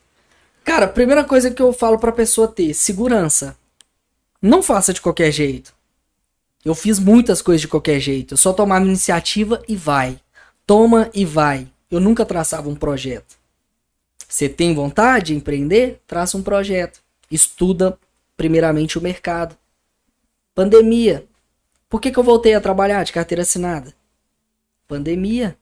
[0.65, 3.55] Cara, a primeira coisa que eu falo pra pessoa ter, segurança.
[4.41, 5.76] Não faça de qualquer jeito.
[6.67, 8.33] Eu fiz muitas coisas de qualquer jeito.
[8.33, 10.19] Eu só tomava iniciativa e vai.
[10.65, 11.65] Toma e vai.
[11.89, 13.37] Eu nunca traçava um projeto.
[14.27, 16.01] Você tem vontade de empreender?
[16.05, 16.99] Traça um projeto.
[17.31, 17.97] Estuda
[18.35, 19.55] primeiramente o mercado.
[20.53, 21.25] Pandemia.
[21.87, 23.93] Por que, que eu voltei a trabalhar de carteira assinada?
[24.89, 25.57] Pandemia.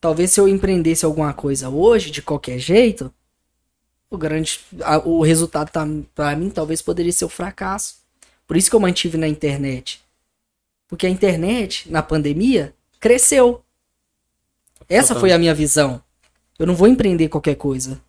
[0.00, 3.12] Talvez se eu empreendesse alguma coisa hoje, de qualquer jeito,
[4.08, 4.60] o grande
[5.04, 5.84] o resultado tá,
[6.14, 7.96] pra mim talvez poderia ser o fracasso.
[8.46, 10.00] Por isso que eu mantive na internet.
[10.88, 13.62] Porque a internet, na pandemia, cresceu.
[14.88, 16.02] Essa foi a minha visão.
[16.58, 18.00] Eu não vou empreender qualquer coisa.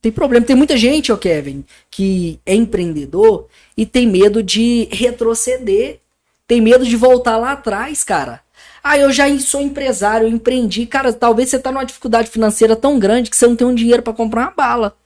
[0.00, 0.46] Tem problema.
[0.46, 6.00] Tem muita gente, ô Kevin, que é empreendedor e tem medo de retroceder.
[6.46, 8.40] Tem medo de voltar lá atrás, cara.
[8.82, 10.86] Ah, eu já sou empresário, eu empreendi.
[10.86, 14.02] Cara, talvez você tá numa dificuldade financeira tão grande que você não tem um dinheiro
[14.02, 14.96] pra comprar uma bala.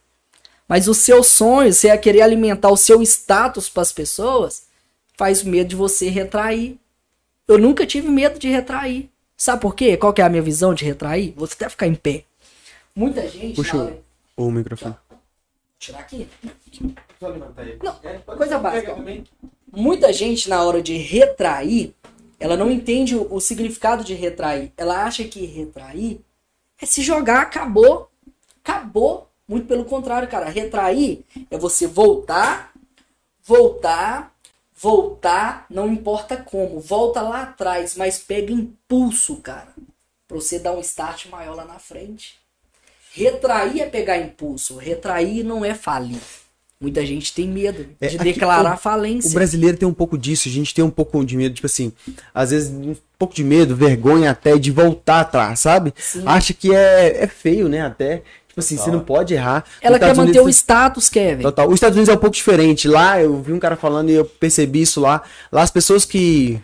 [0.69, 4.65] Mas o seu sonho, você ia querer alimentar o seu status para as pessoas,
[5.16, 6.78] faz medo de você retrair.
[7.48, 9.10] Eu nunca tive medo de retrair.
[9.36, 9.97] Sabe por quê?
[9.97, 11.35] Qual que é a minha visão de retrair?
[11.36, 12.24] Vou até ficar em pé.
[12.94, 13.56] Muita gente.
[13.56, 13.98] Puxa hora-
[14.36, 14.94] o microfone.
[15.10, 15.19] Vou
[15.78, 16.28] tirar aqui.
[17.19, 17.78] Só levantar ele.
[17.82, 18.97] Não, coisa básica.
[19.73, 21.94] muita gente na hora de retrair,
[22.39, 24.73] ela não entende o, o significado de retrair.
[24.77, 26.20] Ela acha que retrair
[26.81, 28.09] é se jogar, acabou.
[28.64, 29.28] Acabou.
[29.48, 30.48] Muito pelo contrário, cara.
[30.48, 32.73] Retrair é você voltar,
[33.43, 34.31] voltar,
[34.82, 36.80] voltar, não importa como.
[36.80, 39.68] Volta lá atrás, mas pega impulso, cara.
[40.26, 42.34] Pra você dar um start maior lá na frente.
[43.14, 44.76] Retrair é pegar impulso.
[44.76, 46.18] Retrair não é falir.
[46.80, 49.30] Muita gente tem medo É, de aqui, declarar o- falência.
[49.30, 51.92] O brasileiro tem um pouco disso, a gente tem um pouco de medo, tipo assim,
[52.34, 55.94] às vezes um pouco de medo, vergonha até de voltar atrás, sabe?
[55.96, 56.24] Sim.
[56.26, 57.82] Acha que é, é feio, né?
[57.82, 58.24] Até.
[58.53, 58.91] Tipo assim, Total.
[58.93, 59.65] você não pode errar.
[59.81, 61.43] Ela quer manter o Unidos- status, Kevin.
[61.43, 61.66] Total.
[61.69, 62.87] Os Estados Unidos é um pouco diferente.
[62.87, 65.23] Lá eu vi um cara falando e eu percebi isso lá.
[65.51, 66.61] Lá as pessoas que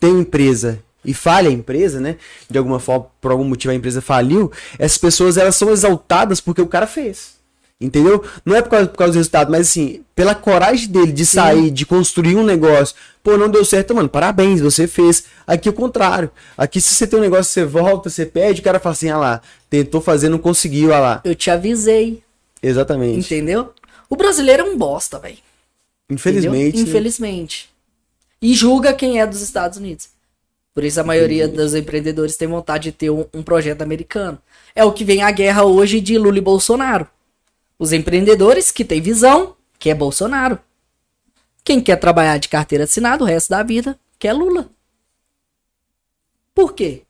[0.00, 2.16] têm uma empresa e falha a empresa, né?
[2.50, 4.50] De alguma forma, por algum motivo a empresa faliu,
[4.80, 7.38] essas pessoas elas são exaltadas porque o cara fez.
[7.80, 8.24] Entendeu?
[8.44, 11.70] Não é por causa, por causa do resultado, mas assim, pela coragem dele de sair,
[11.70, 12.96] de construir um negócio.
[13.28, 14.08] Pô, não deu certo, mano.
[14.08, 15.24] Parabéns, você fez.
[15.46, 16.30] Aqui é o contrário.
[16.56, 19.18] Aqui, se você tem um negócio, você volta, você pede, o cara fala assim, ah
[19.18, 21.20] lá, tentou fazer, não conseguiu, ah lá.
[21.22, 22.22] Eu te avisei,
[22.62, 23.18] Exatamente.
[23.18, 23.74] entendeu?
[24.08, 25.36] O brasileiro é um bosta, velho.
[26.08, 26.68] Infelizmente.
[26.68, 26.84] Entendeu?
[26.84, 26.88] né?
[26.88, 27.68] Infelizmente.
[28.40, 30.08] E julga quem é dos Estados Unidos.
[30.72, 34.38] Por isso a maioria dos empreendedores tem vontade de ter um, um projeto americano.
[34.74, 37.06] É o que vem a guerra hoje de Lula e Bolsonaro.
[37.78, 40.58] Os empreendedores que têm visão, que é Bolsonaro.
[41.64, 44.68] Quem quer trabalhar de carteira assinada o resto da vida, quer Lula.
[46.54, 47.02] Por quê?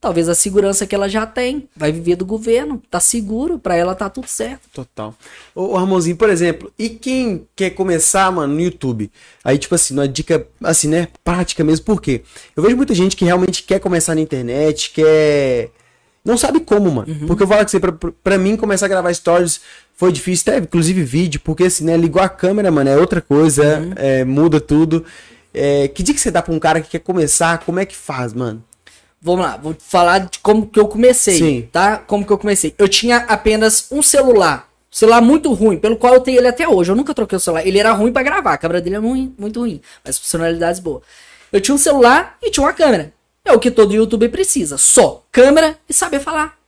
[0.00, 3.94] Talvez a segurança que ela já tem, vai viver do governo, tá seguro, pra ela
[3.94, 4.68] tá tudo certo.
[4.72, 5.14] Total.
[5.54, 9.10] Ô, ô Ramonzinho, por exemplo, e quem quer começar, mano, no YouTube?
[9.42, 12.22] Aí, tipo assim, uma dica, assim, né, prática mesmo, por quê?
[12.54, 15.70] Eu vejo muita gente que realmente quer começar na internet, quer...
[16.26, 17.26] Não sabe como, mano.
[17.26, 19.60] Porque eu falo que você, pra, pra mim, começar a gravar stories
[19.94, 23.88] foi difícil, até inclusive vídeo, porque assim, né, ligou a câmera, mano, é outra coisa,
[23.96, 25.04] é, muda tudo.
[25.54, 27.96] É, que dica que você dá pra um cara que quer começar, como é que
[27.96, 28.62] faz, mano?
[29.22, 31.68] Vamos lá, vou falar de como que eu comecei, Sim.
[31.72, 31.96] tá?
[31.96, 32.74] Como que eu comecei.
[32.76, 36.92] Eu tinha apenas um celular, celular muito ruim, pelo qual eu tenho ele até hoje.
[36.92, 37.66] Eu nunca troquei o celular.
[37.66, 41.02] Ele era ruim pra gravar, a câmera dele é ruim, muito ruim, mas funcionalidades boas.
[41.52, 43.14] Eu tinha um celular e tinha uma câmera.
[43.46, 46.58] É o que todo youtuber precisa, só câmera e saber falar.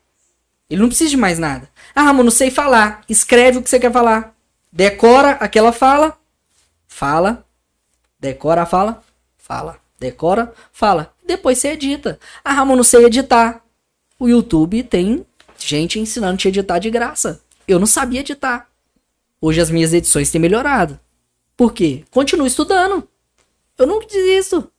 [0.71, 1.69] Ele não precisa de mais nada.
[1.93, 3.03] Ah, Ramon, não sei falar.
[3.09, 4.33] Escreve o que você quer falar.
[4.71, 6.17] Decora aquela fala.
[6.87, 7.45] Fala.
[8.21, 9.03] Decora a fala.
[9.37, 9.81] Fala.
[9.99, 11.13] Decora, fala.
[11.27, 12.21] Depois você edita.
[12.45, 13.61] Ah, Ramon, não sei editar.
[14.17, 15.27] O YouTube tem
[15.59, 17.41] gente ensinando te editar de graça.
[17.67, 18.69] Eu não sabia editar.
[19.41, 21.01] Hoje as minhas edições têm melhorado.
[21.57, 22.05] Por quê?
[22.11, 23.09] Continuo estudando.
[23.77, 24.71] Eu não desisto.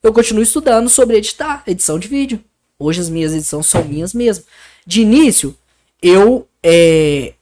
[0.00, 2.38] Eu continuo estudando sobre editar, edição de vídeo.
[2.78, 4.44] Hoje as minhas edições são minhas mesmo.
[4.86, 5.56] De início,
[6.00, 7.34] eu é,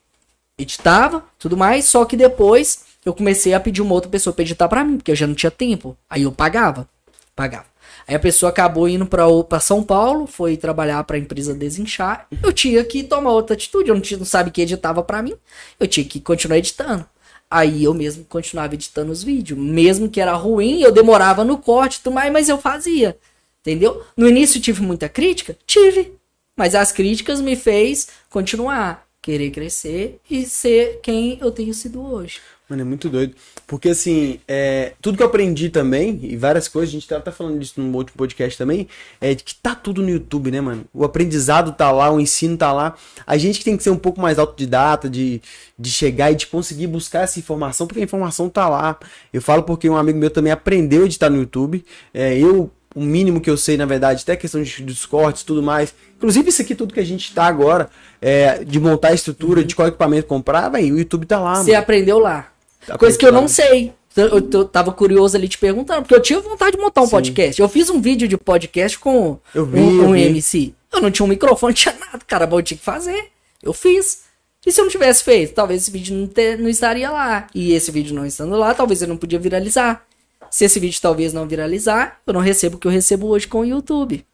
[0.56, 4.68] editava, tudo mais, só que depois eu comecei a pedir uma outra pessoa pra editar
[4.68, 5.94] pra mim, porque eu já não tinha tempo.
[6.08, 6.88] Aí eu pagava,
[7.34, 7.66] pagava.
[8.08, 12.26] Aí a pessoa acabou indo pra São Paulo, foi trabalhar pra empresa Desinchar.
[12.42, 15.34] Eu tinha que tomar outra atitude, eu não, tinha, não sabe que editava pra mim.
[15.78, 17.06] Eu tinha que continuar editando.
[17.50, 19.58] Aí eu mesmo continuava editando os vídeos.
[19.58, 23.16] Mesmo que era ruim, eu demorava no corte tudo mais, mas eu fazia.
[23.60, 24.02] Entendeu?
[24.16, 25.56] No início tive muita crítica?
[25.66, 26.12] Tive.
[26.56, 32.40] Mas as críticas me fez continuar, querer crescer e ser quem eu tenho sido hoje.
[32.68, 33.34] Mano, é muito doido.
[33.66, 37.32] Porque, assim, é, tudo que eu aprendi também, e várias coisas, a gente tá, tá
[37.32, 38.86] falando disso num outro podcast também,
[39.20, 40.84] é de que tá tudo no YouTube, né, mano?
[40.94, 42.94] O aprendizado tá lá, o ensino tá lá.
[43.26, 45.42] A gente que tem que ser um pouco mais autodidata, de,
[45.76, 48.98] de chegar e de conseguir buscar essa informação, porque a informação tá lá.
[49.32, 51.84] Eu falo porque um amigo meu também aprendeu a editar no YouTube.
[52.14, 55.44] É, eu, o mínimo que eu sei, na verdade, até questão de, dos cortes e
[55.44, 55.92] tudo mais.
[56.16, 57.90] Inclusive, isso aqui tudo que a gente tá agora,
[58.22, 61.72] é, de montar a estrutura, de qual equipamento comprar, velho, o YouTube tá lá, Você
[61.72, 61.82] mano.
[61.82, 62.52] aprendeu lá.
[62.86, 63.92] Tá Coisa que eu não sei.
[64.16, 67.06] Eu, eu, eu tava curioso ali te perguntando, porque eu tinha vontade de montar um
[67.06, 67.10] Sim.
[67.10, 67.60] podcast.
[67.60, 70.22] Eu fiz um vídeo de podcast com Eu vi, um, eu um vi.
[70.22, 70.74] MC.
[70.92, 73.26] Eu não tinha um microfone, não tinha nada, cara, mas eu tinha que fazer.
[73.62, 74.20] Eu fiz.
[74.64, 77.46] E se eu não tivesse feito, talvez esse vídeo não, ter- não estaria lá.
[77.54, 80.04] E esse vídeo não estando lá, talvez eu não podia viralizar.
[80.50, 83.60] Se esse vídeo talvez não viralizar, eu não recebo o que eu recebo hoje com
[83.60, 84.24] o YouTube.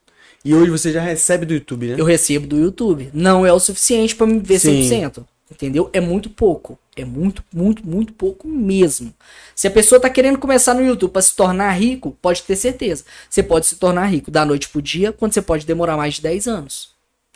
[0.44, 1.96] E hoje você já recebe do YouTube, né?
[1.98, 3.10] Eu recebo do YouTube.
[3.12, 4.88] Não é o suficiente pra me ver Sim.
[4.88, 5.24] 100%.
[5.52, 5.90] Entendeu?
[5.92, 6.78] É muito pouco.
[6.96, 9.14] É muito, muito, muito pouco mesmo.
[9.54, 13.04] Se a pessoa tá querendo começar no YouTube pra se tornar rico, pode ter certeza.
[13.28, 16.22] Você pode se tornar rico da noite pro dia, quando você pode demorar mais de
[16.22, 16.90] 10 anos.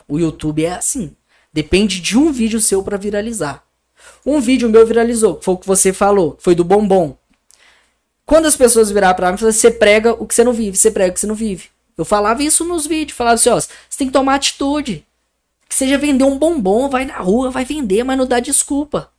[0.07, 1.15] O YouTube é assim.
[1.53, 3.63] Depende de um vídeo seu pra viralizar.
[4.25, 7.17] Um vídeo meu viralizou, foi o que você falou, foi do bombom.
[8.25, 10.91] Quando as pessoas viraram pra mim e você prega o que você não vive, você
[10.91, 11.69] prega o que você não vive.
[11.97, 15.05] Eu falava isso nos vídeos, falava assim, ó, você tem que tomar atitude.
[15.77, 19.13] Seja vender um bombom, vai na rua, vai vender, mas não dá desculpa.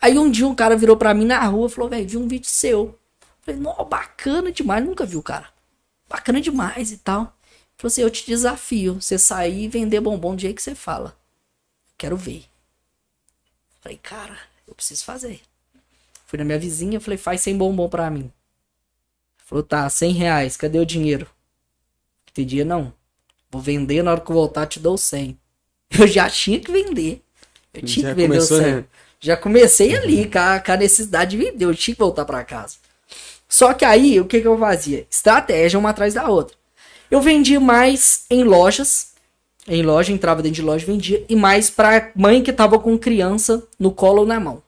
[0.00, 2.28] Aí um dia um cara virou pra mim na rua e falou, velho, vi um
[2.28, 2.96] vídeo seu.
[3.40, 5.48] Falei, não, bacana demais, nunca vi o cara.
[6.08, 7.36] Bacana demais e tal.
[7.76, 11.18] Falou assim, eu te desafio, você sair e vender bombom do jeito que você fala.
[11.98, 12.44] Quero ver.
[13.80, 15.40] Falei, cara, eu preciso fazer.
[16.24, 18.30] Fui na minha vizinha, falei, faz 100 bombom pra mim.
[19.38, 21.28] Falou, tá, 100 reais, cadê o dinheiro?
[22.30, 22.94] Entendi, não.
[23.50, 25.36] Vou vender, na hora que eu voltar te dou 100.
[25.98, 27.22] Eu já tinha que vender.
[27.72, 28.72] Eu tinha Já que vender começou, o 100.
[28.74, 28.84] né?
[29.20, 31.64] Já comecei ali com a, com a necessidade de vender.
[31.64, 32.76] Eu tinha que voltar pra casa.
[33.48, 35.06] Só que aí, o que, que eu fazia?
[35.10, 36.56] Estratégia uma atrás da outra.
[37.10, 39.14] Eu vendia mais em lojas.
[39.68, 41.24] Em loja, entrava dentro de loja e vendia.
[41.28, 44.62] E mais pra mãe que tava com criança no colo ou na mão.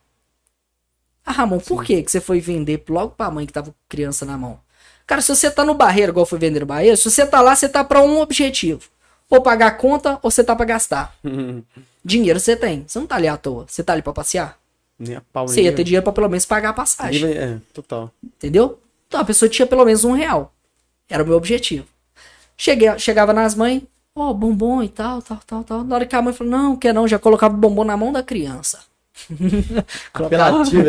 [1.24, 4.24] Ah, Ramon, por que, que você foi vender logo pra mãe que tava com criança
[4.24, 4.58] na mão?
[5.06, 7.54] Cara, se você tá no barreiro, igual foi vender no barreiro, se você tá lá,
[7.54, 8.82] você tá pra um objetivo.
[9.30, 11.14] Ou pagar a conta, ou você tá pra gastar.
[12.04, 12.84] Dinheiro você tem.
[12.86, 13.66] Você não tá ali à toa.
[13.68, 14.58] Você tá ali pra passear.
[14.98, 17.30] Nem a pau, Você ia ter dinheiro pra pelo menos pagar a passagem.
[17.30, 18.10] É, total.
[18.22, 18.80] Entendeu?
[19.06, 20.52] Então a pessoa tinha pelo menos um real.
[21.08, 21.86] Era o meu objetivo.
[22.56, 23.82] Cheguei, chegava nas mães,
[24.14, 25.84] ó, bombom e tal, tal, tal, tal.
[25.84, 28.12] Na hora que a mãe falou, não, quer não, já colocava o bombom na mão
[28.12, 28.80] da criança.
[30.12, 30.82] colocava, Apelativo.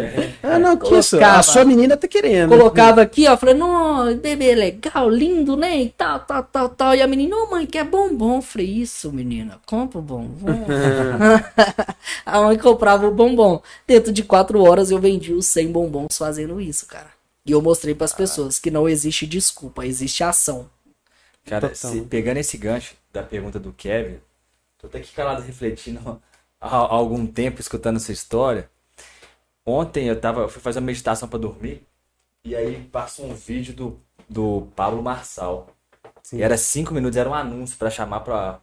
[0.44, 1.24] Ah, não, que isso?
[1.24, 2.50] A sua menina tá querendo.
[2.50, 5.82] colocava aqui, ó, falei, não, bebê legal, lindo, né?
[5.82, 6.96] E tal, tal, tal, tal.
[6.96, 8.38] E a menina, não, mãe, quer bombom.
[8.38, 10.66] Eu falei, isso, menina, compra o bombom.
[12.26, 13.62] a mãe comprava o bombom.
[13.88, 17.08] Dentro de quatro horas eu vendi os 100 bombons fazendo isso, cara.
[17.46, 20.70] E eu mostrei pras pessoas que não existe desculpa, existe ação.
[21.46, 24.18] Cara, se- pegando esse gancho da pergunta do Kevin,
[24.80, 26.22] tô até aqui calado refletindo
[26.60, 28.70] há, há algum tempo escutando essa história.
[29.66, 31.84] Ontem eu tava, eu fui fazer uma meditação pra dormir
[32.46, 34.00] e aí passou um vídeo do,
[34.30, 35.68] do Pablo Marçal.
[36.24, 36.38] Sim.
[36.38, 38.62] E era cinco minutos, era um anúncio pra chamar pra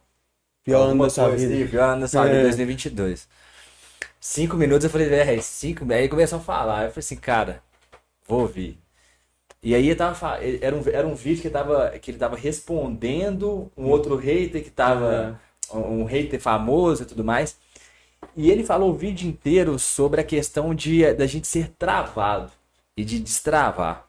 [0.63, 1.65] Pior ano da sua vida.
[1.69, 2.43] pior ano da sua vida É.
[2.43, 3.27] 2022.
[4.19, 5.85] Cinco minutos eu falei, velho, cinco.
[5.93, 6.85] Aí começou a falar.
[6.85, 7.63] Eu falei assim, cara,
[8.27, 8.79] vou ouvir.
[9.63, 13.71] E aí eu tava era um, era um vídeo que, tava, que ele tava respondendo
[13.77, 15.39] um outro hater que tava.
[15.73, 17.57] Um, um hater famoso e tudo mais.
[18.35, 22.51] E ele falou o vídeo inteiro sobre a questão de da gente ser travado
[22.95, 24.07] e de destravar.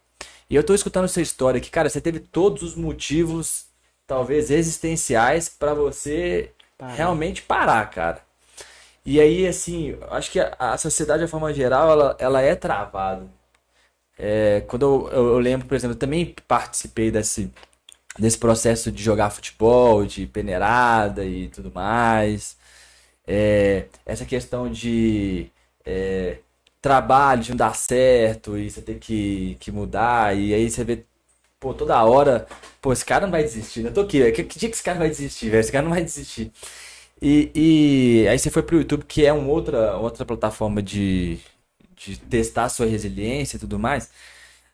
[0.50, 3.66] E eu tô escutando essa história que, cara, você teve todos os motivos,
[4.06, 6.94] talvez existenciais, pra você Parar.
[6.94, 8.22] realmente parar, cara.
[9.04, 12.54] E aí, assim, eu acho que a, a sociedade, de forma geral, ela, ela é
[12.54, 13.26] travada.
[14.18, 17.50] É, quando eu, eu, eu lembro, por exemplo, eu também participei desse,
[18.18, 22.57] desse processo de jogar futebol, de peneirada e tudo mais.
[23.28, 25.50] É, essa questão de
[25.84, 26.38] é,
[26.80, 31.04] trabalho, de não dar certo e você ter que, que mudar, e aí você vê,
[31.60, 32.46] pô, toda hora,
[32.80, 33.90] pô, esse cara não vai desistir, né?
[33.90, 35.60] Eu tô aqui, velho, que, que dia que esse cara vai desistir, velho?
[35.60, 36.52] Esse cara não vai desistir.
[37.20, 37.50] E,
[38.24, 41.38] e aí você foi pro YouTube, que é uma outra, outra plataforma de,
[41.96, 44.10] de testar sua resiliência e tudo mais.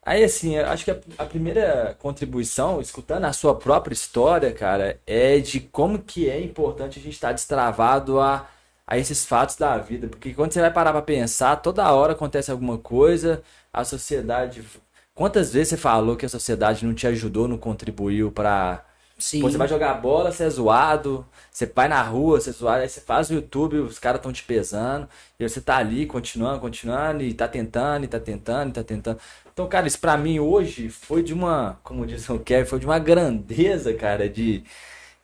[0.07, 5.01] Aí, assim, eu acho que a, a primeira contribuição, escutando a sua própria história, cara,
[5.07, 8.47] é de como que é importante a gente estar destravado a,
[8.87, 10.09] a esses fatos da vida.
[10.09, 14.63] Porque quando você vai parar pra pensar, toda hora acontece alguma coisa, a sociedade.
[15.15, 18.85] Quantas vezes você falou que a sociedade não te ajudou, não contribuiu pra.
[19.19, 19.41] Sim.
[19.41, 22.83] Pô, você vai jogar bola, você é zoado, você vai na rua, você é zoado,
[22.83, 25.09] aí você faz o YouTube, os caras estão te pesando,
[25.39, 29.19] e você tá ali continuando, continuando, e tá tentando, e tá tentando, e tá tentando.
[29.53, 32.87] Então, cara, isso pra mim hoje foi de uma, como diz o Kevin, foi de
[32.87, 34.65] uma grandeza, cara, de,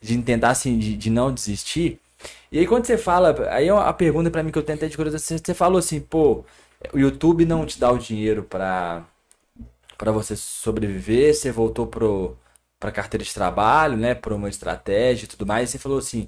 [0.01, 1.99] de tentar assim, de, de não desistir.
[2.53, 4.97] E aí quando você fala, aí é a pergunta pra mim que eu tentei de
[4.97, 6.45] curiosidade, você- falou assim, pô,
[6.93, 9.05] o YouTube não te dá o dinheiro pra
[9.99, 12.37] para você sobreviver, você voltou pro
[12.81, 16.27] para carteira de trabalho, né, por uma estratégia e tudo mais, e você falou assim,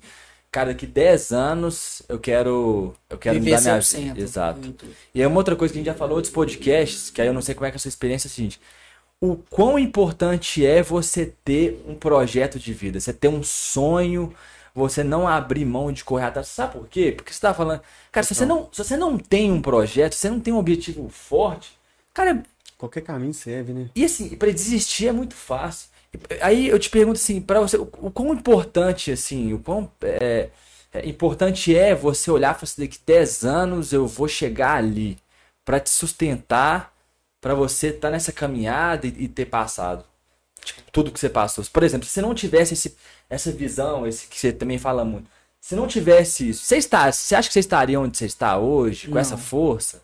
[0.51, 4.21] cara, daqui 10 anos eu quero eu quero Viver mudar minha 100% vida.
[4.21, 4.75] Exato.
[5.15, 7.33] E é uma outra coisa que a gente já falou outros podcasts, que aí eu
[7.33, 8.61] não sei como é que é a sua experiência é a seguinte.
[9.19, 14.35] O quão importante é você ter um projeto de vida, você ter um sonho,
[14.75, 16.49] você não abrir mão de correr atrás.
[16.49, 17.13] Sabe por quê?
[17.17, 17.81] Porque você tá falando,
[18.11, 20.59] cara, se você não, se você não tem um projeto, se você não tem um
[20.59, 21.79] objetivo forte,
[22.13, 22.43] cara,
[22.77, 23.91] Qualquer caminho serve, né?
[23.95, 25.89] e assim, pra desistir é muito fácil.
[26.41, 30.51] Aí eu te pergunto assim, para você, o, o quão importante assim, o quão é,
[30.93, 35.19] é importante é você olhar e falar assim, daqui 10 anos eu vou chegar ali
[35.65, 36.93] pra te sustentar,
[37.41, 40.05] pra você estar nessa caminhada e, e ter passado
[40.65, 41.65] tipo, tudo que você passou.
[41.73, 42.97] Por exemplo, se você não tivesse esse,
[43.29, 45.29] essa visão, esse que você também fala muito,
[45.61, 49.07] se não tivesse isso, você está, você acha que você estaria onde você está hoje,
[49.07, 49.21] com Não.
[49.21, 50.03] essa força?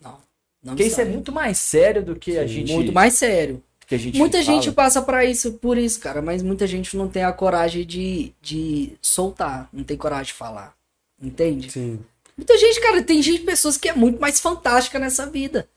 [0.00, 0.18] Não.
[0.62, 3.62] Não Porque isso é muito mais sério do que a gente muito mais sério.
[3.86, 4.44] Que a gente Muita fala.
[4.44, 8.32] gente passa pra isso, por isso, cara, mas muita gente não tem a coragem de,
[8.42, 10.74] de soltar, não tem coragem de falar.
[11.20, 11.70] Entende?
[11.70, 12.00] Sim.
[12.36, 15.68] Muita gente, cara, tem gente, pessoas que é muito mais fantástica nessa vida.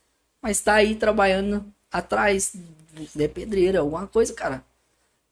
[0.41, 2.53] Mas tá aí trabalhando atrás
[3.15, 4.63] de pedreira, alguma coisa, cara.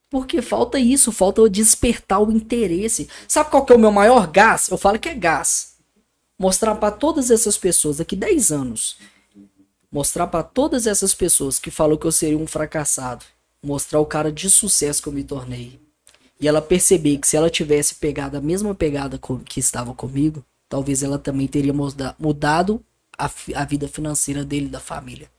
[0.09, 3.09] Porque falta isso, falta despertar o interesse.
[3.27, 4.69] Sabe qual que é o meu maior gás?
[4.69, 5.75] Eu falo que é gás.
[6.39, 8.97] Mostrar para todas essas pessoas daqui 10 anos.
[9.97, 13.25] Mostrar para todas essas pessoas que falou que eu seria um fracassado.
[13.63, 15.79] Mostrar o cara de sucesso que eu me tornei.
[16.39, 21.01] E ela perceber que se ela tivesse pegado a mesma pegada que estava comigo, talvez
[21.01, 21.73] ela também teria
[22.19, 22.79] mudado
[23.17, 25.31] a, a vida financeira dele da família.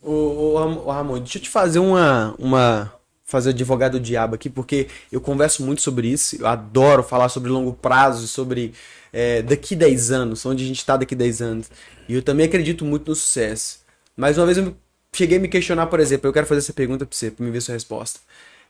[0.00, 2.92] Ô, ô, Ramon, deixa eu te fazer uma, uma.
[3.24, 6.36] Fazer advogado do diabo aqui, porque eu converso muito sobre isso.
[6.36, 8.72] Eu adoro falar sobre longo prazo, sobre
[9.12, 11.70] é, daqui 10 anos, onde a gente está daqui 10 anos.
[12.08, 13.84] E eu também acredito muito no sucesso.
[14.16, 14.76] Mas uma vez eu
[15.12, 17.50] cheguei a me questionar, por exemplo, eu quero fazer essa pergunta pra você, pra me
[17.50, 18.20] ver sua resposta.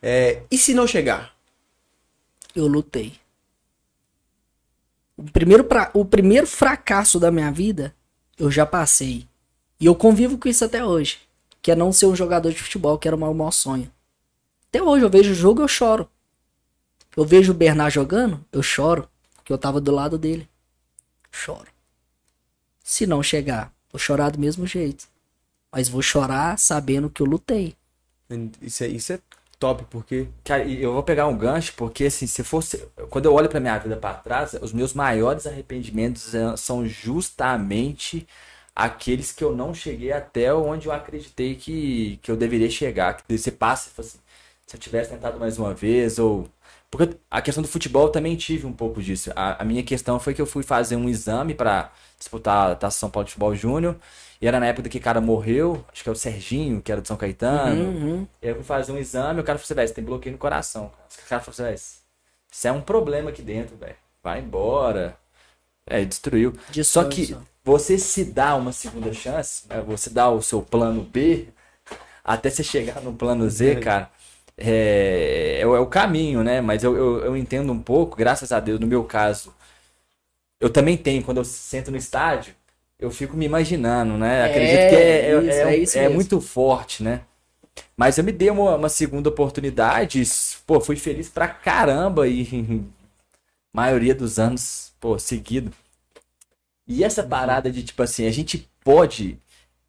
[0.02, 1.35] É, e se não chegar?
[2.55, 3.14] Eu lutei.
[5.16, 7.94] O primeiro, pra, o primeiro fracasso da minha vida,
[8.39, 9.27] eu já passei.
[9.78, 11.27] E eu convivo com isso até hoje
[11.66, 13.90] que é não ser um jogador de futebol, que era o meu maior sonho.
[14.68, 16.09] Até hoje eu vejo o jogo eu choro.
[17.16, 20.48] Eu vejo o Bernard jogando, eu choro, porque eu tava do lado dele.
[21.28, 21.66] Choro.
[22.85, 25.09] Se não chegar, vou chorar do mesmo jeito.
[25.77, 27.77] Mas vou chorar sabendo que eu lutei.
[28.62, 29.19] Isso é, isso é
[29.59, 30.27] top, porque.
[30.43, 32.78] Cara, eu vou pegar um gancho, porque assim, se fosse.
[33.11, 38.27] Quando eu olho pra minha vida para trás, os meus maiores arrependimentos eh, são justamente
[38.74, 43.15] aqueles que eu não cheguei até onde eu acreditei que, que eu deveria chegar.
[43.15, 44.19] Que você passa assim,
[44.66, 46.48] se eu tivesse tentado mais uma vez, ou.
[46.90, 49.31] Porque a questão do futebol eu também tive um pouco disso.
[49.36, 52.98] A, a minha questão foi que eu fui fazer um exame para disputar a Taça
[52.98, 53.97] São Paulo de Futebol Júnior.
[54.41, 57.01] E era na época que o cara morreu, acho que é o Serginho, que era
[57.01, 57.85] de São Caetano.
[57.85, 58.29] Uhum, uhum.
[58.43, 60.05] E aí eu fui fazer um exame e o cara falou assim, velho, você tem
[60.05, 60.93] bloqueio no coração.
[61.25, 61.75] O cara falou assim, velho,
[62.51, 63.97] isso é um problema aqui dentro, velho.
[64.23, 65.17] Vai embora.
[65.87, 66.53] É, destruiu.
[66.85, 69.81] Só que você se dá uma segunda chance, né?
[69.81, 71.49] você dá o seu plano B,
[72.25, 74.11] até você chegar no plano Z, cara,
[74.57, 76.61] é, é, é o caminho, né?
[76.61, 79.55] Mas eu, eu, eu, entendo um pouco, graças a Deus, no meu caso,
[80.61, 82.55] eu também tenho, quando eu sento no estádio,
[82.98, 84.44] eu fico me imaginando, né?
[84.44, 87.23] Acredito é, que é, é, isso, é, é muito forte, né?
[87.97, 90.23] Mas eu me dei uma, uma, segunda oportunidade,
[90.66, 92.85] pô, fui feliz pra caramba e
[93.73, 95.73] maioria dos anos, pô, seguido.
[96.86, 97.28] E essa uhum.
[97.28, 99.39] parada de, tipo assim, a gente pode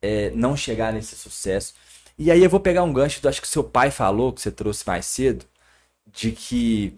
[0.01, 1.73] é, não chegar nesse sucesso.
[2.17, 4.51] E aí eu vou pegar um gancho do acho que seu pai falou, que você
[4.51, 5.45] trouxe mais cedo,
[6.11, 6.95] de que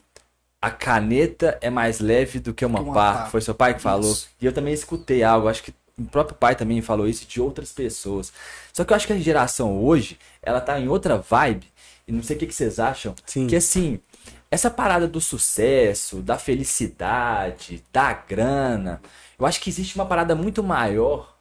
[0.62, 3.14] a caneta é mais leve do que uma, uma pá.
[3.14, 3.26] pá.
[3.28, 4.12] Foi seu pai que falou.
[4.12, 4.30] Isso.
[4.42, 7.72] E eu também escutei algo, acho que o próprio pai também falou isso de outras
[7.72, 8.32] pessoas.
[8.74, 11.68] Só que eu acho que a geração hoje, ela tá em outra vibe.
[12.08, 13.14] E não sei o que, que vocês acham.
[13.26, 13.48] Sim.
[13.48, 14.00] Que assim,
[14.50, 19.02] essa parada do sucesso, da felicidade, da grana,
[19.38, 21.38] eu acho que existe uma parada muito maior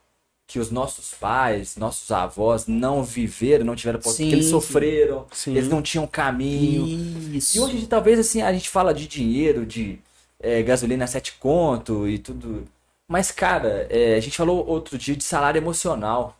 [0.46, 5.54] que os nossos pais, nossos avós não viveram, não tiveram porque eles sofreram, sim.
[5.54, 6.86] eles não tinham caminho.
[7.34, 7.58] Isso.
[7.58, 9.98] E hoje talvez assim a gente fala de dinheiro, de
[10.40, 12.64] é, gasolina sete conto e tudo.
[13.08, 16.36] Mas cara, é, a gente falou outro dia de salário emocional.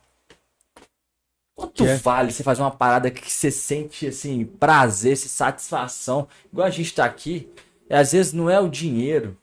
[1.55, 1.97] Quanto é.
[1.97, 7.03] vale você fazer uma parada que você sente assim prazer, satisfação, igual a gente tá
[7.03, 7.49] aqui?
[7.89, 9.37] E, às vezes não é o dinheiro,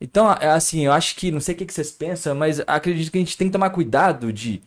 [0.00, 3.18] então, é assim, eu acho que, não sei o que vocês pensam, mas acredito que
[3.18, 4.62] a gente tem que tomar cuidado de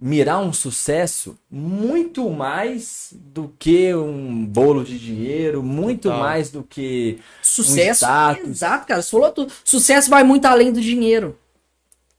[0.00, 6.18] mirar um sucesso muito mais do que um bolo de dinheiro, muito Total.
[6.18, 8.04] mais do que sucesso.
[8.04, 9.02] Um exato, cara.
[9.02, 9.52] Você falou tudo.
[9.64, 11.38] Sucesso vai muito além do dinheiro.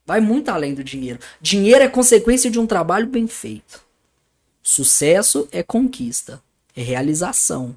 [0.06, 1.19] Vai muito além do dinheiro.
[1.41, 3.84] Dinheiro é consequência de um trabalho bem feito.
[4.61, 6.41] Sucesso é conquista,
[6.76, 7.76] é realização,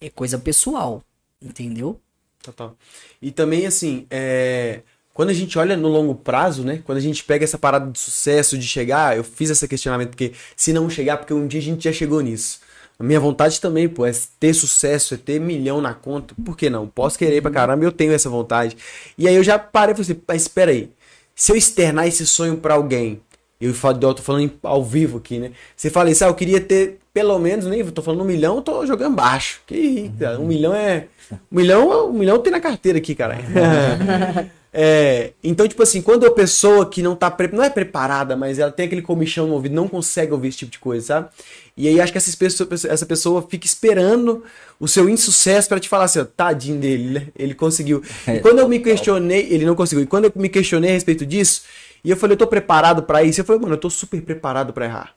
[0.00, 1.02] é coisa pessoal,
[1.40, 2.00] entendeu?
[2.42, 2.76] Total.
[3.20, 4.80] E também, assim, é...
[5.18, 6.80] quando a gente olha no longo prazo, né?
[6.84, 10.30] Quando a gente pega essa parada de sucesso, de chegar, eu fiz esse questionamento, porque
[10.54, 12.60] se não chegar, porque um dia a gente já chegou nisso.
[12.96, 16.36] A minha vontade também, pô, é ter sucesso, é ter milhão na conta.
[16.44, 16.86] Por que não?
[16.86, 18.76] Posso querer pra caramba, eu tenho essa vontade.
[19.18, 20.88] E aí eu já parei e falei assim, mas espera aí.
[21.34, 23.20] Se eu externar esse sonho para alguém,
[23.60, 25.50] eu, falo, tô falando ao vivo aqui, né?
[25.76, 28.62] Você fala isso, ah, eu queria ter pelo menos, nem tô falando um milhão, eu
[28.62, 29.62] tô jogando baixo.
[29.66, 31.08] Que um milhão é
[31.50, 33.36] um milhão, um milhão tem na carteira aqui, cara.
[34.80, 38.70] é, então, tipo assim, quando a pessoa que não tá não é preparada, mas ela
[38.70, 41.28] tem aquele comichão no ouvido, não consegue ouvir esse tipo de coisa, sabe?
[41.76, 44.44] E aí acho que essa pessoa, essa pessoa fica esperando
[44.78, 47.26] o seu insucesso para te falar assim, ó, tadinho dele, né?
[47.36, 48.04] Ele conseguiu.
[48.28, 50.04] E quando eu me questionei, ele não conseguiu.
[50.04, 51.62] E quando eu me questionei a respeito disso,
[52.04, 53.40] e eu falei, eu tô preparado para isso.
[53.40, 55.12] Eu falei, mano, eu tô super preparado para errar.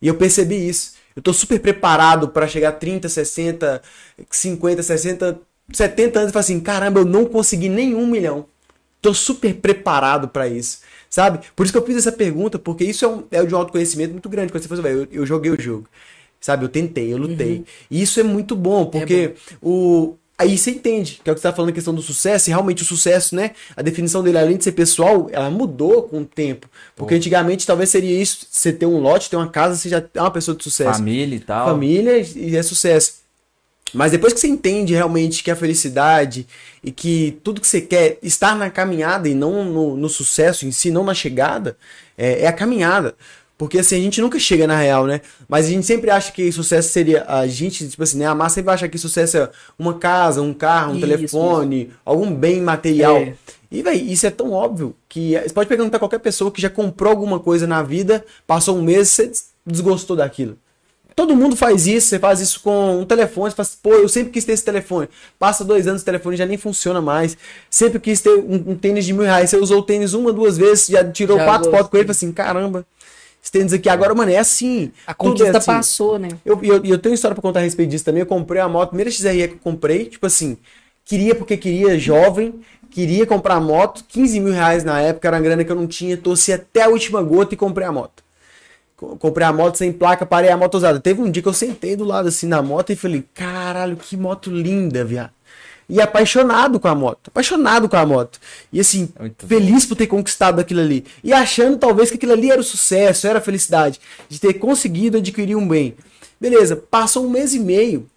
[0.00, 0.92] E eu percebi isso.
[1.16, 3.82] Eu tô super preparado para chegar a 30, 60,
[4.30, 5.40] 50, 60,
[5.72, 8.46] 70 anos e falar assim: caramba, eu não consegui nenhum milhão.
[9.04, 10.78] Tô super preparado para isso.
[11.10, 11.40] Sabe?
[11.54, 14.12] Por isso que eu fiz essa pergunta, porque isso é, um, é de um autoconhecimento
[14.12, 14.50] muito grande.
[14.50, 15.86] Quando você fala, velho, eu, eu joguei o jogo.
[16.40, 16.64] Sabe?
[16.64, 17.64] Eu tentei, eu lutei.
[17.90, 20.14] E isso é muito bom, porque o.
[20.38, 22.50] Aí você entende, que é o que você tá falando a questão do sucesso, e
[22.50, 23.50] realmente o sucesso, né?
[23.76, 26.68] A definição dele, além de ser pessoal, ela mudou com o tempo.
[26.96, 30.20] Porque antigamente talvez seria isso: você ter um lote, ter uma casa, você já é
[30.20, 30.98] uma pessoa de sucesso.
[30.98, 31.68] Família e tal.
[31.68, 33.23] Família e é sucesso.
[33.94, 36.46] Mas depois que você entende realmente que a felicidade
[36.82, 40.72] e que tudo que você quer estar na caminhada e não no, no sucesso em
[40.72, 41.76] si, não na chegada,
[42.18, 43.14] é, é a caminhada.
[43.56, 45.20] Porque assim, a gente nunca chega na real, né?
[45.48, 47.24] Mas a gente sempre acha que sucesso seria.
[47.28, 48.26] A gente, tipo assim, né?
[48.26, 52.34] A massa sempre acha que sucesso é uma casa, um carro, um Isso, telefone, algum
[52.34, 53.16] bem material.
[53.16, 53.34] É.
[53.70, 56.70] E, véi, isso é tão óbvio que você pode perguntar a qualquer pessoa que já
[56.70, 59.30] comprou alguma coisa na vida, passou um mês, você
[59.64, 60.58] desgostou daquilo.
[61.14, 64.32] Todo mundo faz isso, você faz isso com um telefone, você faz, pô, eu sempre
[64.32, 65.08] quis ter esse telefone.
[65.38, 67.36] Passa dois anos, o telefone já nem funciona mais.
[67.70, 70.58] Sempre quis ter um, um tênis de mil reais, você usou o tênis uma, duas
[70.58, 72.84] vezes, já tirou Já quatro fotos com ele, assim, caramba,
[73.44, 74.90] esse tênis aqui agora, mano, é assim.
[75.06, 75.66] A Tudo conquista é assim.
[75.66, 76.28] passou, né?
[76.46, 78.20] Eu, e eu, eu tenho história pra contar a respeito disso também.
[78.20, 80.56] Eu comprei a moto, a primeira XRE que eu comprei, tipo assim,
[81.04, 82.54] queria porque queria, jovem,
[82.90, 85.86] queria comprar a moto, 15 mil reais na época, era uma grana que eu não
[85.86, 88.23] tinha, torci até a última gota e comprei a moto.
[88.96, 91.00] Co- Comprei a moto sem placa, parei a moto usada.
[91.00, 94.16] Teve um dia que eu sentei do lado assim na moto e falei, caralho, que
[94.16, 95.30] moto linda, viado.
[95.86, 98.40] E apaixonado com a moto, apaixonado com a moto.
[98.72, 101.04] E assim, Muito feliz por ter conquistado aquilo ali.
[101.22, 104.00] E achando talvez que aquilo ali era o sucesso, era a felicidade.
[104.28, 105.94] De ter conseguido adquirir um bem.
[106.40, 108.08] Beleza, passou um mês e meio.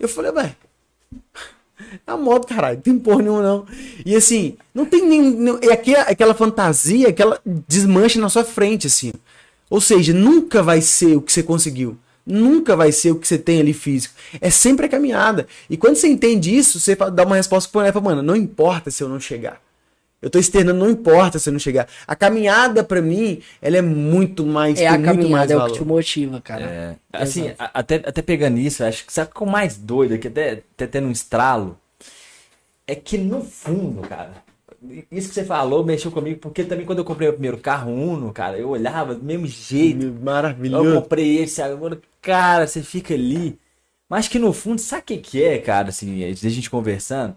[0.00, 0.56] Eu falei, velho.
[1.92, 3.66] É a moto, caralho, não tem porra nenhuma, não.
[4.06, 5.30] E assim, não tem nenhum.
[5.38, 9.12] não- é aquela, aquela fantasia que ela desmancha na sua frente, assim.
[9.72, 11.96] Ou seja, nunca vai ser o que você conseguiu.
[12.26, 14.14] Nunca vai ser o que você tem ali físico.
[14.38, 15.46] É sempre a caminhada.
[15.68, 19.02] E quando você entende isso, você dá uma resposta pro fala, mano, não importa se
[19.02, 19.62] eu não chegar.
[20.20, 21.88] Eu tô externando, não importa se eu não chegar.
[22.06, 24.78] A caminhada, pra mim, ela é muito mais.
[24.78, 25.72] É a muito mais caminhada, é o valor.
[25.72, 26.64] que te motiva, cara.
[26.64, 27.70] É, assim, Exato.
[27.72, 30.62] até, até pegando isso, acho que sabe o que é o mais doido, que até,
[30.74, 31.78] até tendo um estralo,
[32.86, 34.34] é que no fundo, cara,
[35.10, 38.32] isso que você falou mexeu comigo, porque também quando eu comprei o primeiro carro Uno,
[38.32, 40.04] cara, eu olhava do mesmo jeito.
[40.04, 41.00] Eu Maravilhoso.
[41.00, 43.58] comprei esse agora, cara, você fica ali.
[44.08, 47.36] Mas que no fundo, sabe o que que é, cara, assim, a gente conversando?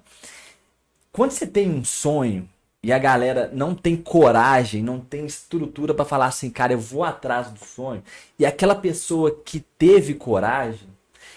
[1.11, 2.49] Quando você tem um sonho
[2.83, 7.03] e a galera não tem coragem, não tem estrutura pra falar assim, cara, eu vou
[7.03, 8.03] atrás do sonho,
[8.37, 10.87] e aquela pessoa que teve coragem,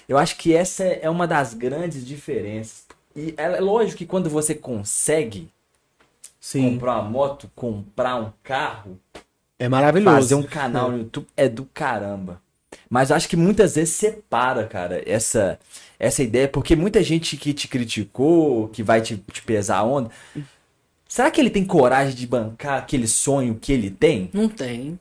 [0.09, 2.87] eu acho que essa é uma das grandes diferenças.
[3.15, 5.49] E é lógico que quando você consegue
[6.51, 6.73] Sim.
[6.73, 8.99] comprar uma moto, comprar um carro,
[9.59, 10.17] É maravilhoso.
[10.17, 12.41] fazer um canal no YouTube é do caramba.
[12.89, 15.59] Mas eu acho que muitas vezes separa, cara, essa,
[15.99, 20.11] essa ideia, porque muita gente que te criticou, que vai te, te pesar a onda,
[21.07, 24.31] será que ele tem coragem de bancar aquele sonho que ele tem?
[24.33, 24.99] Não tem.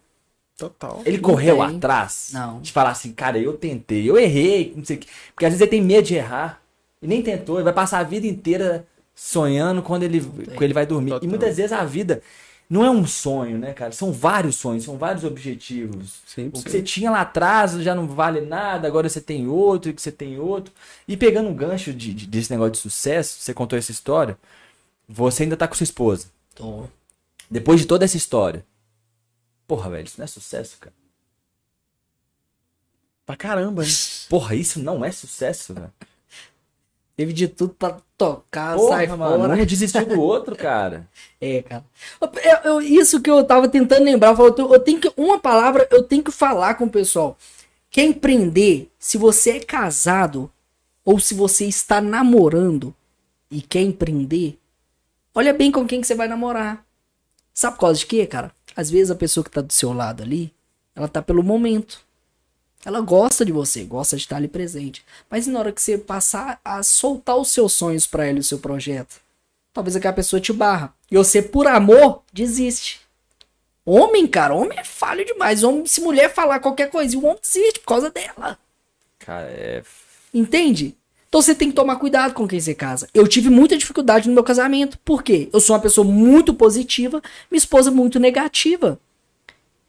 [0.57, 1.01] Total.
[1.05, 1.77] Ele Não correu tem.
[1.77, 2.31] atrás?
[2.33, 2.59] Não.
[2.59, 5.07] De falar assim, cara, eu tentei, eu errei, não sei o quê.
[5.33, 6.61] Porque às vezes ele tem medo de errar.
[7.01, 8.85] E nem tentou, ele vai passar a vida inteira
[9.19, 11.09] sonhando quando ele, quando ele vai dormir.
[11.09, 11.25] Total.
[11.25, 12.21] E muitas vezes a vida
[12.69, 13.91] não é um sonho, né, cara?
[13.91, 16.19] São vários sonhos, são vários objetivos.
[16.27, 19.89] Sim, O que você tinha lá atrás já não vale nada, agora você tem outro,
[19.89, 20.71] e que você tem outro.
[21.07, 24.37] E pegando um gancho de, de- desse negócio de sucesso, você contou essa história,
[25.09, 26.27] você ainda tá com sua esposa.
[26.53, 26.83] Tô.
[27.49, 28.63] Depois de toda essa história.
[29.65, 30.93] Porra, velho, isso não é sucesso, cara.
[33.25, 33.89] Pra caramba, né?
[34.29, 35.91] Porra, isso não é sucesso, velho.
[37.17, 39.53] Teve de tudo pra tocar, Porra, sai mano, fora.
[39.61, 41.09] um desistiu do outro, cara.
[41.41, 41.83] É, cara.
[42.21, 45.11] Eu- eu- isso que eu tava tentando lembrar, eu, falo, eu tenho- que.
[45.17, 47.35] Uma palavra eu tenho que falar com o pessoal.
[47.89, 48.91] Quer empreender?
[48.99, 50.49] Se você é casado
[51.03, 52.93] ou se você está namorando
[53.49, 54.59] e quer empreender,
[55.33, 56.85] olha bem com quem que você vai namorar.
[57.51, 58.51] Sabe por causa de quê, cara?
[58.75, 60.53] Às vezes a pessoa que tá do seu lado ali,
[60.95, 62.05] ela tá pelo momento.
[62.87, 65.03] Ela gosta de você, gosta de estar ali presente.
[65.29, 68.59] Mas na hora que você passar a soltar os seus sonhos pra ela o seu
[68.59, 69.19] projeto,
[69.73, 70.93] talvez aquela pessoa te barra.
[71.11, 73.01] E você, por amor, desiste.
[73.85, 75.65] Homem, cara, homem é falho demais.
[75.65, 78.57] Homem, se mulher falar qualquer coisa, o homem desiste por causa dela.
[79.19, 79.83] Cara, é.
[80.33, 80.95] Entende?
[81.27, 83.09] Então você tem que tomar cuidado com quem você casa.
[83.13, 84.97] Eu tive muita dificuldade no meu casamento.
[84.99, 85.49] Por quê?
[85.51, 88.97] Eu sou uma pessoa muito positiva, minha esposa muito negativa.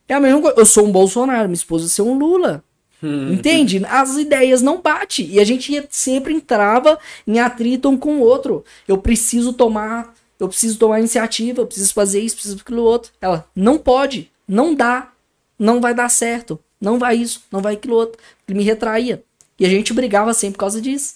[0.08, 0.58] É a mesma coisa.
[0.58, 2.64] Eu sou um Bolsonaro, minha esposa ser um Lula.
[3.02, 3.84] Entende?
[3.86, 5.26] As ideias não batem.
[5.30, 8.64] E a gente sempre entrava em atrito um com o outro.
[8.86, 13.12] Eu preciso tomar, eu preciso tomar iniciativa, eu preciso fazer isso, preciso aquilo outro.
[13.20, 15.12] Ela, não pode, não dá,
[15.58, 18.20] não vai dar certo, não vai isso, não vai aquilo outro.
[18.46, 19.22] Ele me retraía.
[19.58, 21.14] E a gente brigava sempre por causa disso.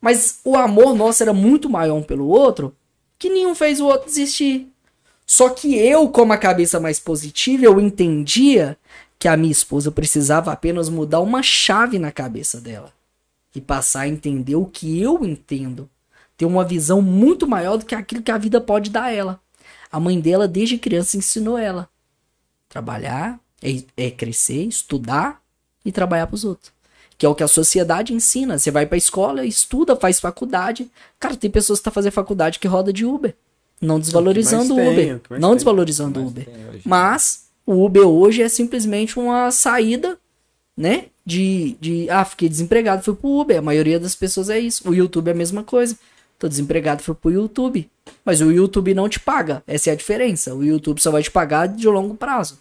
[0.00, 2.74] Mas o amor nosso era muito maior um pelo outro,
[3.18, 4.68] que nenhum fez o outro desistir.
[5.26, 8.78] Só que eu, como a cabeça mais positiva, eu entendia
[9.18, 12.92] que a minha esposa precisava apenas mudar uma chave na cabeça dela
[13.54, 15.88] e passar a entender o que eu entendo.
[16.36, 19.40] Ter uma visão muito maior do que aquilo que a vida pode dar a ela.
[19.90, 21.88] A mãe dela, desde criança, ensinou ela.
[22.68, 25.40] Trabalhar é, é crescer, estudar
[25.82, 26.70] e trabalhar para os outros.
[27.16, 28.58] Que é o que a sociedade ensina.
[28.58, 30.90] Você vai pra escola, estuda, faz faculdade.
[31.18, 33.34] Cara, tem pessoas que tá fazendo faculdade que roda de Uber.
[33.80, 35.20] Não desvalorizando o Uber.
[35.30, 35.56] Não tem.
[35.56, 36.44] desvalorizando o Uber.
[36.44, 36.82] tem.
[36.84, 40.18] Mas o Uber hoje é simplesmente uma saída,
[40.76, 41.06] né?
[41.24, 43.58] De, de ah, fiquei desempregado, fui pro Uber.
[43.58, 44.88] A maioria das pessoas é isso.
[44.88, 45.98] O YouTube é a mesma coisa.
[46.38, 47.90] Tô desempregado, fui pro YouTube.
[48.24, 49.62] Mas o YouTube não te paga.
[49.66, 50.54] Essa é a diferença.
[50.54, 52.58] O YouTube só vai te pagar de longo prazo.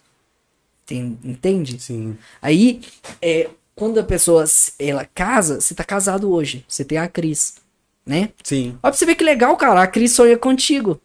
[0.86, 1.80] Tem- entende?
[1.80, 2.18] Sim.
[2.42, 2.82] Aí,
[3.22, 4.46] é, quando a pessoa
[4.80, 6.66] ela casa, você tá casado hoje.
[6.68, 7.56] Você tem a Cris,
[8.06, 8.30] né?
[8.44, 8.70] Sim.
[8.70, 9.82] Olha pra você ver que legal, cara.
[9.84, 11.00] A Cris sonha contigo.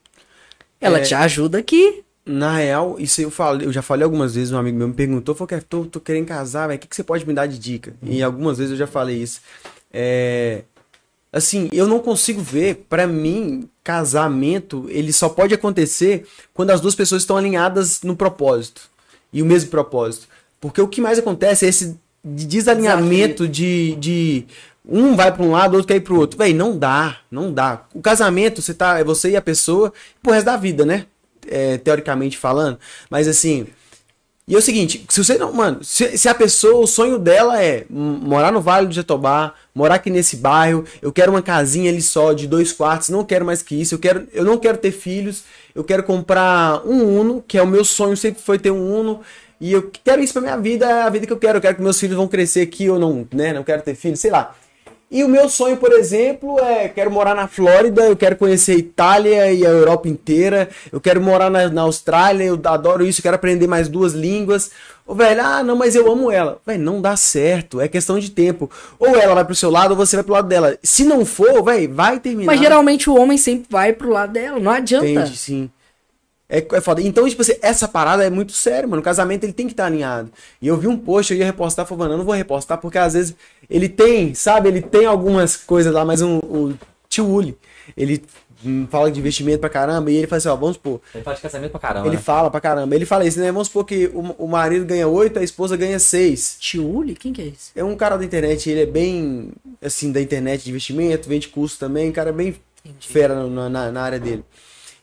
[0.81, 1.03] Ela É.
[1.03, 2.03] te ajuda aqui.
[2.25, 5.35] Na real, isso eu falei, eu já falei algumas vezes, um amigo meu me perguntou,
[5.35, 7.59] falou que tô, tô querendo casar, velho, o que, que você pode me dar de
[7.59, 7.95] dica?
[8.03, 9.41] E algumas vezes eu já falei isso.
[9.93, 10.63] É,
[11.33, 16.95] assim, eu não consigo ver, pra mim, casamento, ele só pode acontecer quando as duas
[16.95, 18.83] pessoas estão alinhadas no propósito.
[19.33, 20.29] E o mesmo propósito.
[20.61, 24.45] Porque o que mais acontece é esse de desalinhamento de, de
[24.85, 26.39] um vai pra um lado, outro quer ir pro outro.
[26.39, 27.85] Véi, não dá, não dá.
[27.95, 29.93] O casamento, você tá, é você e a pessoa
[30.23, 31.07] pro resto da vida, né?
[31.51, 32.79] É, teoricamente falando.
[33.11, 33.67] Mas assim.
[34.49, 35.53] E é o seguinte, se você não.
[35.53, 39.97] Mano, se, se a pessoa, o sonho dela é morar no Vale do Jatobá, morar
[39.97, 43.63] aqui nesse bairro, eu quero uma casinha ali só, de dois quartos, não quero mais
[43.63, 47.59] que isso, eu, quero, eu não quero ter filhos, eu quero comprar um Uno, que
[47.59, 49.21] é o meu sonho, sempre foi ter um Uno.
[49.61, 51.59] E eu quero isso pra minha vida, é a vida que eu quero.
[51.59, 53.53] Eu quero que meus filhos vão crescer aqui ou não, né?
[53.53, 54.57] Não quero ter filhos, sei lá.
[55.11, 58.79] E o meu sonho, por exemplo, é quero morar na Flórida, eu quero conhecer a
[58.79, 63.23] Itália e a Europa inteira, eu quero morar na, na Austrália, eu adoro isso, eu
[63.25, 64.71] quero aprender mais duas línguas.
[65.05, 66.61] Ô, velho, ah, não, mas eu amo ela.
[66.65, 68.71] Velho, não dá certo, é questão de tempo.
[69.01, 70.79] Ou ela vai pro seu lado ou você vai pro lado dela.
[70.81, 72.47] Se não for, velho, vai terminar.
[72.53, 74.61] Mas geralmente o homem sempre vai pro lado dela.
[74.61, 75.09] Não adianta.
[75.09, 75.69] Entende, sim.
[76.51, 77.01] É, é foda.
[77.01, 79.01] Então, tipo assim, essa parada é muito séria, mano.
[79.01, 80.33] O casamento ele tem que estar alinhado.
[80.61, 82.99] E eu vi um post, eu ia repostar, falei, mano, eu não vou repostar, porque
[82.99, 83.37] às vezes
[83.71, 86.75] ele tem, sabe, ele tem algumas coisas lá, mas um, o
[87.09, 87.57] tio Uli,
[87.97, 88.25] ele
[88.65, 91.37] hum, fala de investimento pra caramba, e ele fala assim, ó, vamos supor, Ele fala
[91.37, 92.07] de casamento pra caramba.
[92.09, 92.23] ele né?
[92.23, 93.53] fala pra caramba, ele fala isso, né?
[93.53, 96.57] Vamos supor que o, o marido ganha 8, a esposa ganha 6.
[96.59, 97.15] Tiuli?
[97.15, 97.71] Quem que é esse?
[97.77, 101.79] É um cara da internet, ele é bem, assim, da internet de investimento, vende curso
[101.79, 102.57] também, um cara bem
[102.99, 104.45] fera na, na, na área dele.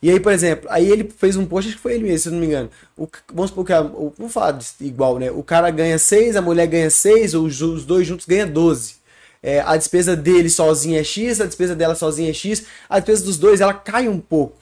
[0.02, 2.30] E aí, por exemplo, aí ele fez um post, acho que foi ele mesmo, se
[2.30, 2.70] não me engano.
[2.96, 5.32] O, vamos supor que, a, o, vamos falar igual, né?
[5.32, 8.96] O cara ganha 6, a mulher ganha 6, os, os dois juntos ganham 12.
[9.42, 13.24] É, a despesa dele sozinha é X, a despesa dela sozinha é X, a despesa
[13.24, 14.58] dos dois, ela cai um pouco.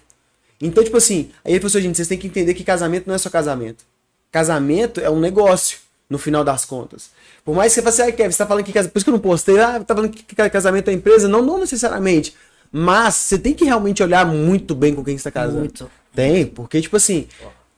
[0.62, 3.16] Então, tipo assim, aí ele falou assim, gente, vocês têm que entender que casamento não
[3.16, 3.84] é só casamento.
[4.32, 5.80] Casamento é um negócio,
[6.10, 7.10] no final das contas.
[7.44, 8.92] Por mais que você fale assim, ah, Kevin, você tá falando que casamento.
[8.92, 11.28] Por isso que eu não postei, ah, tá falando que casamento é empresa.
[11.28, 12.36] Não, não necessariamente.
[12.72, 15.60] Mas você tem que realmente olhar muito bem com quem você tá casando.
[15.60, 15.90] Muito.
[16.14, 17.28] Tem, porque, tipo assim,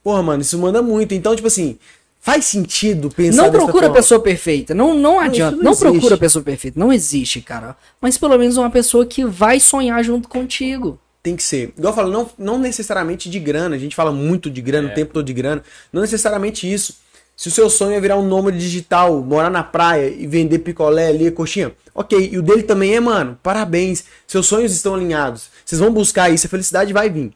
[0.04, 1.14] porra, mano, isso manda muito.
[1.14, 1.78] Então, tipo assim,
[2.20, 4.74] faz sentido pensar Não procura a pessoa perfeita.
[4.74, 5.56] Não, não adianta.
[5.56, 5.90] não Não, existe.
[5.90, 6.80] procura a pessoa perfeita.
[6.80, 7.76] Não existe, cara.
[8.02, 11.00] Mas pelo menos uma pessoa que vai sonhar junto contigo.
[11.24, 11.74] Tem que ser.
[11.78, 13.76] Igual eu falo, não, não necessariamente de grana.
[13.76, 15.64] A gente fala muito de grana, o tempo todo de grana.
[15.92, 16.98] Não necessariamente isso.
[17.38, 21.10] Se o seu sonho é virar um nômade digital, morar na praia e vender picolé
[21.10, 22.32] ali, coxinha, ok.
[22.34, 24.06] E o dele também é, mano, parabéns.
[24.26, 25.52] Seus sonhos estão alinhados.
[25.64, 27.32] Vocês vão buscar isso, a felicidade vai vir.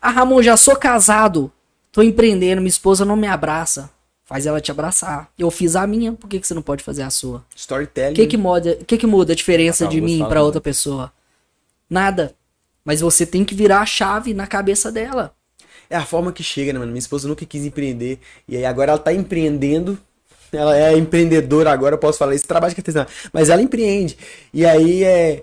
[0.00, 1.50] Ah, Ramon, já sou casado.
[1.90, 3.90] Tô empreendendo, minha esposa não me abraça.
[4.24, 5.28] Faz ela te abraçar.
[5.36, 7.38] Eu fiz a minha, por que, que você não pode fazer a sua?
[7.38, 8.14] O Storytelling.
[8.14, 10.40] que que muda, que que muda a diferença Acabou de mim né?
[10.40, 11.12] outra pessoa?
[11.90, 12.36] Nada.
[12.84, 15.34] Mas você tem que virar a chave na cabeça dela.
[15.90, 16.92] É a forma que chega, né, mano?
[16.92, 18.20] Minha esposa nunca quis empreender.
[18.48, 19.98] E aí agora ela tá empreendendo.
[20.52, 23.12] Ela é empreendedora agora, eu posso falar isso, trabalho de artesanato.
[23.32, 24.16] Mas ela empreende.
[24.54, 25.42] E aí é.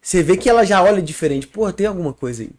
[0.00, 1.46] Você vê que ela já olha diferente.
[1.46, 2.50] Pô, tem alguma coisa aí.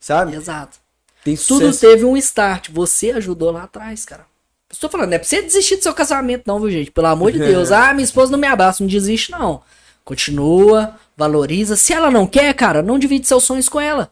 [0.00, 0.34] Sabe?
[0.36, 0.78] Exato.
[1.24, 1.80] Tem Tudo sucesso.
[1.80, 2.68] teve um start.
[2.70, 4.26] Você ajudou lá atrás, cara.
[4.70, 6.90] Estou falando, não é pra você desistir do seu casamento, não, viu, gente?
[6.90, 7.70] Pelo amor de Deus.
[7.70, 9.62] Ah, minha esposa não me abraça, não desiste, não.
[10.04, 11.76] Continua, valoriza.
[11.76, 14.10] Se ela não quer, cara, não divide seus sonhos com ela.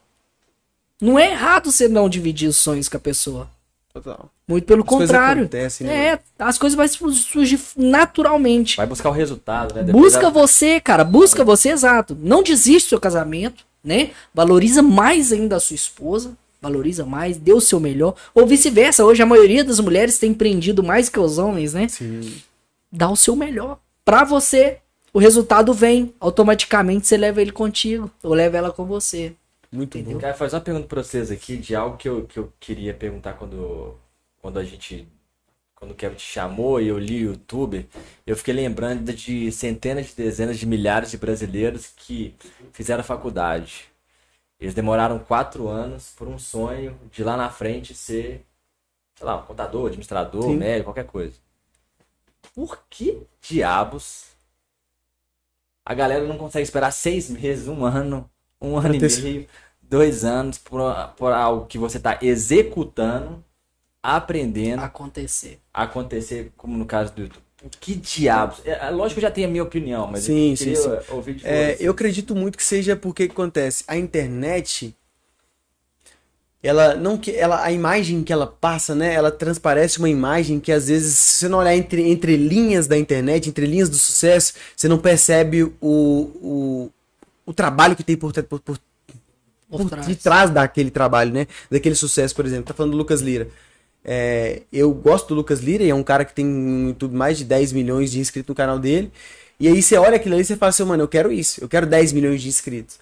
[1.02, 3.48] Não é errado você não dividir os sonhos com a pessoa.
[3.92, 4.30] Total.
[4.48, 5.42] Muito pelo As contrário.
[5.42, 8.76] acontecem, né, é, as coisas vão su- surgir naturalmente.
[8.76, 9.82] Vai buscar o resultado, né?
[9.82, 11.04] Depois Busca da- você, cara.
[11.04, 12.16] Busca você, exato.
[12.20, 14.10] Não desiste do seu casamento, né?
[14.34, 16.32] Valoriza mais ainda a sua esposa.
[16.60, 18.14] Valoriza mais, dê o seu melhor.
[18.34, 19.04] Ou vice-versa.
[19.04, 21.88] Hoje a maioria das mulheres tem empreendido mais que os homens, né?
[21.88, 22.20] Sim.
[22.90, 23.78] Dá o seu melhor.
[24.04, 24.78] Pra você,
[25.12, 26.14] o resultado vem.
[26.20, 28.10] Automaticamente você leva ele contigo.
[28.22, 29.32] Ou leva ela com você.
[29.72, 30.14] Muito Entendeu?
[30.14, 30.20] bom.
[30.20, 33.34] Cara, fazer uma pergunta pra vocês aqui de algo que eu, que eu queria perguntar
[33.34, 33.96] quando,
[34.40, 35.08] quando a gente.
[35.74, 37.88] Quando o Kevin te chamou e eu li o YouTube,
[38.24, 42.36] eu fiquei lembrando de centenas de dezenas de milhares de brasileiros que
[42.72, 43.86] fizeram faculdade.
[44.60, 48.46] Eles demoraram quatro anos por um sonho de lá na frente ser,
[49.16, 50.56] sei lá, um contador, administrador, Sim.
[50.56, 51.34] médico, qualquer coisa.
[52.54, 54.26] Por que diabos
[55.84, 58.30] a galera não consegue esperar seis meses, um ano,
[58.62, 59.48] um ano e ter- meio,
[59.82, 60.80] dois anos por,
[61.16, 63.44] por algo que você está executando,
[64.02, 65.60] aprendendo, Acontecer.
[65.72, 67.42] acontecer, como no caso do YouTube?
[67.80, 68.60] Que diabos?
[68.64, 71.04] É, é lógico que eu já tenho a minha opinião, mas Sim, eu sim, queria
[71.10, 73.84] ouvir de É, eu acredito muito que seja porque que acontece.
[73.86, 74.94] A internet,
[76.62, 79.12] ela não que ela a imagem que ela passa, né?
[79.14, 82.96] Ela transparece uma imagem que às vezes, se você não olhar entre, entre linhas da
[82.96, 86.90] internet, entre linhas do sucesso, você não percebe o, o,
[87.44, 88.78] o trabalho que tem por, por, por,
[89.68, 90.06] Por trás.
[90.06, 91.46] de trás daquele trabalho, né?
[91.70, 92.64] Daquele sucesso, por exemplo.
[92.64, 93.48] Tá falando do Lucas Lira.
[94.04, 97.38] É, eu gosto do Lucas Lira e é um cara que tem no YouTube mais
[97.38, 99.12] de 10 milhões de inscritos no canal dele.
[99.60, 101.68] E aí você olha aquilo ali e você fala assim, mano, eu quero isso, eu
[101.68, 102.98] quero 10 milhões de inscritos.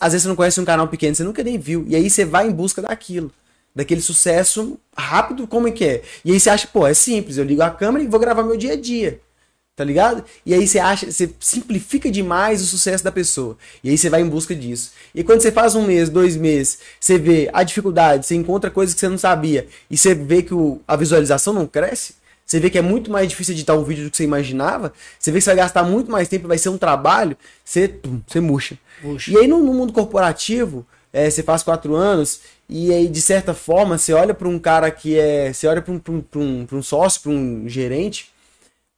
[0.00, 1.84] Às vezes você não conhece um canal pequeno, você nunca nem viu.
[1.86, 3.30] E aí você vai em busca daquilo.
[3.74, 6.02] Daquele sucesso rápido, como é que é?
[6.24, 8.56] E aí você acha, pô, é simples, eu ligo a câmera e vou gravar meu
[8.56, 9.20] dia a dia.
[9.78, 10.24] Tá ligado?
[10.44, 13.56] E aí você acha, você simplifica demais o sucesso da pessoa.
[13.84, 14.90] E aí você vai em busca disso.
[15.14, 18.92] E quando você faz um mês, dois meses, você vê a dificuldade, você encontra coisas
[18.92, 22.14] que você não sabia, e você vê que o- a visualização não cresce,
[22.44, 25.30] você vê que é muito mais difícil editar um vídeo do que você imaginava, você
[25.30, 28.40] vê que você vai gastar muito mais tempo, vai ser um trabalho, você, pum, você
[28.40, 28.76] murcha.
[29.00, 29.30] Puxa.
[29.30, 33.54] E aí no, no mundo corporativo, é, você faz quatro anos, e aí de certa
[33.54, 35.52] forma você olha para um cara que é.
[35.52, 38.30] Você olha para um, pra um, pra um, pra um sócio, para um gerente,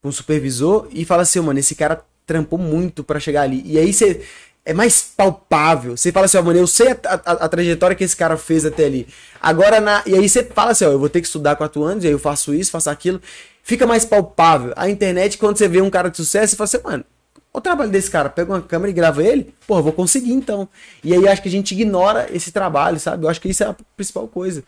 [0.03, 3.61] um supervisor, e fala assim, "Ô, mano, esse cara trampou muito para chegar ali.
[3.65, 4.21] E aí você.
[4.63, 5.97] É mais palpável.
[5.97, 6.95] Você fala assim, ó, mano, eu sei a,
[7.25, 9.07] a- a trajetória que esse cara fez até ali.
[9.41, 12.03] Agora, na, e aí você fala assim, ó, eu vou ter que estudar quatro anos,
[12.03, 13.19] e aí eu faço isso, faço aquilo.
[13.63, 14.71] Fica mais palpável.
[14.75, 17.05] A internet, quando você vê um cara de sucesso, você fala assim, mano,
[17.51, 20.69] o trabalho desse cara, pega uma câmera e grava ele, pô, vou conseguir então.
[21.03, 23.25] E aí acho que a gente ignora esse trabalho, sabe?
[23.25, 24.63] Eu acho que isso é a principal coisa.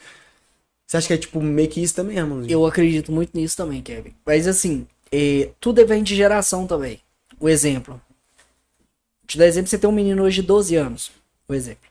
[0.88, 2.52] Você acha que é tipo meio que isso também, irmãozinho?
[2.52, 4.14] Eu acredito muito nisso também, Kevin.
[4.26, 7.00] Mas assim, é, tudo vem de geração também.
[7.40, 7.94] O exemplo.
[7.94, 11.12] Vou te dar exemplo, você tem um menino hoje de 12 anos.
[11.48, 11.88] O exemplo.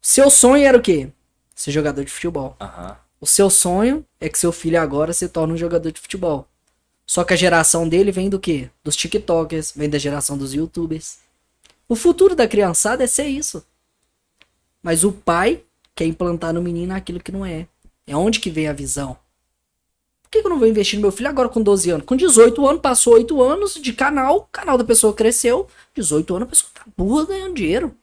[0.00, 1.08] Seu sonho era o quê?
[1.52, 2.56] Ser jogador de futebol.
[3.20, 6.46] O seu sonho é que seu filho agora se torne um jogador de futebol.
[7.04, 8.70] Só que a geração dele vem do quê?
[8.84, 11.18] Dos TikTokers, vem da geração dos YouTubers.
[11.88, 13.66] O futuro da criançada é ser isso.
[14.80, 17.66] Mas o pai quer implantar no menino aquilo que não é.
[18.06, 19.18] É onde que vem a visão.
[20.32, 22.06] Por que, que eu não vou investir no meu filho agora com 12 anos?
[22.06, 25.68] Com 18 anos, passou 8 anos de canal, o canal da pessoa cresceu.
[25.94, 27.94] 18 anos, a pessoa tá burra ganhando dinheiro.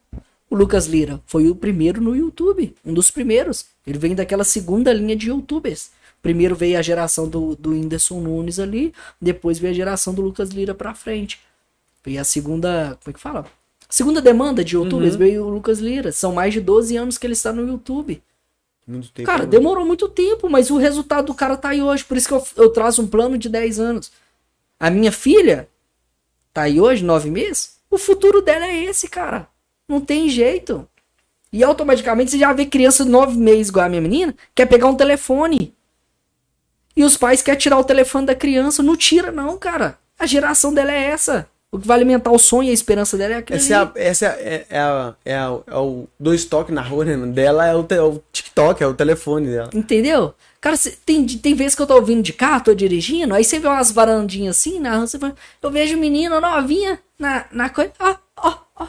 [0.47, 3.65] O Lucas Lira foi o primeiro no YouTube, um dos primeiros.
[3.85, 5.89] Ele vem daquela segunda linha de youtubers.
[6.21, 10.51] Primeiro veio a geração do, do Whindersson Nunes ali, depois veio a geração do Lucas
[10.51, 11.39] Lira pra frente.
[12.05, 13.47] Veio a segunda, como é que fala?
[13.89, 16.11] Segunda demanda de youtubers veio o Lucas Lira.
[16.11, 18.21] São mais de 12 anos que ele está no YouTube.
[18.89, 19.27] Muito tempo.
[19.27, 22.03] Cara, demorou muito tempo, mas o resultado do cara tá aí hoje.
[22.03, 24.11] Por isso que eu, eu trazo um plano de 10 anos.
[24.79, 25.69] A minha filha
[26.51, 27.77] tá aí hoje, 9 meses.
[27.87, 29.47] O futuro dela é esse, cara.
[29.87, 30.89] Não tem jeito.
[31.53, 34.87] E automaticamente você já vê criança de 9 meses, igual a minha menina, quer pegar
[34.87, 35.75] um telefone.
[36.95, 38.81] E os pais querem tirar o telefone da criança.
[38.81, 39.99] Não tira, não, cara.
[40.17, 41.47] A geração dela é essa.
[41.71, 43.91] O que vai alimentar o sonho e a esperança dela é aquilo Essa é, a,
[43.95, 47.15] essa é, é, a, é, a- é o dois toques na rua, né?
[47.31, 49.69] Dela é o, te- é o TikTok, é o telefone dela.
[49.73, 50.33] Entendeu?
[50.59, 53.59] Cara, cê- tem, tem vezes que eu tô ouvindo de carro, tô dirigindo, aí você
[53.59, 57.91] vê umas varandinhas assim na rua, você fala, eu vejo menina novinha na, na coisa,
[57.99, 58.87] ó, ó, ó,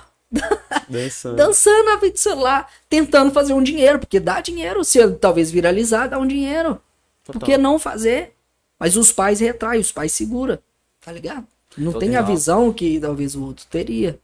[0.88, 1.36] Dançando.
[1.36, 6.08] dançando na frente do celular, tentando fazer um dinheiro, porque dá dinheiro, se talvez viralizar,
[6.08, 6.80] dá um dinheiro.
[7.24, 7.46] Por Total.
[7.46, 8.32] que não fazer?
[8.78, 10.60] Mas os pais retraem, os pais segura,
[11.04, 11.46] tá ligado?
[11.76, 14.20] Não tem a visão que talvez o outro teria.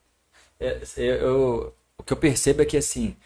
[0.59, 3.17] É, eu, eu- o que eu percebo é que assim,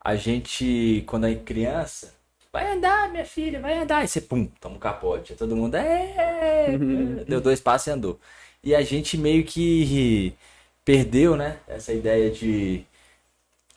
[0.00, 2.14] a gente, quando é criança,
[2.52, 4.04] vai andar, minha filha, vai andar.
[4.04, 5.34] E você, pum, toma um capote.
[5.36, 6.80] Todo mundo, é,
[7.28, 8.20] deu dois passos e andou.
[8.64, 10.34] E a gente meio que
[10.84, 12.86] perdeu, né, essa ideia de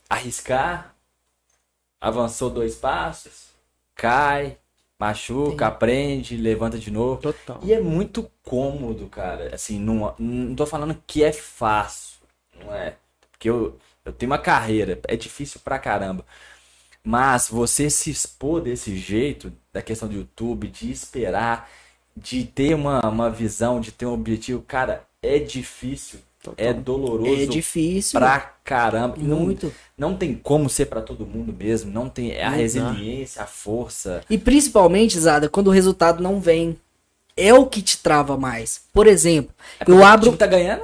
[0.09, 0.93] arriscar,
[2.01, 3.49] avançou dois passos,
[3.95, 4.57] cai,
[4.99, 7.21] machuca, aprende, levanta de novo.
[7.21, 7.59] Total.
[7.63, 9.53] E é muito cômodo, cara.
[9.53, 12.17] Assim, não, não tô falando que é fácil,
[12.59, 12.95] não é?
[13.31, 16.25] Porque eu, eu tenho uma carreira, é difícil pra caramba.
[17.03, 21.69] Mas você se expor desse jeito, da questão do YouTube, de esperar,
[22.15, 26.19] de ter uma, uma visão, de ter um objetivo, cara, é difícil.
[26.49, 26.65] Total.
[26.65, 28.19] é doloroso É difícil.
[28.19, 29.15] pra caramba.
[29.17, 29.73] E Não, Muito.
[29.97, 31.91] não tem como ser pra todo mundo mesmo.
[31.91, 32.61] Não tem é a Não dá.
[32.61, 34.21] resiliência, a força.
[34.29, 36.77] E principalmente, Zada, quando o resultado não vem.
[37.39, 38.81] É o que te trava mais.
[38.91, 40.25] Por exemplo, É eu O abro.
[40.25, 40.81] time tá ganhando.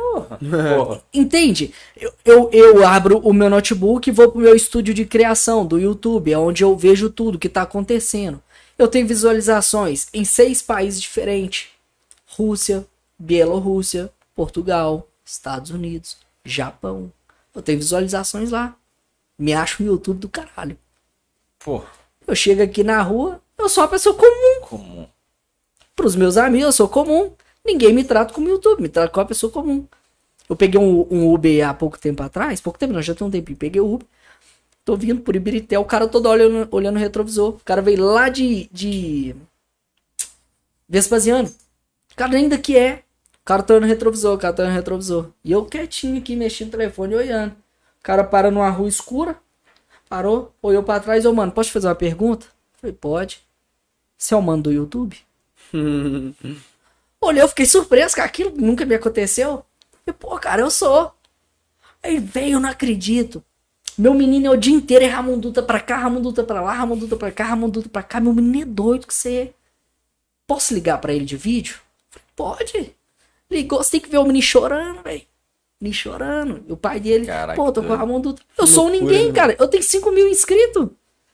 [0.77, 1.01] Porra.
[1.11, 1.73] Entende?
[1.99, 5.79] Eu, eu, eu abro o meu notebook e vou pro meu estúdio de criação do
[5.79, 8.39] YouTube, é onde eu vejo tudo que tá acontecendo.
[8.77, 11.69] Eu tenho visualizações em seis países diferentes:
[12.37, 12.85] Rússia,
[13.17, 17.11] Bielorrússia, Portugal, Estados Unidos, Japão.
[17.53, 18.75] Eu tenho visualizações lá.
[19.37, 20.77] Me acho no YouTube do caralho.
[21.59, 21.83] Pô,
[22.27, 24.61] Eu chego aqui na rua, eu sou uma pessoa comum.
[24.67, 25.09] como.
[25.95, 27.33] Pros meus amigos, eu sou comum.
[27.65, 29.87] Ninguém me trata como YouTube, me trata como uma pessoa comum.
[30.49, 33.31] Eu peguei um, um Uber há pouco tempo atrás, pouco tempo não, já tem um
[33.31, 33.57] tempinho.
[33.57, 34.07] Peguei o Uber,
[34.83, 37.55] tô vindo por Ibirité, o cara todo olhando, olhando o retrovisor.
[37.55, 39.35] O cara veio lá de, de
[40.87, 41.49] Vespasiano.
[42.11, 43.03] O cara nem daqui é.
[43.43, 45.29] O cara tá olhando retrovisor, o cara tá olhando retrovisor.
[45.43, 47.51] E eu quietinho aqui, mexendo no telefone, olhando.
[47.51, 49.37] O cara para numa rua escura,
[50.07, 52.45] parou, olhou pra trás, ô mano, posso te fazer uma pergunta?
[52.79, 53.41] Falei, pode.
[54.17, 55.17] Você é o mano do YouTube?
[57.19, 59.65] Olhei, eu fiquei surpreso com aquilo, nunca me aconteceu.
[60.07, 61.13] E, pô, cara, eu sou.
[62.01, 63.43] Aí, velho, eu não acredito.
[63.97, 67.31] Meu menino é o dia inteiro é Ramunduta pra cá, Ramunduta pra lá, Ramunduta pra
[67.31, 68.19] cá, Ramunduta pra cá.
[68.21, 69.53] Meu menino é doido que você é.
[70.47, 71.79] Posso ligar pra ele de vídeo?
[72.09, 73.02] Falei, Pode.
[73.53, 75.21] Ligou, você tem que ver o menino chorando, velho.
[75.79, 76.63] Menino chorando.
[76.67, 77.99] E o pai dele, Caraca, pô, tô com o doido.
[77.99, 78.41] Ramunduta.
[78.57, 79.33] Eu sou loucura, ninguém, né?
[79.33, 79.55] cara.
[79.59, 80.89] Eu tenho 5 mil inscritos.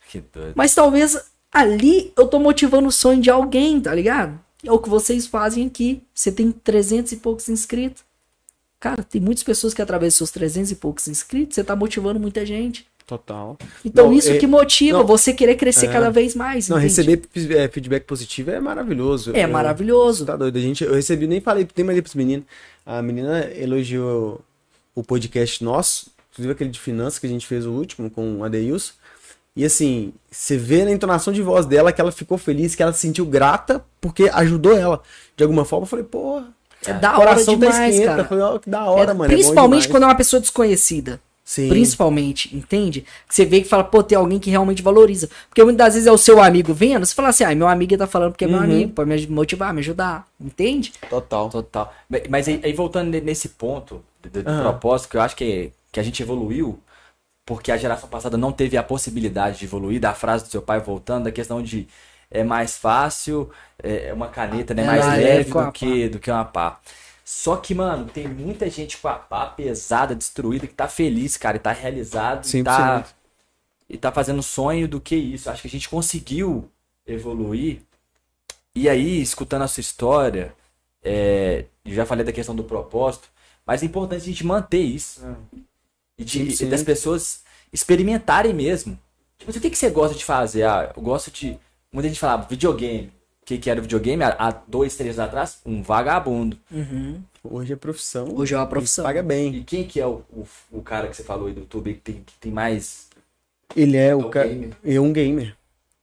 [0.08, 0.52] Que doido.
[0.54, 1.18] Mas talvez
[1.52, 4.38] ali eu tô motivando o sonho de alguém, tá ligado?
[4.64, 6.02] É o que vocês fazem aqui.
[6.14, 8.04] Você tem 300 e poucos inscritos.
[8.78, 12.18] Cara, tem muitas pessoas que através dos seus 300 e poucos inscritos, você tá motivando
[12.18, 12.86] muita gente.
[13.10, 13.58] Total.
[13.84, 15.92] Então Não, isso é- que motiva não, você querer crescer é.
[15.92, 16.68] cada vez mais.
[16.68, 17.16] Não, entende?
[17.26, 19.32] receber é, feedback positivo é maravilhoso.
[19.34, 20.24] É Eu- maravilhoso.
[20.24, 20.56] Tá doido.
[20.56, 22.46] A gente, eu recebi, nem falei, nem mandei pros meninos.
[22.86, 24.40] A menina elogiou
[24.94, 28.44] o podcast nosso, inclusive aquele de finanças que a gente fez o último com o
[28.44, 28.92] Adeilson.
[29.56, 32.92] E assim, você vê na entonação de voz dela que ela ficou feliz, que ela
[32.92, 35.02] se sentiu grata porque ajudou ela.
[35.36, 36.46] De alguma forma, eu falei, porra,
[36.86, 38.24] É da hora tá demais, cara.
[38.24, 39.32] Falei, ó, que da hora, É, mano.
[39.32, 39.90] é principalmente demais.
[39.90, 41.20] quando é uma pessoa desconhecida.
[41.50, 41.68] Sim.
[41.68, 43.00] Principalmente, entende?
[43.28, 45.28] Que você vê que fala, pô, tem alguém que realmente valoriza.
[45.48, 47.96] Porque muitas das vezes é o seu amigo vendo, você fala assim, ah, meu amigo
[47.98, 48.62] tá falando porque é meu Uhum.
[48.62, 50.28] amigo, pode me motivar, me ajudar.
[50.40, 50.92] Entende?
[51.08, 51.50] Total.
[51.50, 51.92] Total.
[52.28, 54.62] Mas- aí, aí voltando ne- nesse ponto do, do- do Aham.
[54.62, 56.78] propósito, que eu acho que, que a gente evoluiu,
[57.44, 60.78] porque a geração passada não teve a possibilidade de evoluir, da frase do seu pai
[60.78, 61.88] voltando, da questão de
[62.30, 63.50] é mais fácil,
[63.82, 66.78] é uma caneta né, É mais leve do que, do que uma pá.
[67.32, 71.56] Só que, mano, tem muita gente com a pá pesada, destruída, que tá feliz, cara,
[71.58, 72.64] e tá realizado, e 100%.
[72.64, 73.06] tá,
[73.88, 75.48] e tá fazendo sonho do que isso.
[75.48, 76.68] Acho que a gente conseguiu
[77.06, 77.82] evoluir.
[78.74, 80.52] E aí, escutando a sua história,
[81.04, 83.28] é, eu já falei da questão do propósito,
[83.64, 85.20] mas é importante a gente manter isso.
[86.18, 86.68] E, de- e 100%.
[86.68, 88.98] das pessoas experimentarem mesmo.
[89.38, 90.64] Tipo, o que, que você gosta de fazer?
[90.64, 91.56] Ah, eu gosto de.
[91.92, 93.12] Muita gente falava videogame.
[93.50, 94.22] O que, que era o videogame?
[94.22, 95.58] Há dois, três anos atrás?
[95.66, 96.56] Um vagabundo.
[96.70, 97.20] Uhum.
[97.42, 98.28] Hoje é profissão.
[98.36, 99.04] Hoje é uma e profissão.
[99.04, 99.56] Paga bem.
[99.56, 102.00] E quem que é o, o, o cara que você falou aí do YouTube que
[102.00, 103.08] tem, que tem mais.
[103.74, 104.70] Ele é o É um cara.
[104.84, 105.56] É um gamer.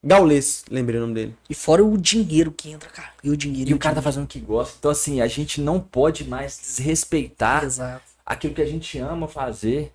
[0.03, 1.36] Gaules, lembrei o nome dele.
[1.49, 3.11] E fora o dinheiro que entra, cara.
[3.24, 3.69] E o dinheiro.
[3.69, 4.76] E o cara tá fazendo o que gosta.
[4.78, 8.03] Então, assim, a gente não pode mais desrespeitar Exato.
[8.26, 9.94] aquilo que a gente ama fazer.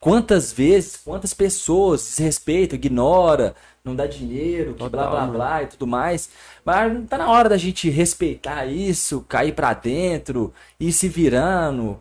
[0.00, 3.54] Quantas vezes, quantas pessoas desrespeitam, ignora,
[3.84, 5.32] não dá dinheiro, que blá blá mano.
[5.34, 6.28] blá e tudo mais.
[6.64, 12.00] Mas não tá na hora da gente respeitar isso, cair pra dentro, ir se virando,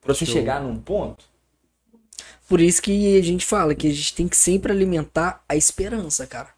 [0.00, 0.34] pra você Show.
[0.34, 1.24] chegar num ponto.
[2.48, 6.26] Por isso que a gente fala que a gente tem que sempre alimentar a esperança,
[6.26, 6.48] cara.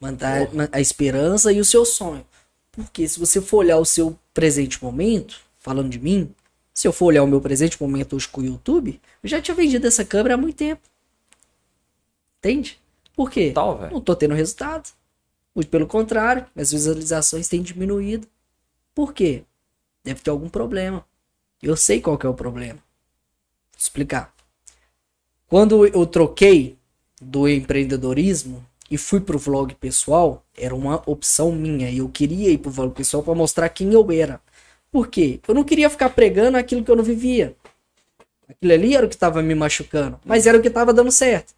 [0.00, 0.68] Manter Porra.
[0.72, 2.26] a esperança e o seu sonho.
[2.72, 6.34] Porque se você for olhar o seu presente momento, falando de mim,
[6.74, 9.54] se eu for olhar o meu presente momento hoje com o YouTube, eu já tinha
[9.54, 10.82] vendido essa câmera há muito tempo.
[12.38, 12.78] Entende?
[13.16, 13.50] Por quê?
[13.52, 13.92] Tal, velho.
[13.92, 14.90] Não tô tendo resultado.
[15.66, 18.26] Pelo contrário, minhas visualizações têm diminuído.
[18.94, 19.44] Por quê?
[20.04, 21.04] Deve ter algum problema.
[21.62, 22.78] Eu sei qual é o problema.
[23.72, 24.32] Vou explicar.
[25.48, 26.76] Quando eu troquei
[27.20, 31.92] do empreendedorismo e fui pro vlog pessoal, era uma opção minha.
[31.92, 34.40] Eu queria ir pro vlog pessoal para mostrar quem eu era.
[34.90, 35.40] Por quê?
[35.46, 37.56] Eu não queria ficar pregando aquilo que eu não vivia.
[38.48, 41.54] Aquilo ali era o que estava me machucando, mas era o que estava dando certo.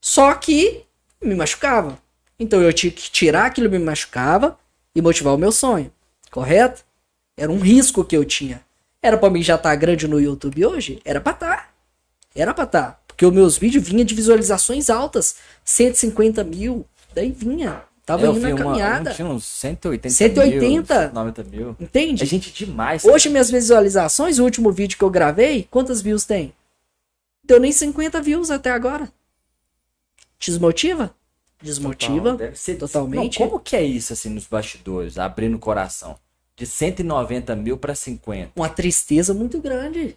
[0.00, 0.84] Só que
[1.20, 1.98] me machucava.
[2.38, 4.58] Então eu tinha que tirar aquilo que me machucava
[4.94, 5.92] e motivar o meu sonho.
[6.30, 6.84] Correto?
[7.36, 8.60] Era um risco que eu tinha.
[9.02, 11.00] Era pra mim já estar grande no YouTube hoje?
[11.04, 11.74] Era pra estar.
[12.34, 13.00] Era pra estar.
[13.06, 15.36] Porque os meus vídeos vinham de visualizações altas.
[15.64, 16.86] 150 mil.
[17.14, 17.82] Daí vinha.
[18.04, 19.10] Tava É, eu indo na uma- caminhada.
[19.10, 21.00] um tinha uns 180 180?
[21.06, 21.76] mil, 90 mil.
[21.78, 22.22] Entende?
[22.22, 23.04] É gente demais.
[23.04, 26.52] Hoje minhas visualizações, o último vídeo que eu gravei, quantas views tem?
[27.44, 29.10] Deu nem 50 views até agora.
[30.38, 31.14] Desmotiva?
[31.62, 32.34] Desmotiva.
[32.34, 33.40] Deve ser totalmente.
[33.40, 36.16] Não, como que é isso, assim, nos bastidores, abrindo o coração?
[36.56, 38.52] De 190 mil pra 50.
[38.56, 40.16] Uma tristeza muito grande.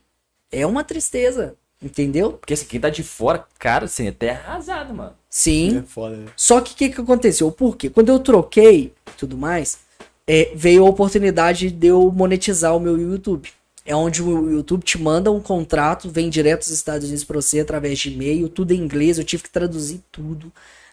[0.51, 1.55] É uma tristeza.
[1.83, 2.33] Entendeu?
[2.33, 5.13] Porque assim, quem tá de fora, cara, assim, até arrasado, mano.
[5.27, 5.79] Sim.
[5.79, 6.25] É foda, né?
[6.35, 7.51] Só que o que, que aconteceu?
[7.51, 7.89] Por quê?
[7.89, 9.79] Quando eu troquei e tudo mais,
[10.27, 13.49] é, veio a oportunidade de eu monetizar o meu YouTube.
[13.83, 17.59] É onde o YouTube te manda um contrato, vem direto dos Estados Unidos pra você
[17.59, 19.17] através de e-mail, tudo em inglês.
[19.17, 20.51] Eu tive que traduzir tudo,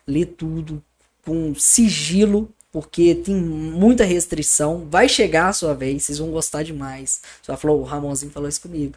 [0.09, 0.83] ler tudo,
[1.25, 4.89] com sigilo, porque tem muita restrição.
[4.91, 7.23] Vai chegar a sua vez, vocês vão gostar demais.
[7.43, 8.95] Você falou, o Ramonzinho falou isso comigo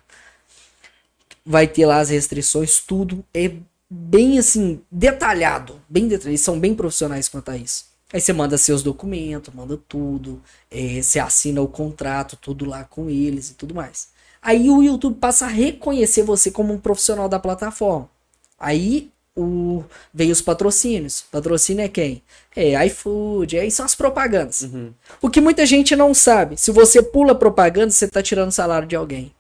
[1.46, 3.52] vai ter lá as restrições, tudo é
[3.90, 7.86] bem assim, detalhado, bem detalhado, eles são bem profissionais quanto a isso.
[8.14, 13.10] Aí você manda seus documentos, manda tudo, é, você assina o contrato, tudo lá com
[13.10, 14.10] eles e tudo mais.
[14.42, 18.10] Aí o YouTube passa a reconhecer você como um profissional da plataforma.
[18.60, 19.84] Aí o,
[20.14, 21.24] vem os patrocínios.
[21.32, 22.22] Patrocínio é quem?
[22.56, 24.68] É iFood, aí são as propagandas.
[25.22, 28.88] O que muita gente não sabe, se você pula propaganda, você tá tirando o salário
[28.88, 29.34] de alguém.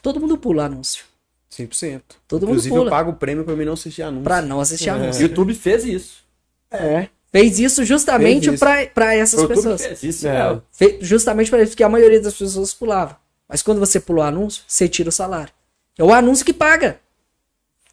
[0.00, 1.04] Todo mundo pula anúncio.
[1.50, 2.02] 100%.
[2.26, 2.86] Todo mundo Inclusive, pula.
[2.86, 4.24] eu pago o prêmio pra mim não assistir anúncio.
[4.24, 4.92] Pra não assistir É.
[4.92, 5.22] O anúncio.
[5.22, 6.22] YouTube fez isso.
[6.70, 7.08] É.
[7.30, 8.50] Fez isso justamente
[8.94, 9.82] pra essas O YouTube pessoas.
[9.86, 10.36] fez isso, É.
[10.54, 10.60] é.
[10.72, 13.18] Fe- Justamente para isso, porque a maioria das pessoas pulava.
[13.48, 15.52] Mas quando você pula o anúncio, você tira o salário.
[15.98, 16.98] É o anúncio que paga.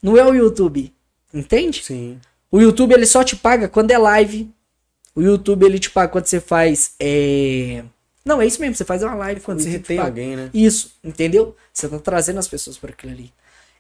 [0.02, 0.94] Não é o YouTube.
[1.34, 1.84] Entende?
[1.84, 2.20] Sim.
[2.52, 4.50] O YouTube ele só te paga quando é live.
[5.16, 6.94] O YouTube ele te paga quando você faz.
[7.00, 7.84] É...
[8.24, 10.50] Não, é isso mesmo, você faz uma live Quando você retém alguém, né?
[10.54, 11.56] Isso, entendeu?
[11.74, 13.32] Você tá trazendo as pessoas para aquilo ali.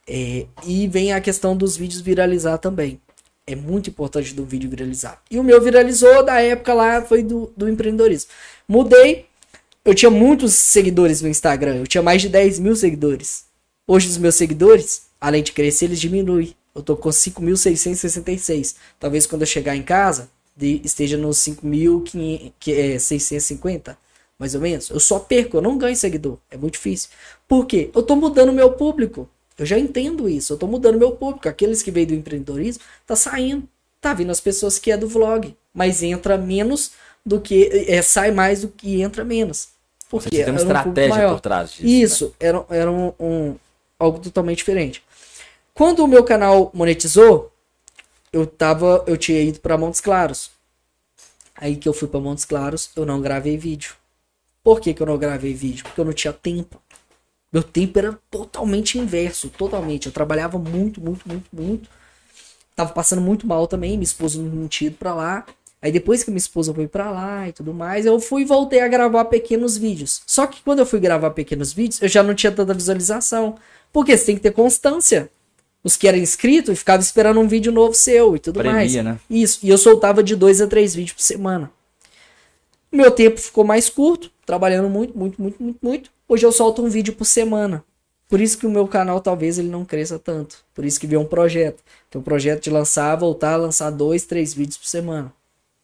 [0.07, 2.99] É, e vem a questão dos vídeos viralizar também.
[3.45, 5.21] É muito importante do vídeo viralizar.
[5.29, 8.31] E o meu viralizou da época lá, foi do, do empreendedorismo.
[8.67, 9.25] Mudei,
[9.85, 13.45] eu tinha muitos seguidores no Instagram, eu tinha mais de 10 mil seguidores.
[13.87, 16.55] Hoje os meus seguidores, além de crescer, eles diminuem.
[16.75, 18.75] Eu tô com 5.666.
[18.99, 23.97] Talvez quando eu chegar em casa, de- esteja nos 5.650
[24.37, 24.89] mais ou menos.
[24.89, 26.37] Eu só perco, eu não ganho seguidor.
[26.49, 27.09] É muito difícil.
[27.47, 27.89] Por quê?
[27.93, 29.27] Eu tô mudando meu público.
[29.57, 30.53] Eu já entendo isso.
[30.53, 31.49] Eu tô mudando meu público.
[31.49, 33.67] Aqueles que veio do empreendedorismo, tá saindo.
[33.99, 35.53] Tá vindo as pessoas que é do vlog.
[35.73, 36.91] Mas entra menos
[37.25, 37.69] do que.
[37.89, 39.67] É, sai mais do que entra menos.
[40.09, 41.33] Você Porque tem uma um estratégia maior.
[41.33, 41.83] por trás disso.
[41.83, 41.89] né?
[41.91, 43.55] Isso, era, era um, um-
[43.99, 45.03] algo totalmente diferente.
[45.79, 47.53] Quando o meu canal monetizou,
[48.33, 50.51] eu tava, eu tinha ido para Montes Claros.
[51.55, 53.93] Aí que eu fui para Montes Claros, eu não gravei vídeo.
[54.61, 55.85] Por que, que eu não gravei vídeo?
[55.85, 56.81] Porque eu não tinha tempo.
[57.49, 60.07] Meu tempo era totalmente inverso, totalmente.
[60.07, 61.89] Eu trabalhava muito, muito, muito, muito.
[62.75, 65.45] Tava passando muito mal também, minha esposa não tinha ido lá.
[65.81, 68.81] Aí depois que minha esposa foi pra lá e tudo mais, eu fui e voltei
[68.81, 70.23] a gravar pequenos vídeos.
[70.27, 73.55] Só que quando eu fui gravar pequenos vídeos, eu já não tinha tanta visualização.
[73.93, 75.31] Porque você tem que ter constância.
[75.83, 78.93] Os que eram inscritos ficavam esperando um vídeo novo seu e tudo Premia, mais.
[78.95, 79.19] né?
[79.29, 79.59] Isso.
[79.63, 81.71] E eu soltava de dois a três vídeos por semana.
[82.91, 86.11] Meu tempo ficou mais curto, trabalhando muito, muito, muito, muito, muito.
[86.27, 87.83] Hoje eu solto um vídeo por semana.
[88.27, 90.57] Por isso que o meu canal talvez ele não cresça tanto.
[90.73, 91.83] Por isso que veio um projeto.
[92.09, 95.33] Tem um projeto de lançar, voltar a lançar dois, três vídeos por semana.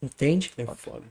[0.01, 0.51] Entende?
[0.57, 0.65] É.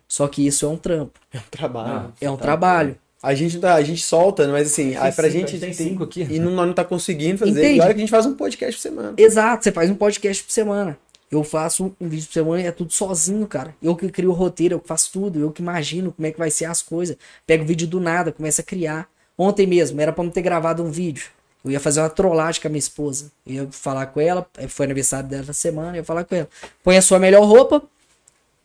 [0.07, 1.19] Só que isso é um trampo.
[1.33, 2.13] É um trabalho.
[2.21, 2.99] É um tá trabalho.
[3.25, 5.57] A gente, tá, a gente solta, mas assim, aí pra gente.
[5.57, 6.27] a gente tem cinco aqui.
[6.29, 7.53] E não, nós não tá conseguindo fazer.
[7.53, 7.79] Entende?
[7.79, 9.15] E olha que a gente faz um podcast por semana.
[9.17, 10.99] Exato, você faz um podcast por semana.
[11.31, 13.75] Eu faço um vídeo por semana e é tudo sozinho, cara.
[13.83, 16.39] Eu que crio o roteiro, eu que faço tudo, eu que imagino como é que
[16.39, 17.17] vai ser as coisas.
[17.47, 19.09] Pego o vídeo do nada, começo a criar.
[19.39, 21.25] Ontem mesmo, era pra não ter gravado um vídeo.
[21.65, 23.33] Eu ia fazer uma trollagem com a minha esposa.
[23.47, 26.35] Eu ia falar com ela, eh, foi aniversário dela na semana, eu ia falar com
[26.35, 26.49] ela.
[26.83, 27.83] Põe a sua melhor roupa,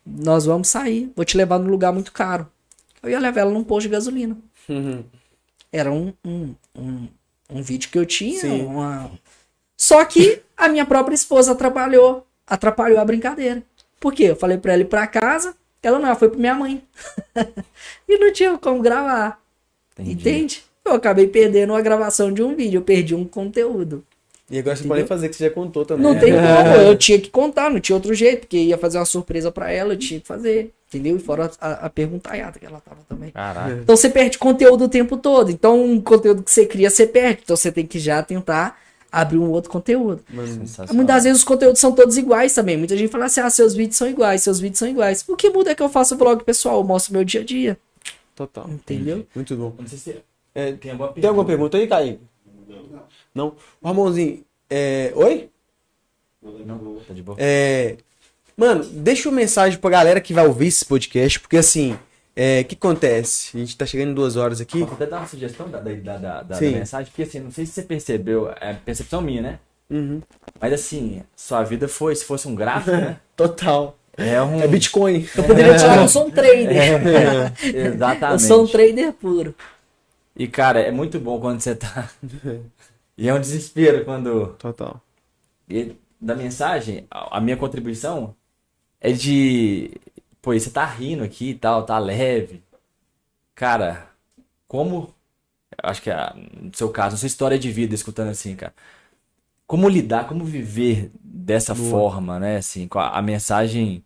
[0.06, 1.10] nós vamos sair.
[1.16, 2.46] Vou te levar num lugar muito caro.
[3.02, 4.38] Eu ia levar ela num posto de gasolina.
[5.72, 7.08] Era um, um, um,
[7.50, 8.40] um vídeo que eu tinha.
[8.40, 8.66] Sim.
[8.66, 9.12] Uma...
[9.78, 12.26] Só que a minha própria esposa atrapalhou.
[12.48, 13.62] Atrapalhou a brincadeira.
[14.00, 14.24] Por quê?
[14.26, 15.56] Eu falei pra ela ir pra casa.
[15.82, 16.84] Ela não, ela foi pra minha mãe.
[18.08, 19.40] e não tinha como gravar.
[19.94, 20.12] Entendi.
[20.12, 20.64] Entende?
[20.84, 22.80] Eu acabei perdendo a gravação de um vídeo.
[22.80, 24.04] Eu perdi um conteúdo.
[24.50, 26.04] E agora você pode fazer, que você já contou também.
[26.04, 26.82] Não tem como.
[26.82, 28.42] Eu tinha que contar, não tinha outro jeito.
[28.42, 30.74] Porque ia fazer uma surpresa pra ela, eu tinha que fazer.
[30.90, 31.16] Entendeu?
[31.18, 33.30] E fora a, a perguntaiada que ela tava também.
[33.30, 33.82] Caralho.
[33.84, 35.52] Então você perde conteúdo o tempo todo.
[35.52, 37.42] Então um conteúdo que você cria, você perde.
[37.44, 38.76] Então você tem que já tentar
[39.12, 40.24] abrir um outro conteúdo.
[40.92, 42.76] Muitas vezes os conteúdos são todos iguais também.
[42.76, 45.24] Muita gente fala assim: ah, seus vídeos são iguais, seus vídeos são iguais.
[45.28, 47.78] O que muda é que eu faço vlog pessoal, eu mostro meu dia a dia.
[48.36, 48.68] total.
[48.68, 49.28] Entendeu?
[49.36, 49.76] Muito bom.
[49.78, 50.24] Não se
[50.56, 52.20] É, tem alguma tem alguma pergunta aí, Caio?
[53.34, 53.54] Não.
[53.80, 55.12] O Ramonzinho, é...
[55.16, 55.50] Oi?
[56.42, 57.38] Não, tá de boa.
[57.40, 57.98] É,
[58.60, 61.98] Mano, deixa uma mensagem pra galera que vai ouvir esse podcast, porque assim,
[62.36, 63.56] é, o que acontece?
[63.56, 64.82] A gente tá chegando em duas horas aqui.
[64.82, 67.06] Posso até dar uma sugestão da, da, da, da- mensagem?
[67.10, 69.60] Porque assim, não sei se você percebeu, é percepção minha, né?
[69.90, 70.22] Uhum.
[70.60, 73.18] Mas assim, sua vida foi, se fosse um gráfico, né?
[73.34, 73.98] Total.
[74.18, 74.60] É um.
[74.60, 75.26] É Bitcoin.
[75.38, 76.68] Eu poderia te falar que eu sou um trader.
[77.64, 78.44] É, exatamente.
[78.44, 79.56] Eu sou um trader puro.
[80.36, 82.10] E cara, é muito bom quando você tá.
[83.18, 84.48] e é um desespero quando.
[84.60, 85.02] Total.
[85.70, 88.36] E da mensagem, a minha contribuição
[89.02, 89.92] é de.
[90.42, 92.64] Pô, você tá rindo aqui e tal, tá leve.
[93.56, 94.10] Cara,
[94.68, 95.14] como.
[95.84, 98.74] Acho que é, no seu caso, a sua história de vida, escutando assim, cara.
[99.68, 102.58] Como lidar, como viver dessa forma, né?
[102.58, 104.04] Assim, com a, a mensagem.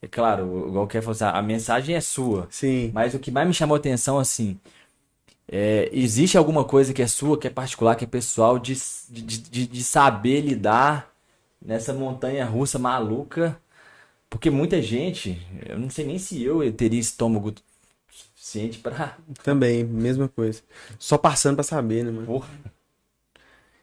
[0.00, 2.48] É claro, igual que falou assim, a mensagem é sua.
[2.50, 2.90] Sim.
[2.92, 4.58] Mas o que mais me chamou a atenção, assim,
[5.48, 8.74] é, existe alguma coisa que é sua, que é particular, que é pessoal, de,
[9.10, 11.12] de, de, de saber lidar
[11.60, 13.60] nessa montanha russa maluca.
[14.32, 17.52] Porque muita gente, eu não sei nem se eu teria estômago
[18.10, 19.18] suficiente pra.
[19.44, 20.62] Também, mesma coisa.
[20.98, 22.26] Só passando pra saber, né, mano?
[22.26, 22.48] Porra.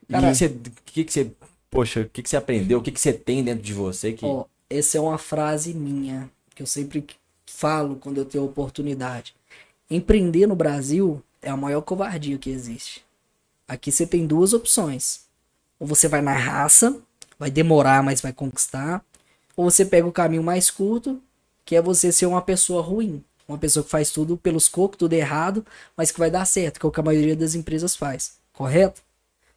[0.09, 1.31] E Cara- o que, que você, o que, que você.
[1.69, 2.79] Poxa, o que, que você aprendeu?
[2.79, 4.25] O que, que você tem dentro de você que.
[4.25, 7.05] Ó, essa é uma frase minha, que eu sempre
[7.45, 9.35] falo quando eu tenho oportunidade.
[9.87, 13.05] Empreender no Brasil é a maior covardia que existe.
[13.67, 15.25] Aqui você tem duas opções.
[15.79, 16.99] Ou você vai na raça,
[17.37, 19.05] vai demorar, mas vai conquistar.
[19.59, 21.21] Ou você pega o caminho mais curto,
[21.65, 23.21] que é você ser uma pessoa ruim.
[23.45, 25.65] Uma pessoa que faz tudo pelos cocos, tudo errado,
[25.97, 28.37] mas que vai dar certo, que é o que a maioria das empresas faz.
[28.53, 29.01] Correto?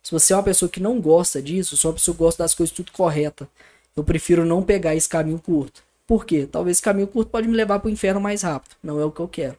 [0.03, 2.53] Se você é uma pessoa que não gosta disso, sou uma pessoa que gosta das
[2.53, 3.49] coisas tudo correta,
[3.95, 5.85] eu prefiro não pegar esse caminho curto.
[6.05, 6.49] Por quê?
[6.51, 8.75] Talvez esse caminho curto pode me levar para o inferno mais rápido.
[8.83, 9.57] Não é o que eu quero.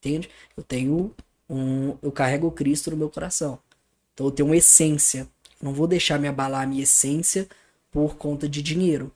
[0.00, 0.28] Entende?
[0.56, 1.14] Eu tenho
[1.48, 1.96] um.
[2.02, 3.56] Eu carrego Cristo no meu coração.
[4.12, 5.28] Então eu tenho uma essência.
[5.62, 7.46] Não vou deixar me abalar a minha essência
[7.92, 9.12] por conta de dinheiro.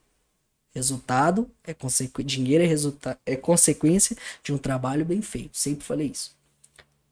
[0.75, 2.23] Resultado é consequ...
[2.23, 3.19] dinheiro é, resulta...
[3.27, 5.57] é consequência de um trabalho bem feito.
[5.57, 6.37] Sempre falei isso.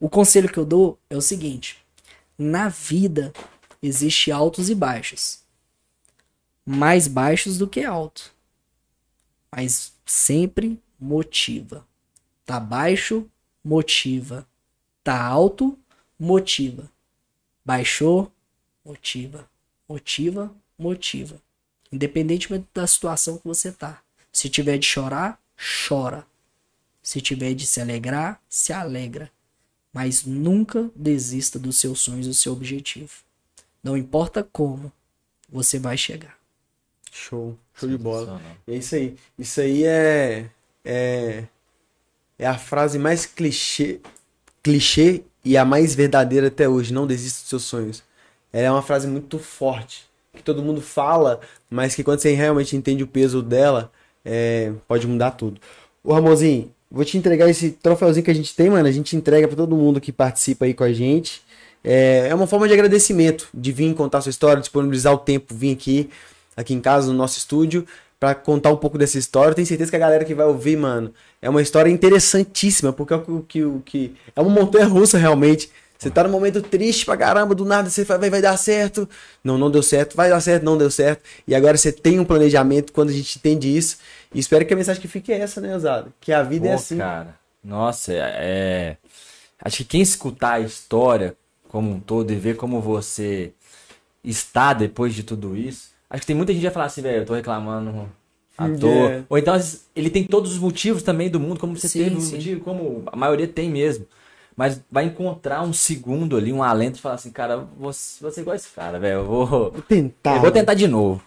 [0.00, 1.78] O conselho que eu dou é o seguinte:
[2.38, 3.32] na vida
[3.82, 5.40] existe altos e baixos.
[6.64, 8.32] Mais baixos do que alto.
[9.50, 11.86] Mas sempre motiva.
[12.44, 13.28] Tá baixo,
[13.64, 14.46] motiva.
[15.02, 15.78] Tá alto,
[16.18, 16.90] motiva.
[17.64, 18.30] Baixou,
[18.84, 19.48] motiva.
[19.88, 21.40] Motiva, motiva.
[21.90, 24.02] Independentemente da situação que você tá.
[24.32, 25.40] Se tiver de chorar,
[25.88, 26.26] chora.
[27.02, 29.30] Se tiver de se alegrar, se alegra.
[29.92, 33.10] Mas nunca desista dos seus sonhos e do seu objetivo.
[33.82, 34.92] Não importa como,
[35.48, 36.36] você vai chegar.
[37.10, 37.58] Show.
[37.74, 38.40] Show de bola.
[38.66, 39.16] É isso aí.
[39.38, 40.50] Isso aí é.
[40.84, 41.44] É,
[42.38, 44.00] é a frase mais clichê,
[44.62, 46.92] clichê e a mais verdadeira até hoje.
[46.92, 48.02] Não desista dos seus sonhos.
[48.52, 50.07] Ela é uma frase muito forte.
[50.34, 51.40] Que todo mundo fala,
[51.70, 53.90] mas que quando você realmente entende o peso dela,
[54.24, 55.60] é, pode mudar tudo.
[56.04, 58.88] Ô Ramonzinho, vou te entregar esse troféuzinho que a gente tem, mano.
[58.88, 61.42] A gente entrega pra todo mundo que participa aí com a gente.
[61.82, 65.72] É, é uma forma de agradecimento, de vir contar sua história, disponibilizar o tempo, vir
[65.72, 66.10] aqui,
[66.56, 67.86] aqui em casa, no nosso estúdio,
[68.18, 69.54] pra contar um pouco dessa história.
[69.54, 73.16] Tenho certeza que a galera que vai ouvir, mano, é uma história interessantíssima, porque é
[73.16, 75.70] o que, o que é uma montanha russa realmente.
[75.98, 79.08] Você tá num momento triste pra caramba, do nada você vai, vai dar certo.
[79.42, 81.22] Não, não deu certo, vai dar certo, não deu certo.
[81.46, 83.98] E agora você tem um planejamento quando a gente entende isso.
[84.32, 86.12] E espero que a mensagem que fique é essa, né, Osado?
[86.20, 86.98] Que a vida é Pô, assim.
[86.98, 87.34] cara.
[87.64, 88.96] Nossa, é, é-
[89.60, 91.36] Acho que quem escutar a história
[91.68, 93.52] como um todo e ver como você
[94.22, 95.90] está depois de tudo isso.
[96.08, 98.08] Acho que tem muita gente que vai falar assim, velho, eu tô reclamando
[98.56, 99.10] à Hum, toa.
[99.10, 99.22] é.
[99.28, 99.54] Ou então
[99.94, 102.36] ele tem todos os motivos também do mundo, como você Sim, teve sim.
[102.36, 104.06] motivos, como a maioria tem mesmo.
[104.58, 108.56] Mas vai encontrar um segundo ali, um alento e falar assim, cara, você, você igual
[108.56, 109.18] esse cara, velho.
[109.18, 110.34] Eu vou, Vou tentar.
[110.34, 111.22] eu vou tentar de novo.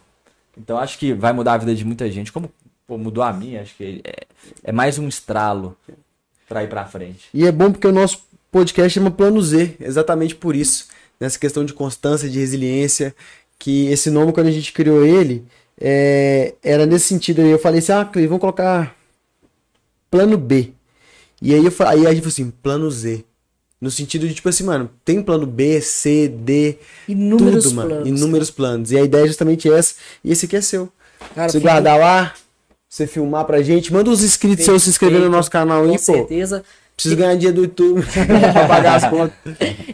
[0.58, 2.30] Então acho que vai mudar a vida de muita gente.
[2.30, 2.52] Como
[2.86, 4.26] pô, mudou a minha, acho que é,
[4.66, 5.78] é mais um estralo
[6.46, 7.30] pra ir pra frente.
[7.34, 8.22] E é bom porque o nosso
[8.52, 10.90] podcast chama Plano Z, exatamente por isso.
[11.18, 13.16] Nessa questão de constância, de resiliência,
[13.58, 15.46] que esse nome, quando a gente criou ele,
[15.80, 17.50] é, era nesse sentido aí.
[17.50, 18.94] Eu falei assim, ah, Cleide, vamos colocar
[20.10, 20.74] Plano B.
[21.42, 23.26] E aí, eu, aí a gente falou assim, Plano Z.
[23.80, 26.78] No sentido de, tipo assim, mano, tem plano B, C, D,
[27.08, 27.90] Inúmeros tudo, mano.
[27.90, 28.08] planos.
[28.08, 28.92] Inúmeros planos.
[28.92, 29.96] E a ideia é justamente essa.
[30.24, 30.88] E esse aqui é seu.
[31.34, 32.32] Cara, você guardar lá,
[32.88, 33.92] você filmar pra gente.
[33.92, 36.28] Manda os inscritos seus se inscrever no nosso canal aí, Com pô.
[37.02, 38.04] Preciso ganhar dinheiro do YouTube
[38.54, 39.34] pra pagar as contas.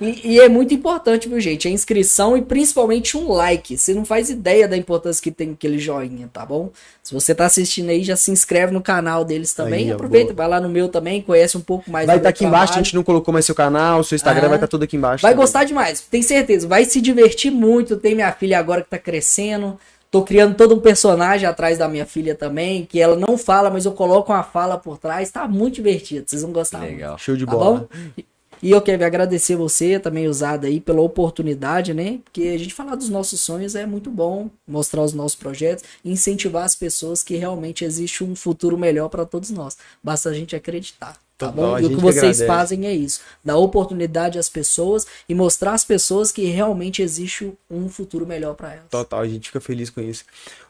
[0.01, 1.67] E, e é muito importante, viu, gente?
[1.67, 3.77] A inscrição e principalmente um like.
[3.77, 6.69] Você não faz ideia da importância que tem aquele joinha, tá bom?
[7.01, 9.85] Se você tá assistindo aí, já se inscreve no canal deles também.
[9.85, 10.35] Aí, Aproveita, boa.
[10.35, 12.67] vai lá no meu também, conhece um pouco mais Vai estar meu aqui embaixo, a
[12.67, 12.85] trabalho.
[12.85, 14.49] gente não colocou mais seu canal, seu Instagram Ah.
[14.49, 15.21] vai estar tudo aqui embaixo.
[15.21, 15.43] Vai também.
[15.45, 16.67] gostar demais, tem certeza.
[16.67, 17.95] Vai se divertir muito.
[17.95, 19.79] Tem minha filha agora que tá crescendo.
[20.09, 23.85] Tô criando todo um personagem atrás da minha filha também, que ela não fala, mas
[23.85, 25.29] eu coloco uma fala por trás.
[25.29, 26.79] Tá muito divertido, vocês vão gostar.
[26.79, 26.91] muito.
[26.93, 27.17] Legal.
[27.17, 27.79] Show de Tá bola.
[27.91, 28.23] bom?
[28.63, 32.19] E eu quero agradecer você também, usado aí, pela oportunidade, né?
[32.23, 36.11] Porque a gente falar dos nossos sonhos é muito bom, mostrar os nossos projetos, e
[36.11, 39.77] incentivar as pessoas que realmente existe um futuro melhor para todos nós.
[40.01, 41.17] Basta a gente acreditar.
[41.37, 41.79] Tá Total, bom?
[41.79, 42.47] E o que vocês agradece.
[42.47, 47.87] fazem é isso: dar oportunidade às pessoas e mostrar às pessoas que realmente existe um
[47.87, 48.85] futuro melhor para elas.
[48.89, 50.23] Total, a gente fica feliz com isso.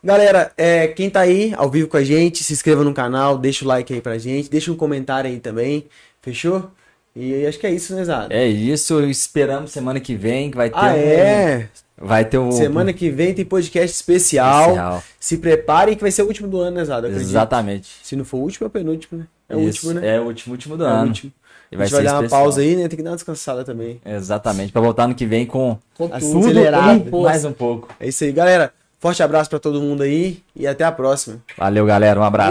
[0.04, 3.64] Galera, é, quem tá aí ao vivo com a gente, se inscreva no canal, deixa
[3.64, 5.86] o like aí pra gente, deixa um comentário aí também.
[6.22, 6.70] Fechou?
[7.16, 8.32] E acho que é isso, né, Zado?
[8.34, 10.98] É isso, esperamos semana que vem, que vai ter Ah, um.
[10.98, 11.70] é?
[12.00, 12.52] Vai ter um.
[12.52, 14.62] Semana que vem tem podcast especial.
[14.62, 15.04] especial.
[15.20, 17.08] Se preparem que vai ser o último do ano, né, Zado?
[17.08, 17.28] Acredito.
[17.30, 17.90] Exatamente.
[18.04, 19.26] Se não for o último, é o penúltimo, né?
[19.50, 20.16] É o Isso, último, né?
[20.16, 21.08] É o último, último do É o ano.
[21.08, 21.32] último.
[21.72, 22.42] E A vai gente vai dar uma especial.
[22.44, 22.88] pausa aí, né?
[22.88, 24.00] Tem que dar uma descansada também.
[24.06, 27.10] Exatamente, pra voltar ano que vem com Com tudo, acelerado.
[27.10, 27.90] com mais um pouco.
[28.00, 28.72] É isso aí, galera.
[29.00, 31.38] Forte abraço pra todo mundo aí e até a próxima.
[31.58, 32.20] Valeu, galera.
[32.20, 32.46] Um abraço.